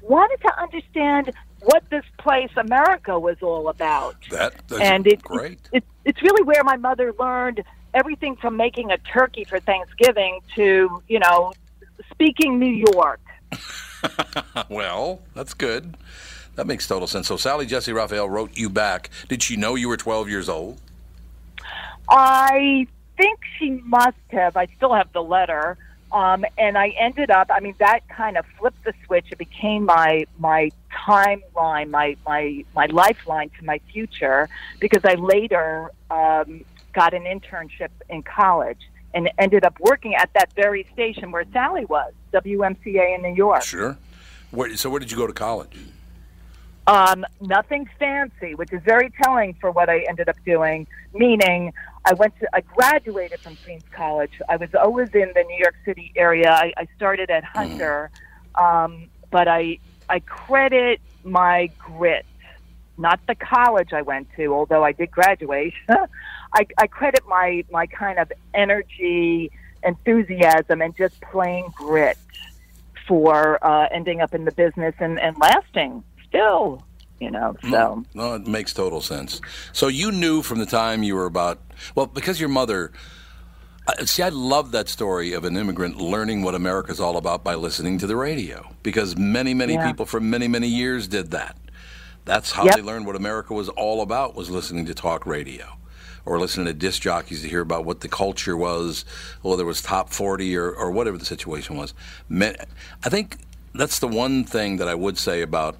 wanted 0.00 0.40
to 0.42 0.60
understand 0.60 1.32
what 1.60 1.82
this 1.90 2.04
place 2.18 2.50
America 2.56 3.18
was 3.18 3.36
all 3.42 3.68
about. 3.68 4.16
That, 4.30 4.54
that's 4.68 4.82
and 4.82 5.06
it, 5.06 5.22
great. 5.22 5.58
It, 5.72 5.84
it's 6.04 6.22
really 6.22 6.42
where 6.42 6.64
my 6.64 6.76
mother 6.76 7.12
learned 7.18 7.62
everything 7.94 8.36
from 8.36 8.56
making 8.56 8.90
a 8.90 8.98
turkey 8.98 9.44
for 9.44 9.60
Thanksgiving 9.60 10.40
to, 10.54 11.02
you 11.08 11.18
know, 11.18 11.52
speaking 12.10 12.58
New 12.58 12.84
York. 12.94 13.20
well, 14.68 15.20
that's 15.34 15.54
good. 15.54 15.96
That 16.54 16.66
makes 16.66 16.86
total 16.86 17.06
sense. 17.06 17.28
So, 17.28 17.36
Sally 17.36 17.66
Jessy 17.66 17.92
Raphael 17.92 18.28
wrote 18.28 18.56
you 18.56 18.68
back. 18.68 19.10
Did 19.28 19.42
she 19.42 19.56
know 19.56 19.74
you 19.74 19.88
were 19.88 19.96
12 19.96 20.28
years 20.28 20.48
old? 20.48 20.80
I 22.08 22.86
think 23.16 23.40
she 23.58 23.70
must 23.84 24.16
have. 24.30 24.56
I 24.56 24.66
still 24.76 24.94
have 24.94 25.12
the 25.12 25.22
letter. 25.22 25.76
Um, 26.10 26.44
and 26.56 26.78
I 26.78 26.88
ended 26.98 27.30
up. 27.30 27.50
I 27.52 27.60
mean, 27.60 27.74
that 27.78 28.08
kind 28.08 28.38
of 28.38 28.46
flipped 28.58 28.82
the 28.84 28.94
switch. 29.04 29.26
It 29.30 29.36
became 29.36 29.84
my 29.84 30.24
my 30.38 30.70
timeline, 30.90 31.90
my 31.90 32.16
my 32.26 32.64
my 32.74 32.86
lifeline 32.86 33.50
to 33.58 33.64
my 33.64 33.78
future 33.92 34.48
because 34.80 35.04
I 35.04 35.14
later 35.14 35.90
um, 36.10 36.64
got 36.94 37.12
an 37.12 37.24
internship 37.24 37.90
in 38.08 38.22
college 38.22 38.88
and 39.14 39.30
ended 39.38 39.64
up 39.64 39.78
working 39.80 40.14
at 40.14 40.30
that 40.34 40.52
very 40.54 40.86
station 40.92 41.30
where 41.30 41.44
Sally 41.52 41.84
was, 41.84 42.12
WMCA 42.32 43.14
in 43.14 43.22
New 43.22 43.34
York. 43.34 43.62
Sure. 43.62 43.98
Where, 44.50 44.74
so, 44.76 44.90
where 44.90 45.00
did 45.00 45.10
you 45.10 45.16
go 45.16 45.26
to 45.26 45.32
college? 45.32 45.76
Um, 46.86 47.26
nothing 47.40 47.88
fancy, 47.98 48.54
which 48.54 48.72
is 48.72 48.82
very 48.82 49.12
telling 49.22 49.54
for 49.54 49.70
what 49.70 49.90
I 49.90 50.00
ended 50.08 50.28
up 50.28 50.36
doing. 50.46 50.86
Meaning, 51.12 51.72
I 52.08 52.14
went 52.14 52.38
to, 52.40 52.48
I 52.54 52.62
graduated 52.62 53.38
from 53.40 53.56
Queens 53.56 53.84
College. 53.92 54.40
I 54.48 54.56
was 54.56 54.70
always 54.74 55.10
in 55.10 55.30
the 55.34 55.44
New 55.46 55.58
York 55.58 55.74
City 55.84 56.10
area. 56.16 56.50
I, 56.50 56.72
I 56.78 56.86
started 56.96 57.28
at 57.28 57.44
Hunter, 57.44 58.10
um, 58.54 59.10
but 59.30 59.46
I, 59.46 59.78
I 60.08 60.20
credit 60.20 61.02
my 61.22 61.70
grit, 61.78 62.24
not 62.96 63.20
the 63.28 63.34
college 63.34 63.92
I 63.92 64.00
went 64.00 64.28
to, 64.36 64.54
although 64.54 64.82
I 64.82 64.92
did 64.92 65.10
graduate. 65.10 65.74
I, 65.90 66.66
I 66.78 66.86
credit 66.86 67.24
my, 67.28 67.62
my 67.70 67.86
kind 67.86 68.18
of 68.18 68.32
energy, 68.54 69.50
enthusiasm, 69.84 70.80
and 70.80 70.96
just 70.96 71.20
plain 71.20 71.70
grit 71.74 72.16
for 73.06 73.62
uh, 73.62 73.88
ending 73.92 74.22
up 74.22 74.34
in 74.34 74.46
the 74.46 74.52
business 74.52 74.94
and, 74.98 75.20
and 75.20 75.36
lasting 75.36 76.02
still, 76.26 76.82
you 77.20 77.30
know. 77.30 77.56
Hmm. 77.62 77.70
So 77.70 78.04
No, 78.14 78.34
it 78.34 78.46
makes 78.46 78.72
total 78.72 79.00
sense. 79.00 79.40
So 79.72 79.88
you 79.88 80.12
knew 80.12 80.42
from 80.42 80.58
the 80.58 80.66
time 80.66 81.02
you 81.02 81.14
were 81.14 81.26
about, 81.26 81.60
well, 81.94 82.06
because 82.06 82.40
your 82.40 82.48
mother. 82.48 82.92
See, 84.04 84.22
I 84.22 84.28
love 84.28 84.72
that 84.72 84.86
story 84.90 85.32
of 85.32 85.44
an 85.44 85.56
immigrant 85.56 85.96
learning 85.96 86.42
what 86.42 86.54
America's 86.54 87.00
all 87.00 87.16
about 87.16 87.42
by 87.42 87.54
listening 87.54 87.96
to 88.00 88.06
the 88.06 88.16
radio. 88.16 88.74
Because 88.82 89.16
many, 89.16 89.54
many 89.54 89.74
Yeah. 89.74 89.86
people 89.86 90.04
for 90.04 90.20
many, 90.20 90.46
many 90.46 90.68
years 90.68 91.08
did 91.08 91.30
that. 91.30 91.56
That's 92.26 92.52
how 92.52 92.64
Yep. 92.66 92.76
they 92.76 92.82
learned 92.82 93.06
what 93.06 93.16
America 93.16 93.54
was 93.54 93.70
all 93.70 94.02
about 94.02 94.34
was 94.34 94.50
listening 94.50 94.84
to 94.86 94.94
talk 94.94 95.24
radio, 95.24 95.64
or 96.26 96.38
listening 96.38 96.66
to 96.66 96.74
disc 96.74 97.00
jockeys 97.00 97.40
to 97.40 97.48
hear 97.48 97.62
about 97.62 97.86
what 97.86 98.00
the 98.02 98.08
culture 98.08 98.58
was, 98.58 99.06
whether 99.40 99.62
it 99.62 99.66
was 99.66 99.80
top 99.80 100.10
forty 100.12 100.54
or, 100.54 100.70
or 100.70 100.90
whatever 100.90 101.16
the 101.16 101.24
situation 101.24 101.74
was. 101.78 101.94
I 102.30 103.08
think 103.08 103.38
that's 103.74 104.00
the 104.00 104.08
one 104.08 104.44
thing 104.44 104.76
that 104.76 104.88
I 104.88 104.94
would 104.94 105.16
say 105.16 105.40
about 105.40 105.78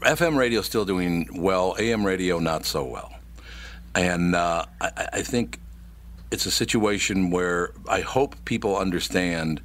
FM 0.00 0.36
radio 0.36 0.62
still 0.62 0.84
doing 0.84 1.28
well, 1.34 1.76
AM 1.78 2.04
radio 2.04 2.38
not 2.38 2.64
so 2.64 2.84
well. 2.84 3.12
And 3.94 4.34
uh, 4.34 4.66
I, 4.80 5.08
I- 5.14 5.22
think 5.22 5.58
it's 6.30 6.46
a 6.46 6.50
situation 6.50 7.30
where 7.30 7.72
I 7.88 8.00
hope 8.00 8.36
people 8.44 8.76
understand 8.76 9.60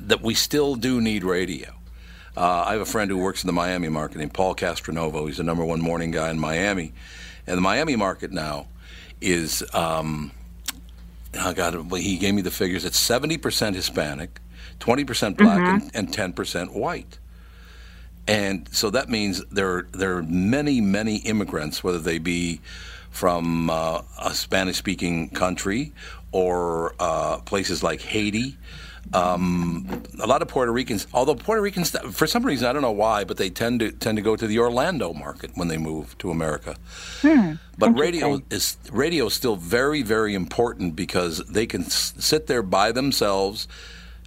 that 0.00 0.20
we 0.22 0.34
still 0.34 0.74
do 0.76 1.00
need 1.00 1.24
radio. 1.24 1.70
Uh, 2.36 2.64
I 2.66 2.72
have 2.72 2.82
a 2.82 2.86
friend 2.86 3.10
who 3.10 3.16
works 3.16 3.42
in 3.42 3.46
the 3.46 3.54
Miami 3.54 3.88
market 3.88 4.18
named 4.18 4.34
Paul 4.34 4.54
Castronovo. 4.54 5.26
He's 5.26 5.38
the 5.38 5.42
number 5.42 5.64
one 5.64 5.80
morning 5.80 6.10
guy 6.10 6.28
in 6.30 6.38
Miami. 6.38 6.92
And 7.46 7.56
the 7.56 7.62
Miami 7.62 7.96
market 7.96 8.30
now 8.30 8.66
is, 9.22 9.64
um, 9.72 10.32
oh 11.34 11.54
God, 11.54 11.90
he 11.98 12.18
gave 12.18 12.34
me 12.34 12.42
the 12.42 12.50
figures. 12.50 12.84
It's 12.84 13.00
70% 13.00 13.74
Hispanic, 13.74 14.38
20% 14.80 15.36
black, 15.38 15.60
and, 15.82 15.90
and 15.94 16.08
10% 16.36 16.74
white. 16.74 17.18
And 18.28 18.68
so 18.72 18.90
that 18.90 19.08
means 19.08 19.44
there 19.46 19.86
there 19.92 20.16
are 20.16 20.22
many 20.22 20.80
many 20.80 21.16
immigrants, 21.18 21.84
whether 21.84 21.98
they 22.00 22.18
be 22.18 22.60
from 23.10 23.70
uh, 23.70 24.02
a 24.22 24.34
Spanish-speaking 24.34 25.30
country 25.30 25.92
or 26.32 26.94
uh, 27.00 27.38
places 27.38 27.82
like 27.82 28.00
Haiti. 28.02 28.58
Um, 29.14 30.02
a 30.20 30.26
lot 30.26 30.42
of 30.42 30.48
Puerto 30.48 30.72
Ricans, 30.72 31.06
although 31.14 31.36
Puerto 31.36 31.62
Ricans, 31.62 31.90
for 32.12 32.26
some 32.26 32.44
reason 32.44 32.66
I 32.66 32.72
don't 32.72 32.82
know 32.82 32.90
why, 32.90 33.22
but 33.22 33.36
they 33.36 33.48
tend 33.50 33.78
to 33.80 33.92
tend 33.92 34.16
to 34.16 34.22
go 34.22 34.34
to 34.34 34.46
the 34.48 34.58
Orlando 34.58 35.12
market 35.12 35.52
when 35.54 35.68
they 35.68 35.76
move 35.78 36.18
to 36.18 36.30
America. 36.32 36.74
But 37.78 37.96
radio 37.96 38.42
is 38.50 38.76
radio 38.90 39.26
is 39.26 39.34
still 39.34 39.54
very 39.54 40.02
very 40.02 40.34
important 40.34 40.96
because 40.96 41.38
they 41.46 41.66
can 41.66 41.84
s- 41.84 42.14
sit 42.18 42.48
there 42.48 42.62
by 42.62 42.90
themselves, 42.90 43.68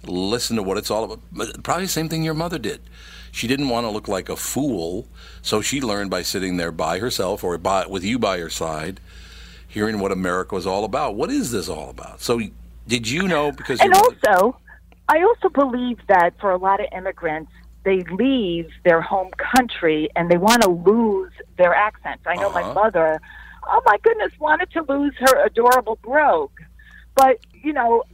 listen 0.06 0.56
to 0.56 0.62
what 0.62 0.78
it's 0.78 0.90
all 0.90 1.04
about. 1.04 1.62
Probably 1.62 1.84
the 1.84 1.88
same 1.88 2.08
thing 2.08 2.22
your 2.22 2.32
mother 2.34 2.58
did. 2.58 2.80
She 3.32 3.46
didn't 3.46 3.68
want 3.68 3.84
to 3.86 3.90
look 3.90 4.08
like 4.08 4.28
a 4.28 4.36
fool, 4.36 5.06
so 5.42 5.60
she 5.60 5.80
learned 5.80 6.10
by 6.10 6.22
sitting 6.22 6.56
there 6.56 6.72
by 6.72 6.98
herself 6.98 7.44
or 7.44 7.56
by, 7.58 7.86
with 7.86 8.04
you 8.04 8.18
by 8.18 8.38
her 8.38 8.50
side, 8.50 9.00
hearing 9.68 10.00
what 10.00 10.12
America 10.12 10.54
was 10.54 10.66
all 10.66 10.84
about. 10.84 11.14
What 11.14 11.30
is 11.30 11.50
this 11.52 11.68
all 11.68 11.90
about? 11.90 12.20
So, 12.20 12.40
did 12.88 13.08
you 13.08 13.28
know 13.28 13.52
because 13.52 13.80
and 13.80 13.92
your 13.94 14.02
also, 14.02 14.58
I 15.08 15.22
also 15.22 15.48
believe 15.48 15.98
that 16.08 16.34
for 16.40 16.50
a 16.50 16.56
lot 16.56 16.80
of 16.80 16.86
immigrants, 16.96 17.52
they 17.84 18.00
leave 18.10 18.68
their 18.84 19.00
home 19.00 19.30
country 19.56 20.08
and 20.16 20.30
they 20.30 20.36
want 20.36 20.62
to 20.62 20.70
lose 20.70 21.32
their 21.56 21.74
accents. 21.74 22.24
I 22.26 22.34
know 22.36 22.50
my 22.50 22.62
Uh-huh. 22.62 22.74
mother, 22.74 23.20
oh 23.68 23.80
my 23.86 23.96
goodness, 24.02 24.32
wanted 24.40 24.70
to 24.72 24.82
lose 24.82 25.14
her 25.20 25.44
adorable 25.46 25.98
brogue. 26.02 26.50
But, 27.14 27.38
you 27.62 27.72
know, 27.72 28.04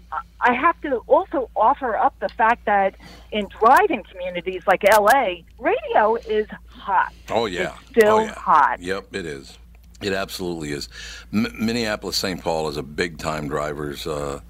I- 0.40 0.54
have 0.54 0.80
to 0.82 0.96
also 1.06 1.48
offer 1.54 1.96
up 1.96 2.14
the 2.20 2.28
fact 2.30 2.64
that 2.66 2.94
in 3.30 3.46
driving 3.60 4.02
communities 4.10 4.62
like 4.66 4.82
LA, 4.84 5.42
radio 5.58 6.16
is 6.16 6.46
hot. 6.68 7.12
Oh 7.30 7.46
yeah, 7.46 7.74
It's 7.82 7.90
still 7.90 8.16
oh, 8.16 8.20
yeah. 8.24 8.34
hot. 8.34 8.80
Yep, 8.80 9.14
it 9.14 9.26
is. 9.26 9.58
It 10.02 10.12
absolutely 10.12 10.72
is. 10.72 10.88
M- 11.32 11.54
Minneapolis, 11.58 12.16
St. 12.16 12.42
Paul 12.42 12.68
is 12.68 12.76
a 12.76 12.82
big 12.82 13.18
time 13.18 13.48
drivers 13.48 14.06
uh, 14.06 14.40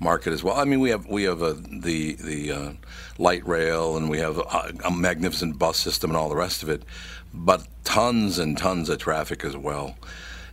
market 0.00 0.32
as 0.32 0.42
well. 0.42 0.56
I 0.56 0.64
mean, 0.64 0.80
we 0.80 0.90
have 0.90 1.06
we 1.06 1.24
have 1.24 1.42
uh, 1.42 1.54
the 1.54 2.14
the 2.14 2.52
uh, 2.52 2.72
light 3.18 3.46
rail 3.46 3.96
and 3.96 4.08
we 4.10 4.18
have 4.18 4.38
a, 4.38 4.72
a 4.84 4.90
magnificent 4.90 5.58
bus 5.58 5.78
system 5.78 6.10
and 6.10 6.16
all 6.16 6.28
the 6.28 6.36
rest 6.36 6.62
of 6.62 6.68
it, 6.68 6.82
but 7.32 7.66
tons 7.84 8.38
and 8.38 8.56
tons 8.58 8.88
of 8.88 8.98
traffic 8.98 9.44
as 9.44 9.56
well. 9.56 9.96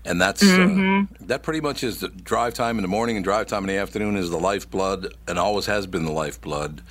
And 0.07 0.21
that's 0.21 0.41
uh, 0.41 1.03
that 1.21 1.43
pretty 1.43 1.59
much 1.59 1.83
is 1.83 1.99
the 1.99 2.07
drive 2.07 2.53
time 2.53 2.77
in 2.77 2.81
the 2.81 2.87
morning 2.87 3.17
and 3.17 3.23
drive 3.25 3.47
time 3.47 3.63
in 3.63 3.67
the 3.67 3.77
afternoon 3.77 4.15
is 4.15 4.29
the 4.29 4.39
lifeblood 4.39 5.13
and 5.27 5.37
always 5.37 5.65
has 5.65 5.85
been 5.85 6.05
the 6.05 6.13
lifeblood 6.13 6.81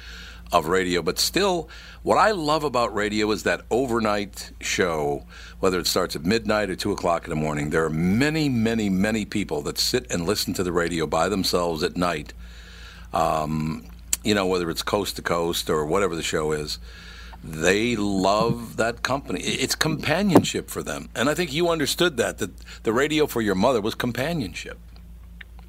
of 0.53 0.69
radio. 0.69 1.01
But 1.01 1.19
still, 1.19 1.69
what 2.03 2.19
I 2.19 2.33
love 2.33 2.62
about 2.62 2.95
radio 2.95 3.31
is 3.31 3.43
that 3.45 3.62
overnight 3.71 4.53
show, 4.61 5.25
whether 5.61 5.79
it 5.79 5.87
starts 5.87 6.14
at 6.14 6.25
midnight 6.27 6.69
or 6.69 6.77
2 6.77 6.93
o'clock 6.93 7.25
in 7.25 7.31
the 7.31 7.37
morning, 7.37 7.71
there 7.71 7.85
are 7.85 7.91
many, 7.91 8.51
many, 8.51 8.91
many 8.91 9.25
people 9.25 9.62
that 9.62 9.79
sit 9.79 10.07
and 10.11 10.27
listen 10.27 10.53
to 10.55 10.62
the 10.62 10.73
radio 10.73 11.07
by 11.07 11.29
themselves 11.29 11.83
at 11.83 11.97
night. 11.97 12.35
Um, 13.14 13.87
you 14.25 14.35
know, 14.35 14.47
whether 14.47 14.69
it's 14.71 14.83
coast 14.83 15.17
to 15.17 15.23
coast 15.23 15.71
or 15.71 15.87
whatever 15.87 16.14
the 16.14 16.23
show 16.23 16.53
is. 16.53 16.79
They 17.47 17.97
love 17.97 18.76
that 18.76 19.03
company. 19.03 19.40
It's 19.40 19.74
companionship 19.74 20.68
for 20.70 20.82
them. 20.82 21.09
And 21.14 21.28
I 21.28 21.34
think 21.34 21.53
you 21.53 21.68
understood 21.68 22.16
that, 22.16 22.38
that 22.38 22.51
the 22.82 22.92
radio 22.92 23.26
for 23.26 23.40
your 23.40 23.55
mother 23.55 23.80
was 23.80 23.94
companionship. 23.94 24.78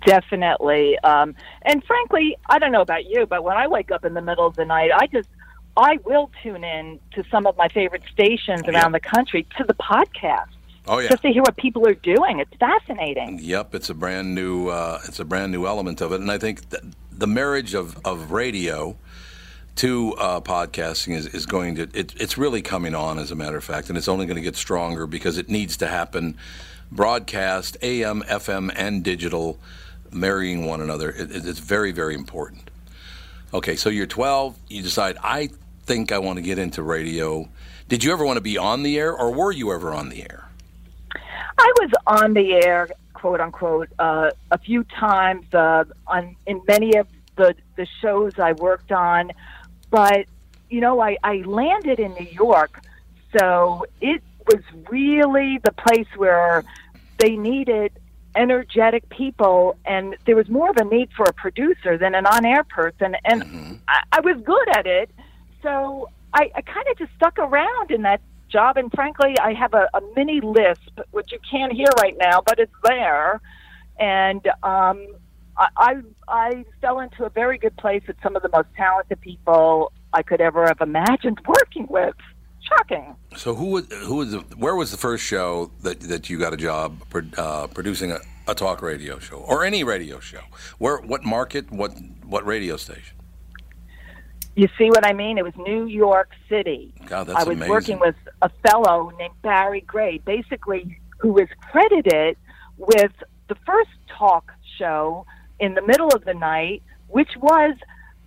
Definitely. 0.05 0.97
Um, 0.99 1.36
and 1.63 1.84
frankly, 1.84 2.38
I 2.49 2.59
don't 2.59 2.71
know 2.71 2.82
about 2.82 3.05
you, 3.05 3.25
but 3.25 3.43
when 3.43 3.57
I 3.57 3.67
wake 3.67 3.91
up 3.91 4.05
in 4.05 4.13
the 4.13 4.21
middle 4.21 4.45
of 4.45 4.55
the 4.55 4.65
night, 4.65 4.91
I 4.93 5.07
just 5.07 5.28
I 5.75 5.99
will 6.05 6.32
tune 6.41 6.63
in 6.63 6.99
to 7.11 7.23
some 7.30 7.45
of 7.45 7.55
my 7.57 7.67
favorite 7.67 8.03
stations 8.11 8.61
around 8.67 8.93
the 8.93 8.99
country 8.99 9.45
to 9.57 9.63
the 9.63 9.75
podcast 9.75 10.47
Oh, 10.88 10.99
yeah. 10.99 11.09
just 11.09 11.21
to 11.23 11.30
hear 11.30 11.41
what 11.41 11.57
people 11.57 11.86
are 11.88 11.93
doing. 11.93 12.39
It's 12.39 12.53
fascinating. 12.59 13.39
Yep, 13.41 13.75
it's 13.75 13.89
a 13.89 13.93
brand 13.93 14.34
new 14.34 14.69
uh, 14.69 14.99
it's 15.05 15.19
a 15.19 15.25
brand 15.25 15.51
new 15.51 15.65
element 15.67 15.99
of 16.01 16.11
it, 16.13 16.21
and 16.21 16.32
I 16.32 16.38
think 16.38 16.69
th- 16.69 16.84
the 17.11 17.28
marriage 17.28 17.73
of, 17.73 17.97
of 18.05 18.32
radio 18.32 18.95
to 19.78 20.13
uh, 20.15 20.41
podcasting 20.41 21.15
is, 21.15 21.28
is 21.28 21.45
going 21.45 21.75
to 21.75 21.84
it, 21.93 22.13
it's 22.19 22.38
really 22.38 22.61
coming 22.61 22.95
on 22.95 23.19
as 23.19 23.32
a 23.32 23.36
matter 23.36 23.57
of 23.57 23.63
fact, 23.63 23.89
and 23.89 23.97
it's 23.97 24.07
only 24.07 24.25
going 24.25 24.36
to 24.38 24.41
get 24.41 24.55
stronger 24.55 25.07
because 25.07 25.38
it 25.38 25.49
needs 25.49 25.78
to 25.78 25.88
happen. 25.88 26.38
Broadcast, 26.91 27.78
AM, 27.82 28.21
FM, 28.23 28.71
and 28.75 29.03
digital, 29.03 29.59
marrying 30.11 30.65
one 30.65 30.82
another. 30.82 31.09
It, 31.11 31.32
it- 31.32 31.45
it's 31.47 31.59
very 31.59 31.91
very 31.91 32.15
important. 32.15 32.69
Okay, 33.53 33.75
so 33.75 33.89
you're 33.89 34.05
12. 34.07 34.57
You 34.67 34.82
decide 34.84 35.17
I 35.23 35.49
think 35.86 36.11
I 36.11 36.19
want 36.19 36.38
to 36.38 36.41
get 36.43 36.57
into 36.59 36.82
radio. 36.84 37.47
Did 37.88 38.03
you 38.03 38.11
ever 38.11 38.25
want 38.25 38.38
to 38.38 38.41
be 38.41 38.57
on 38.57 38.84
the 38.84 38.97
air, 38.99 39.13
or 39.13 39.32
were 39.32 39.51
you 39.51 39.71
ever 39.71 39.93
on 39.93 40.09
the 40.09 40.21
air? 40.23 40.45
I 41.59 41.73
was 41.80 41.89
on 42.05 42.34
the 42.34 42.53
air, 42.53 42.89
quote 43.13 43.39
unquote, 43.39 43.89
uh, 43.99 44.32
a 44.51 44.57
few 44.57 44.84
times 44.84 45.45
uh, 45.53 45.86
on 46.07 46.36
in 46.45 46.61
many 46.67 46.95
of 46.97 47.07
the 47.36 47.55
the 47.75 47.88
shows 48.01 48.34
I 48.39 48.53
worked 48.53 48.91
on, 48.91 49.32
but 49.89 50.25
you 50.69 50.81
know, 50.81 50.99
I, 50.99 51.17
I 51.23 51.38
landed 51.45 51.99
in 51.99 52.13
New 52.13 52.27
York, 52.31 52.81
so 53.38 53.85
it 54.01 54.21
was 54.45 54.61
really 54.89 55.59
the 55.63 55.71
place 55.71 56.07
where 56.15 56.63
they 57.19 57.35
needed 57.35 57.91
energetic 58.35 59.07
people, 59.09 59.77
and 59.85 60.15
there 60.25 60.35
was 60.35 60.49
more 60.49 60.69
of 60.69 60.77
a 60.77 60.83
need 60.83 61.09
for 61.15 61.23
a 61.23 61.33
producer 61.33 61.97
than 61.97 62.15
an 62.15 62.25
on-air 62.25 62.63
person, 62.65 63.15
and 63.25 63.79
I, 63.88 64.03
I 64.11 64.19
was 64.21 64.41
good 64.43 64.77
at 64.77 64.85
it, 64.85 65.09
so 65.63 66.09
I, 66.33 66.51
I 66.55 66.61
kind 66.61 66.88
of 66.91 66.97
just 66.97 67.11
stuck 67.15 67.39
around 67.39 67.91
in 67.91 68.03
that 68.03 68.21
job. 68.49 68.77
And 68.77 68.91
frankly, 68.91 69.35
I 69.41 69.53
have 69.53 69.73
a, 69.73 69.89
a 69.93 70.01
mini 70.15 70.39
lisp, 70.41 70.99
which 71.11 71.31
you 71.31 71.39
can't 71.49 71.73
hear 71.73 71.89
right 71.99 72.15
now, 72.17 72.41
but 72.45 72.59
it's 72.59 72.73
there. 72.83 73.41
And 73.99 74.47
um, 74.63 75.07
I, 75.58 75.68
I, 75.78 75.95
I 76.28 76.66
fell 76.82 76.99
into 76.99 77.26
a 77.26 77.30
very 77.30 77.58
good 77.58 77.76
place 77.78 78.03
with 78.08 78.18
some 78.22 78.36
of 78.36 78.41
the 78.41 78.49
most 78.49 78.68
talented 78.76 79.20
people 79.22 79.91
I 80.14 80.22
could 80.24 80.41
ever 80.41 80.66
have 80.66 80.82
imagined 80.82 81.39
working 81.45 81.88
with. 81.89 82.16
Shocking. 82.62 83.16
So 83.38 83.55
who 83.55 83.68
was 83.68 83.86
who 83.89 84.16
was 84.16 84.32
the, 84.32 84.39
where 84.58 84.76
was 84.76 84.91
the 84.91 84.97
first 84.97 85.24
show 85.24 85.72
that 85.84 86.01
that 86.01 86.30
you 86.30 86.38
got 86.38 86.53
a 86.53 86.58
job 86.58 87.01
uh, 87.38 87.68
producing 87.68 88.12
a, 88.12 88.20
a 88.45 88.53
talk 88.53 88.82
radio 88.82 89.20
show 89.20 89.38
or 89.38 89.64
any 89.64 89.86
radio 89.86 90.20
show? 90.20 90.41
Where 90.78 90.97
what 90.97 91.24
market 91.24 91.72
what 91.72 91.93
what 92.26 92.45
radio 92.45 92.76
station? 92.76 93.16
You 94.55 94.68
see 94.78 94.89
what 94.89 95.05
I 95.05 95.14
mean? 95.14 95.38
It 95.38 95.45
was 95.45 95.53
New 95.55 95.86
York 95.86 96.32
City. 96.49 96.93
God, 97.05 97.28
that's 97.28 97.39
I 97.39 97.43
was 97.43 97.55
amazing. 97.55 97.70
working 97.70 97.99
with 97.99 98.16
a 98.41 98.49
fellow 98.68 99.12
named 99.18 99.36
Barry 99.43 99.82
Gray, 99.82 100.18
basically, 100.18 100.99
who 101.20 101.32
was 101.32 101.47
credited 101.72 102.36
with 102.78 103.14
the 103.47 103.55
first 103.66 103.91
talk 104.10 104.51
show 104.78 105.26
in 105.60 105.74
the 105.74 105.82
middle 105.82 106.10
of 106.10 106.26
the 106.26 106.34
night, 106.34 106.84
which 107.08 107.32
was 107.38 107.76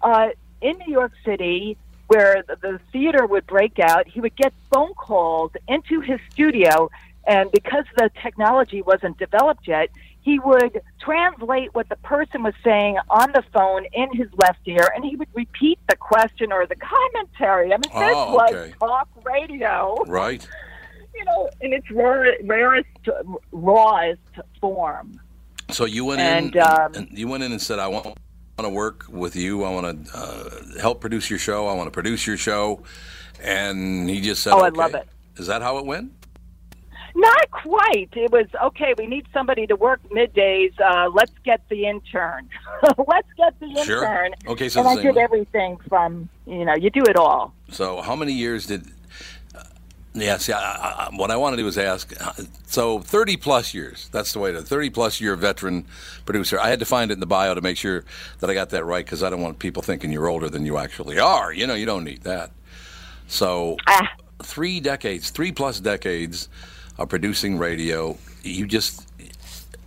uh, 0.02 0.28
in 0.60 0.76
New 0.86 0.92
York 0.92 1.12
City, 1.24 1.76
where 2.08 2.42
the, 2.48 2.56
the 2.56 2.80
theater 2.92 3.24
would 3.26 3.46
break 3.46 3.78
out. 3.78 4.08
He 4.08 4.20
would 4.20 4.36
get 4.36 4.52
phone 4.72 4.94
calls 4.94 5.52
into 5.68 6.00
his 6.00 6.18
studio, 6.30 6.90
and 7.26 7.50
because 7.52 7.84
the 7.96 8.10
technology 8.22 8.82
wasn't 8.82 9.18
developed 9.18 9.68
yet, 9.68 9.90
he 10.22 10.38
would 10.38 10.82
translate 11.00 11.74
what 11.74 11.88
the 11.88 11.96
person 11.96 12.42
was 12.42 12.52
saying 12.62 12.98
on 13.08 13.32
the 13.32 13.42
phone 13.54 13.86
in 13.92 14.12
his 14.14 14.28
left 14.36 14.58
ear, 14.66 14.90
and 14.94 15.04
he 15.04 15.16
would 15.16 15.28
repeat 15.34 15.78
the 15.88 15.96
question 15.96 16.52
or 16.52 16.66
the 16.66 16.76
commentary. 16.76 17.66
I 17.72 17.76
mean, 17.76 17.80
this 17.82 17.92
Oh, 17.94 18.34
was 18.34 18.70
talk 18.78 19.08
radio 19.24 19.96
Right. 20.06 20.46
you 21.14 21.24
know, 21.24 21.48
in 21.60 21.72
its 21.72 21.90
rare, 21.90 22.36
rarest, 22.44 22.88
rawest 23.52 24.20
form. 24.60 25.20
So 25.72 25.84
you 25.84 26.04
went 26.04 26.20
And, 26.20 26.54
in 26.54 26.62
um, 26.62 26.94
and 26.94 27.08
you 27.18 27.28
went 27.28 27.42
in 27.42 27.52
and 27.52 27.60
said, 27.60 27.78
"I 27.78 27.88
want, 27.88 28.04
want 28.04 28.16
to 28.58 28.68
work 28.70 29.04
with 29.08 29.36
you. 29.36 29.64
I 29.64 29.70
want 29.70 30.06
to 30.06 30.16
uh, 30.16 30.80
help 30.80 31.00
produce 31.00 31.30
your 31.30 31.38
show. 31.38 31.66
I 31.66 31.74
want 31.74 31.86
to 31.86 31.92
produce 31.92 32.26
your 32.26 32.36
show." 32.36 32.82
And 33.42 34.08
he 34.08 34.20
just 34.20 34.42
said, 34.42 34.52
Oh, 34.52 34.60
I 34.60 34.68
okay. 34.68 34.76
love 34.76 34.94
it. 34.94 35.08
Is 35.36 35.46
that 35.46 35.62
how 35.62 35.78
it 35.78 35.86
went? 35.86 36.12
Not 37.14 37.50
quite. 37.50 38.08
It 38.12 38.30
was 38.30 38.46
okay. 38.62 38.94
We 38.96 39.06
need 39.06 39.26
somebody 39.32 39.66
to 39.66 39.76
work 39.76 40.00
middays. 40.10 40.72
Uh, 40.80 41.10
let's 41.12 41.32
get 41.44 41.60
the 41.68 41.86
intern. 41.86 42.48
let's 43.06 43.28
get 43.36 43.58
the 43.58 43.66
intern. 43.66 43.84
Sure. 43.84 44.28
Okay, 44.46 44.68
so 44.68 44.80
and 44.80 44.88
I 44.88 45.02
did 45.02 45.16
way. 45.16 45.22
everything 45.22 45.76
from 45.88 46.28
you 46.46 46.64
know 46.64 46.74
you 46.74 46.88
do 46.88 47.02
it 47.02 47.16
all. 47.16 47.52
So 47.70 48.00
how 48.00 48.14
many 48.14 48.32
years 48.32 48.66
did? 48.66 48.86
Yeah, 50.12 50.38
see, 50.38 50.52
I, 50.52 50.58
I, 50.60 51.08
what 51.14 51.30
I 51.30 51.36
want 51.36 51.52
to 51.56 51.62
do 51.62 51.68
is 51.68 51.78
ask. 51.78 52.12
uh, 52.20 52.32
So 52.66 52.98
thirty 52.98 53.36
plus 53.36 53.72
years. 53.72 54.08
That's 54.10 54.32
the 54.32 54.40
way 54.40 54.50
to 54.50 54.60
thirty 54.60 54.90
plus 54.90 55.20
year 55.20 55.36
veteran 55.36 55.84
producer. 56.26 56.58
I 56.58 56.68
had 56.68 56.80
to 56.80 56.84
find 56.84 57.10
it 57.12 57.14
in 57.14 57.20
the 57.20 57.26
bio 57.26 57.54
to 57.54 57.60
make 57.60 57.76
sure 57.76 58.04
that 58.40 58.50
I 58.50 58.54
got 58.54 58.70
that 58.70 58.84
right 58.84 59.04
because 59.04 59.22
I 59.22 59.30
don't 59.30 59.40
want 59.40 59.60
people 59.60 59.82
thinking 59.82 60.10
you're 60.12 60.28
older 60.28 60.48
than 60.48 60.66
you 60.66 60.78
actually 60.78 61.20
are. 61.20 61.52
You 61.52 61.66
know, 61.68 61.74
you 61.74 61.86
don't 61.86 62.02
need 62.02 62.22
that. 62.22 62.50
So 63.28 63.76
Ah. 63.86 64.08
three 64.42 64.80
decades, 64.80 65.30
three 65.30 65.52
plus 65.52 65.78
decades 65.78 66.48
of 66.98 67.08
producing 67.08 67.56
radio. 67.56 68.18
You 68.42 68.66
just, 68.66 69.08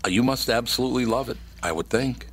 you 0.08 0.24
must 0.24 0.48
absolutely 0.50 1.06
love 1.06 1.28
it. 1.28 1.38
I 1.62 1.74
would 1.74 1.90
think. 1.90 2.28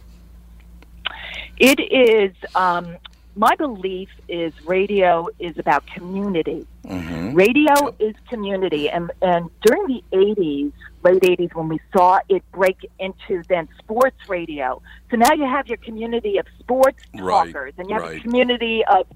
It 1.58 1.80
is. 1.80 2.32
Um, 2.54 2.96
my 3.40 3.56
belief 3.56 4.10
is 4.28 4.52
radio 4.66 5.26
is 5.38 5.56
about 5.56 5.86
community. 5.86 6.66
Mm-hmm. 6.84 7.32
Radio 7.32 7.74
is 7.98 8.14
community, 8.28 8.90
and 8.90 9.10
and 9.22 9.48
during 9.64 9.86
the 9.86 10.04
'80s, 10.12 10.72
late 11.02 11.22
'80s, 11.22 11.54
when 11.54 11.68
we 11.68 11.80
saw 11.90 12.18
it 12.28 12.42
break 12.52 12.86
into 12.98 13.42
then 13.48 13.66
sports 13.78 14.28
radio, 14.28 14.82
so 15.10 15.16
now 15.16 15.32
you 15.32 15.44
have 15.44 15.68
your 15.68 15.78
community 15.78 16.36
of 16.36 16.46
sports 16.58 17.02
Right, 17.14 17.46
talkers, 17.46 17.72
and 17.78 17.88
you 17.88 17.98
have 17.98 18.10
a 18.12 18.20
community 18.20 18.84
of 18.84 19.06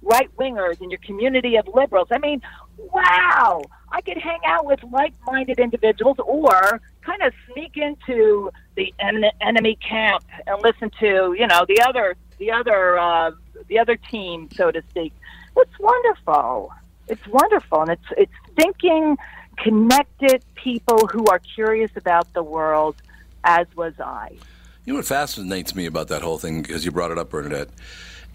right 0.00 0.34
wingers, 0.36 0.80
and 0.80 0.90
your 0.90 1.00
community 1.00 1.56
of 1.56 1.68
liberals. 1.68 2.08
I 2.10 2.18
mean, 2.18 2.40
wow! 2.78 3.60
I 3.92 4.00
could 4.00 4.16
hang 4.16 4.40
out 4.46 4.64
with 4.64 4.82
like-minded 4.90 5.58
individuals, 5.58 6.16
or 6.24 6.80
kind 7.02 7.22
of 7.22 7.34
sneak 7.52 7.76
into 7.76 8.50
the 8.76 8.94
en- 8.98 9.30
enemy 9.42 9.76
camp 9.86 10.24
and 10.46 10.62
listen 10.62 10.90
to 11.00 11.36
you 11.38 11.46
know 11.46 11.66
the 11.68 11.82
other 11.82 12.16
the 12.38 12.50
other 12.50 12.98
uh, 12.98 13.30
the 13.68 13.78
other 13.78 13.96
team, 13.96 14.48
so 14.54 14.70
to 14.70 14.82
speak. 14.90 15.12
It's 15.56 15.78
wonderful. 15.78 16.72
It's 17.08 17.26
wonderful, 17.28 17.82
and 17.82 17.90
it's 17.90 18.06
it's 18.16 18.32
thinking, 18.56 19.16
connected 19.58 20.42
people 20.54 21.06
who 21.06 21.26
are 21.26 21.38
curious 21.38 21.90
about 21.96 22.32
the 22.32 22.42
world, 22.42 22.96
as 23.44 23.66
was 23.76 23.94
I. 24.00 24.36
You 24.84 24.92
know 24.92 24.98
what 24.98 25.06
fascinates 25.06 25.74
me 25.74 25.86
about 25.86 26.08
that 26.08 26.22
whole 26.22 26.38
thing, 26.38 26.62
because 26.62 26.84
you 26.84 26.90
brought 26.90 27.10
it 27.10 27.18
up, 27.18 27.30
Bernadette, 27.30 27.68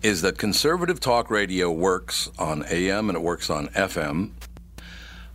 is 0.01 0.21
that 0.21 0.37
conservative 0.37 0.99
talk 0.99 1.29
radio 1.29 1.71
works 1.71 2.29
on 2.39 2.63
AM 2.69 3.09
and 3.09 3.17
it 3.17 3.21
works 3.21 3.49
on 3.49 3.67
FM, 3.69 4.31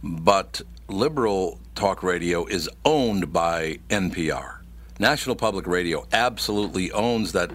but 0.03 0.63
liberal 0.89 1.59
talk 1.75 2.03
radio 2.03 2.47
is 2.47 2.69
owned 2.85 3.33
by 3.33 3.79
NPR. 3.91 4.59
National 4.99 5.37
Public 5.37 5.67
Radio 5.67 6.07
absolutely 6.13 6.91
owns 6.93 7.33
that. 7.33 7.51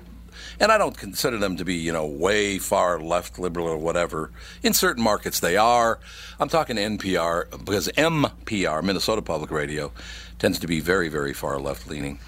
And 0.60 0.72
I 0.72 0.78
don't 0.78 0.98
consider 0.98 1.38
them 1.38 1.56
to 1.58 1.66
be, 1.66 1.76
you 1.76 1.94
know, 1.94 2.06
way 2.06 2.60
far 2.60 3.00
left 3.00 3.40
liberal 3.40 3.68
or 3.68 3.78
whatever. 3.78 4.32
In 4.62 4.74
certain 4.74 5.02
markets, 5.04 5.40
they 5.40 5.56
are. 5.56 6.00
I'm 6.40 6.50
talking 6.50 6.76
NPR 6.76 7.64
because 7.64 7.88
MPR, 7.90 8.84
Minnesota 8.84 9.22
Public 9.22 9.52
Radio, 9.52 9.92
tends 10.38 10.60
to 10.60 10.68
be 10.68 10.82
very, 10.82 11.08
very 11.08 11.34
far 11.34 11.60
left 11.60 11.88
leaning. 11.88 12.20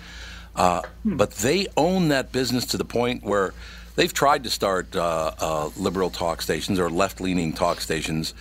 Uh, 0.56 0.82
but 1.04 1.32
they 1.32 1.68
own 1.76 2.10
that 2.10 2.32
business 2.32 2.66
to 2.68 2.78
the 2.78 2.86
point 2.86 3.24
where 3.24 3.54
they've 3.96 4.14
tried 4.14 4.44
to 4.44 4.50
start 4.50 4.96
uh, 4.96 5.32
uh, 5.40 5.70
liberal 5.78 6.10
talk 6.10 6.42
stations 6.42 6.80
or 6.80 6.90
left 6.90 7.20
leaning 7.22 7.54
talk 7.54 7.82
stations 7.82 8.34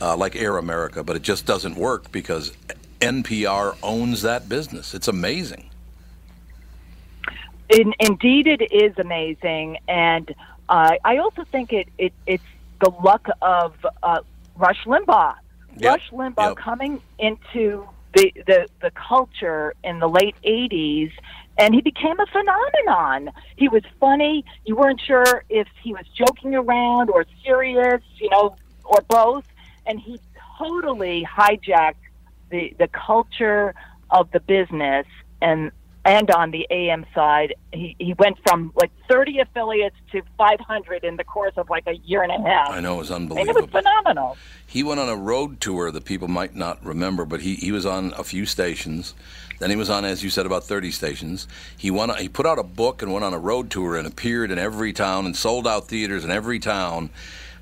uh, 0.00 0.16
like 0.16 0.36
Air 0.36 0.56
America, 0.58 1.02
but 1.02 1.16
it 1.16 1.22
just 1.22 1.46
doesn't 1.46 1.76
work 1.76 2.10
because 2.12 2.52
NPR 3.00 3.76
owns 3.82 4.22
that 4.22 4.48
business. 4.48 4.94
It's 4.94 5.08
amazing. 5.08 5.67
In, 7.70 7.94
indeed, 8.00 8.46
it 8.46 8.72
is 8.72 8.98
amazing, 8.98 9.78
and 9.88 10.34
uh, 10.68 10.92
I 11.04 11.18
also 11.18 11.44
think 11.44 11.72
it, 11.72 11.88
it 11.98 12.12
it's 12.26 12.44
the 12.80 12.90
luck 12.90 13.28
of 13.42 13.74
uh, 14.02 14.20
Rush 14.56 14.84
Limbaugh. 14.84 15.36
Yep, 15.76 15.92
Rush 15.92 16.10
Limbaugh 16.10 16.48
yep. 16.48 16.56
coming 16.56 17.02
into 17.18 17.86
the, 18.14 18.32
the 18.46 18.68
the 18.80 18.90
culture 18.92 19.74
in 19.84 19.98
the 19.98 20.08
late 20.08 20.36
'80s, 20.44 21.12
and 21.58 21.74
he 21.74 21.82
became 21.82 22.18
a 22.18 22.26
phenomenon. 22.26 23.32
He 23.56 23.68
was 23.68 23.82
funny. 24.00 24.44
You 24.64 24.76
weren't 24.76 25.00
sure 25.00 25.44
if 25.50 25.68
he 25.82 25.92
was 25.92 26.06
joking 26.14 26.54
around 26.54 27.10
or 27.10 27.26
serious, 27.44 28.02
you 28.16 28.30
know, 28.30 28.56
or 28.84 29.02
both. 29.08 29.44
And 29.84 30.00
he 30.00 30.20
totally 30.58 31.26
hijacked 31.30 31.94
the 32.50 32.74
the 32.78 32.88
culture 32.88 33.74
of 34.10 34.30
the 34.30 34.40
business 34.40 35.06
and 35.42 35.70
and 36.04 36.30
on 36.30 36.50
the 36.50 36.66
AM 36.70 37.04
side, 37.14 37.54
he, 37.72 37.94
he 37.98 38.14
went 38.14 38.38
from 38.46 38.72
like 38.76 38.90
30 39.08 39.40
affiliates 39.40 39.96
to 40.12 40.22
500 40.38 41.04
in 41.04 41.16
the 41.16 41.24
course 41.24 41.52
of 41.56 41.68
like 41.68 41.86
a 41.86 41.96
year 41.96 42.22
and 42.22 42.32
a 42.32 42.48
half. 42.48 42.70
I 42.70 42.80
know 42.80 42.94
it 42.94 42.98
was 42.98 43.10
And 43.10 43.30
it 43.30 43.32
unbelievable. 43.32 43.62
was 43.62 43.70
phenomenal. 43.70 44.36
He 44.66 44.82
went 44.82 45.00
on 45.00 45.08
a 45.08 45.16
road 45.16 45.60
tour 45.60 45.90
that 45.90 46.04
people 46.04 46.28
might 46.28 46.54
not 46.54 46.82
remember, 46.84 47.24
but 47.24 47.40
he, 47.40 47.56
he 47.56 47.72
was 47.72 47.84
on 47.84 48.12
a 48.16 48.24
few 48.24 48.46
stations. 48.46 49.14
Then 49.58 49.70
he 49.70 49.76
was 49.76 49.90
on, 49.90 50.04
as 50.04 50.22
you 50.22 50.30
said, 50.30 50.46
about 50.46 50.64
30 50.64 50.90
stations. 50.92 51.48
He 51.76 51.90
went. 51.90 52.14
He 52.18 52.28
put 52.28 52.46
out 52.46 52.58
a 52.58 52.62
book 52.62 53.02
and 53.02 53.12
went 53.12 53.24
on 53.24 53.34
a 53.34 53.38
road 53.38 53.70
tour 53.70 53.96
and 53.96 54.06
appeared 54.06 54.50
in 54.50 54.58
every 54.58 54.92
town 54.92 55.26
and 55.26 55.36
sold 55.36 55.66
out 55.66 55.88
theaters 55.88 56.24
in 56.24 56.30
every 56.30 56.58
town. 56.60 57.10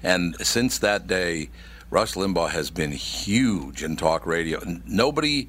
And 0.03 0.37
since 0.47 0.78
that 0.80 1.07
day, 1.07 1.49
Rush 1.91 2.12
Limbaugh 2.12 2.51
has 2.51 2.70
been 2.70 2.93
huge 2.93 3.82
in 3.82 3.97
talk 3.97 4.26
radio. 4.26 4.61
Nobody, 4.84 5.49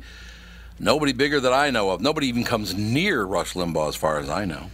nobody 0.80 1.14
bigger 1.14 1.40
that 1.40 1.54
I 1.54 1.70
know 1.70 1.90
of. 1.92 2.02
Nobody 2.02 2.28
even 2.28 2.44
comes 2.44 2.76
near 2.76 3.24
Rush 3.24 3.54
Limbaugh, 3.54 3.90
as 3.90 3.96
far 3.96 4.20
as 4.20 4.30
I 4.30 4.46
know. 4.46 4.70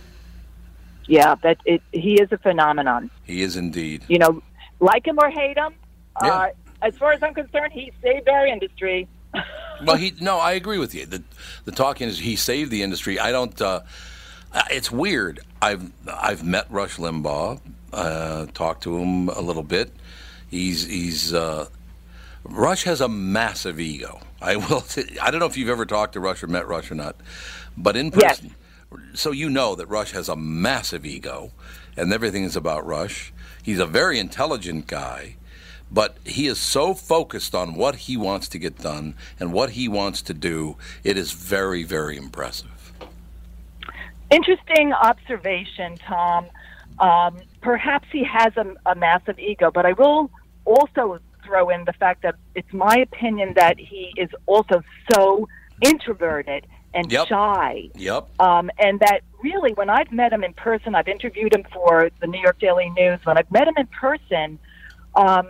Yeah, 1.07 1.35
that 1.43 1.57
it, 1.65 1.81
he 1.91 2.13
is 2.21 2.31
a 2.31 2.37
phenomenon. 2.37 3.09
He 3.23 3.41
is 3.41 3.57
indeed. 3.57 4.05
You 4.07 4.19
know, 4.19 4.41
like 4.79 5.05
him 5.05 5.17
or 5.19 5.29
hate 5.29 5.57
him, 5.57 5.73
Yeah. 6.23 6.33
uh, 6.33 6.47
as 6.81 6.95
far 6.97 7.11
as 7.11 7.21
I'm 7.21 7.33
concerned, 7.33 7.73
he 7.73 7.91
saved 8.01 8.27
our 8.29 8.45
industry. 8.47 9.07
Well, 9.85 9.97
he 9.97 10.13
no, 10.21 10.37
I 10.37 10.51
agree 10.53 10.77
with 10.77 10.93
you. 10.95 11.05
The 11.05 11.23
the 11.65 11.71
talking 11.71 12.07
is 12.07 12.19
he 12.19 12.35
saved 12.37 12.71
the 12.71 12.83
industry. 12.83 13.19
I 13.19 13.31
don't. 13.31 13.59
Uh, 13.59 13.81
uh, 14.53 14.61
it's 14.69 14.91
weird. 14.91 15.41
I've 15.61 15.91
I've 16.07 16.43
met 16.43 16.67
Rush 16.69 16.97
Limbaugh, 16.97 17.59
uh, 17.91 18.45
talked 18.53 18.83
to 18.83 18.97
him 18.97 19.27
a 19.29 19.41
little 19.41 19.63
bit. 19.63 19.91
He's 20.49 20.85
he's 20.85 21.33
uh, 21.33 21.67
Rush 22.43 22.83
has 22.83 23.01
a 23.01 23.07
massive 23.07 23.79
ego. 23.79 24.19
I 24.41 24.57
will. 24.57 24.83
I 25.21 25.31
don't 25.31 25.39
know 25.39 25.45
if 25.45 25.57
you've 25.57 25.69
ever 25.69 25.85
talked 25.85 26.13
to 26.13 26.19
Rush 26.19 26.43
or 26.43 26.47
met 26.47 26.67
Rush 26.67 26.91
or 26.91 26.95
not, 26.95 27.15
but 27.77 27.95
in 27.95 28.11
Yes. 28.17 28.41
person, 28.41 28.55
so 29.13 29.31
you 29.31 29.49
know 29.49 29.75
that 29.75 29.87
Rush 29.87 30.11
has 30.11 30.29
a 30.29 30.35
massive 30.35 31.05
ego, 31.05 31.51
and 31.95 32.11
everything 32.13 32.43
is 32.43 32.55
about 32.55 32.85
Rush. 32.85 33.33
He's 33.61 33.79
a 33.79 33.85
very 33.85 34.19
intelligent 34.19 34.87
guy, 34.87 35.35
but 35.91 36.17
he 36.25 36.47
is 36.47 36.59
so 36.59 36.93
focused 36.93 37.55
on 37.55 37.75
what 37.75 37.95
he 37.95 38.17
wants 38.17 38.47
to 38.49 38.59
get 38.59 38.77
done 38.77 39.15
and 39.39 39.53
what 39.53 39.71
he 39.71 39.87
wants 39.87 40.21
to 40.23 40.33
do. 40.33 40.75
It 41.03 41.17
is 41.17 41.31
very, 41.31 41.83
very 41.83 42.17
impressive. 42.17 42.91
Interesting 44.29 44.91
observation, 44.93 45.97
Tom. 45.97 46.47
Um, 46.99 47.37
perhaps 47.61 48.07
he 48.11 48.23
has 48.23 48.55
a, 48.57 48.73
a 48.85 48.95
massive 48.95 49.39
ego, 49.39 49.71
but 49.71 49.85
I 49.85 49.93
will 49.93 50.29
also 50.65 51.19
throw 51.45 51.69
in 51.69 51.85
the 51.85 51.93
fact 51.93 52.23
that 52.23 52.35
it's 52.55 52.71
my 52.73 52.97
opinion 52.97 53.53
that 53.55 53.79
he 53.79 54.13
is 54.17 54.29
also 54.45 54.81
so 55.11 55.47
introverted 55.81 56.65
and 56.93 57.11
Yep. 57.11 57.27
shy. 57.27 57.89
Yep. 57.95 58.39
Um, 58.39 58.69
and 58.77 58.99
that 58.99 59.21
really, 59.41 59.73
when 59.73 59.89
I've 59.89 60.11
met 60.11 60.31
him 60.31 60.43
in 60.43 60.53
person, 60.53 60.95
I've 60.95 61.07
interviewed 61.07 61.53
him 61.53 61.65
for 61.73 62.09
the 62.21 62.27
New 62.27 62.39
York 62.39 62.59
Daily 62.59 62.89
News. 62.91 63.19
When 63.23 63.37
I've 63.37 63.49
met 63.51 63.67
him 63.67 63.73
in 63.77 63.87
person, 63.87 64.59
um, 65.15 65.47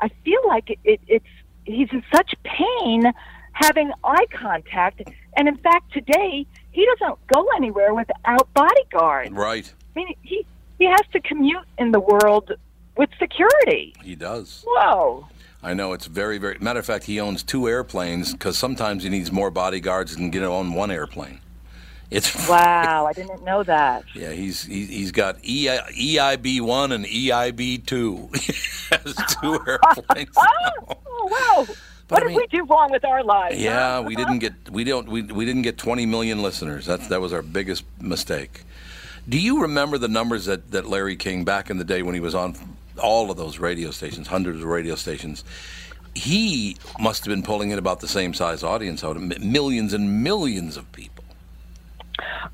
I 0.00 0.08
feel 0.24 0.40
like 0.46 0.70
it, 0.70 0.78
it, 0.84 1.00
it's 1.06 1.26
he's 1.64 1.88
in 1.92 2.02
such 2.14 2.34
pain 2.44 3.12
having 3.52 3.90
eye 4.04 4.26
contact. 4.32 5.02
And 5.36 5.48
in 5.48 5.56
fact, 5.58 5.92
today 5.92 6.46
he 6.72 6.86
doesn't 6.98 7.18
go 7.26 7.46
anywhere 7.56 7.94
without 7.94 8.52
bodyguards. 8.54 9.30
Right. 9.30 9.72
I 9.94 9.98
mean, 9.98 10.14
he 10.22 10.46
he 10.78 10.86
has 10.86 11.02
to 11.12 11.20
commute 11.20 11.64
in 11.78 11.92
the 11.92 12.00
world 12.00 12.52
with 13.02 13.10
security. 13.18 13.94
He 14.02 14.14
does. 14.14 14.64
Whoa. 14.66 15.26
I 15.60 15.74
know 15.74 15.92
it's 15.92 16.06
very, 16.06 16.38
very. 16.38 16.56
Matter 16.60 16.78
of 16.78 16.86
fact, 16.86 17.04
he 17.04 17.20
owns 17.20 17.42
two 17.42 17.68
airplanes 17.68 18.32
because 18.32 18.56
sometimes 18.56 19.02
he 19.02 19.08
needs 19.08 19.32
more 19.32 19.50
bodyguards 19.50 20.14
than 20.16 20.30
get 20.30 20.44
on 20.44 20.72
one 20.72 20.90
airplane. 20.90 21.40
It's 22.10 22.48
Wow, 22.48 23.06
I 23.06 23.12
didn't 23.12 23.42
know 23.44 23.64
that. 23.64 24.04
Yeah, 24.14 24.30
he's 24.30 24.62
he's, 24.64 25.10
got 25.10 25.38
E 25.42 25.66
EIB 25.66 26.60
one 26.60 26.92
and 26.92 27.04
EIB 27.04 27.86
two. 27.86 28.28
he 28.40 28.52
has 28.90 29.14
two 29.40 29.54
airplanes. 29.66 30.36
Oh, 30.36 30.96
wow. 31.30 31.66
But 32.08 32.24
what 32.24 32.24
I 32.24 32.28
did 32.28 32.36
we 32.36 32.46
do 32.48 32.64
wrong 32.64 32.90
with 32.92 33.04
our 33.04 33.24
lives? 33.24 33.58
Yeah, 33.58 34.00
we 34.00 34.14
didn't 34.14 34.40
get 34.40 34.54
we 34.70 34.84
don't 34.84 35.08
we, 35.08 35.22
we 35.22 35.44
didn't 35.44 35.62
get 35.62 35.78
20 35.78 36.06
million 36.06 36.42
listeners. 36.42 36.86
That's 36.86 37.08
that 37.08 37.20
was 37.20 37.32
our 37.32 37.42
biggest 37.42 37.84
mistake. 38.00 38.64
Do 39.28 39.38
you 39.38 39.62
remember 39.62 39.98
the 39.98 40.08
numbers 40.08 40.46
that, 40.46 40.72
that 40.72 40.86
Larry 40.86 41.14
King 41.14 41.44
back 41.44 41.70
in 41.70 41.78
the 41.78 41.84
day 41.84 42.02
when 42.02 42.14
he 42.14 42.20
was 42.20 42.34
on 42.34 42.56
all 42.98 43.30
of 43.30 43.36
those 43.36 43.58
radio 43.58 43.90
stations, 43.90 44.26
hundreds 44.28 44.60
of 44.60 44.66
radio 44.66 44.94
stations? 44.94 45.44
He 46.14 46.76
must 47.00 47.24
have 47.24 47.32
been 47.32 47.42
pulling 47.42 47.70
in 47.70 47.78
about 47.78 48.00
the 48.00 48.08
same 48.08 48.34
size 48.34 48.62
audience 48.62 49.02
out 49.02 49.16
of 49.16 49.40
millions 49.40 49.94
and 49.94 50.22
millions 50.22 50.76
of 50.76 50.90
people. 50.92 51.24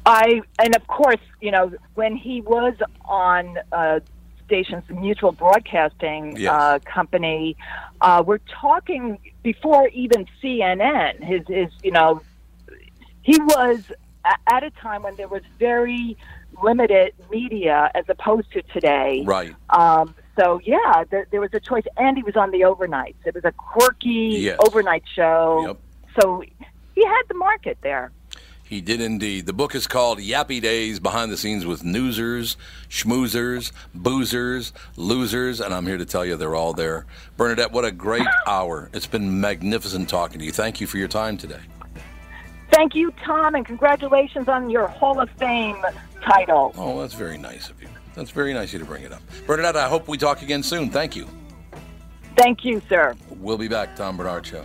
I 0.06 0.42
and 0.58 0.76
of 0.76 0.86
course, 0.86 1.20
you 1.40 1.50
know, 1.50 1.72
when 1.94 2.16
he 2.16 2.40
was 2.40 2.74
on 3.04 3.58
uh, 3.72 4.00
stations, 4.48 4.82
Mutual 4.88 5.32
Broadcasting 5.32 6.36
Yes. 6.36 6.50
uh, 6.52 6.78
Company, 6.84 7.56
uh, 8.00 8.22
we're 8.26 8.40
talking 8.60 9.18
before 9.42 9.88
even 9.88 10.26
CNN. 10.42 11.22
His, 11.22 11.42
his, 11.46 11.68
you 11.82 11.90
know, 11.90 12.22
he 13.22 13.38
was 13.38 13.92
at 14.46 14.62
a 14.62 14.70
time 14.70 15.02
when 15.02 15.16
there 15.16 15.28
was 15.28 15.42
very 15.58 16.16
limited 16.62 17.12
media 17.30 17.90
as 17.94 18.04
opposed 18.08 18.50
to 18.52 18.62
today. 18.62 19.22
Right. 19.26 19.54
Um, 19.70 20.14
so 20.38 20.60
yeah, 20.64 21.04
there, 21.10 21.26
there 21.30 21.40
was 21.40 21.50
a 21.52 21.60
choice, 21.60 21.84
and 21.96 22.16
he 22.16 22.22
was 22.22 22.36
on 22.36 22.50
the 22.50 22.60
overnights. 22.60 23.16
It 23.24 23.34
was 23.34 23.44
a 23.44 23.52
quirky 23.52 24.36
Yes. 24.40 24.58
overnight 24.66 25.04
show. 25.14 25.76
So 26.20 26.42
he 26.94 27.04
had 27.04 27.22
the 27.28 27.34
market 27.34 27.78
there. 27.82 28.12
He 28.62 28.82
did 28.82 29.00
indeed. 29.00 29.46
The 29.46 29.54
book 29.54 29.74
is 29.74 29.86
called 29.86 30.18
Yappy 30.18 30.60
Days 30.60 31.00
Behind 31.00 31.32
the 31.32 31.38
Scenes 31.38 31.64
with 31.64 31.82
Newsers, 31.84 32.56
Schmoozers, 32.90 33.72
Boozers, 33.96 34.72
Losers, 34.96 35.60
and 35.60 35.72
I'm 35.72 35.86
here 35.86 35.96
to 35.96 36.04
tell 36.04 36.22
you 36.24 36.36
they're 36.36 36.54
all 36.54 36.74
there. 36.74 37.06
Bernadette, 37.38 37.72
what 37.72 37.86
a 37.86 37.90
great 37.90 38.26
hour. 38.46 38.90
It's 38.92 39.06
been 39.06 39.40
magnificent 39.40 40.10
talking 40.10 40.38
to 40.40 40.44
you. 40.44 40.52
Thank 40.52 40.82
you 40.82 40.86
for 40.86 40.98
your 40.98 41.08
time 41.08 41.38
today. 41.38 41.60
Thank 42.70 42.94
you, 42.94 43.10
Tom, 43.24 43.54
and 43.54 43.64
congratulations 43.64 44.48
on 44.48 44.68
your 44.68 44.86
Hall 44.86 45.18
of 45.18 45.30
Fame 45.30 45.82
title. 46.22 46.74
Oh, 46.76 47.00
that's 47.00 47.14
very 47.14 47.38
nice 47.38 47.70
of 47.70 47.77
you. 47.77 47.77
That's 48.18 48.32
very 48.32 48.52
nice 48.52 48.70
of 48.70 48.72
you 48.72 48.78
to 48.80 48.84
bring 48.84 49.04
it 49.04 49.12
up. 49.12 49.22
Bernadette, 49.46 49.76
I 49.76 49.88
hope 49.88 50.08
we 50.08 50.18
talk 50.18 50.42
again 50.42 50.64
soon. 50.64 50.90
Thank 50.90 51.14
you. 51.14 51.28
Thank 52.36 52.64
you, 52.64 52.82
sir. 52.88 53.14
We'll 53.30 53.58
be 53.58 53.68
back, 53.68 53.94
Tom 53.94 54.16
Barnard 54.16 54.44
Show. 54.44 54.64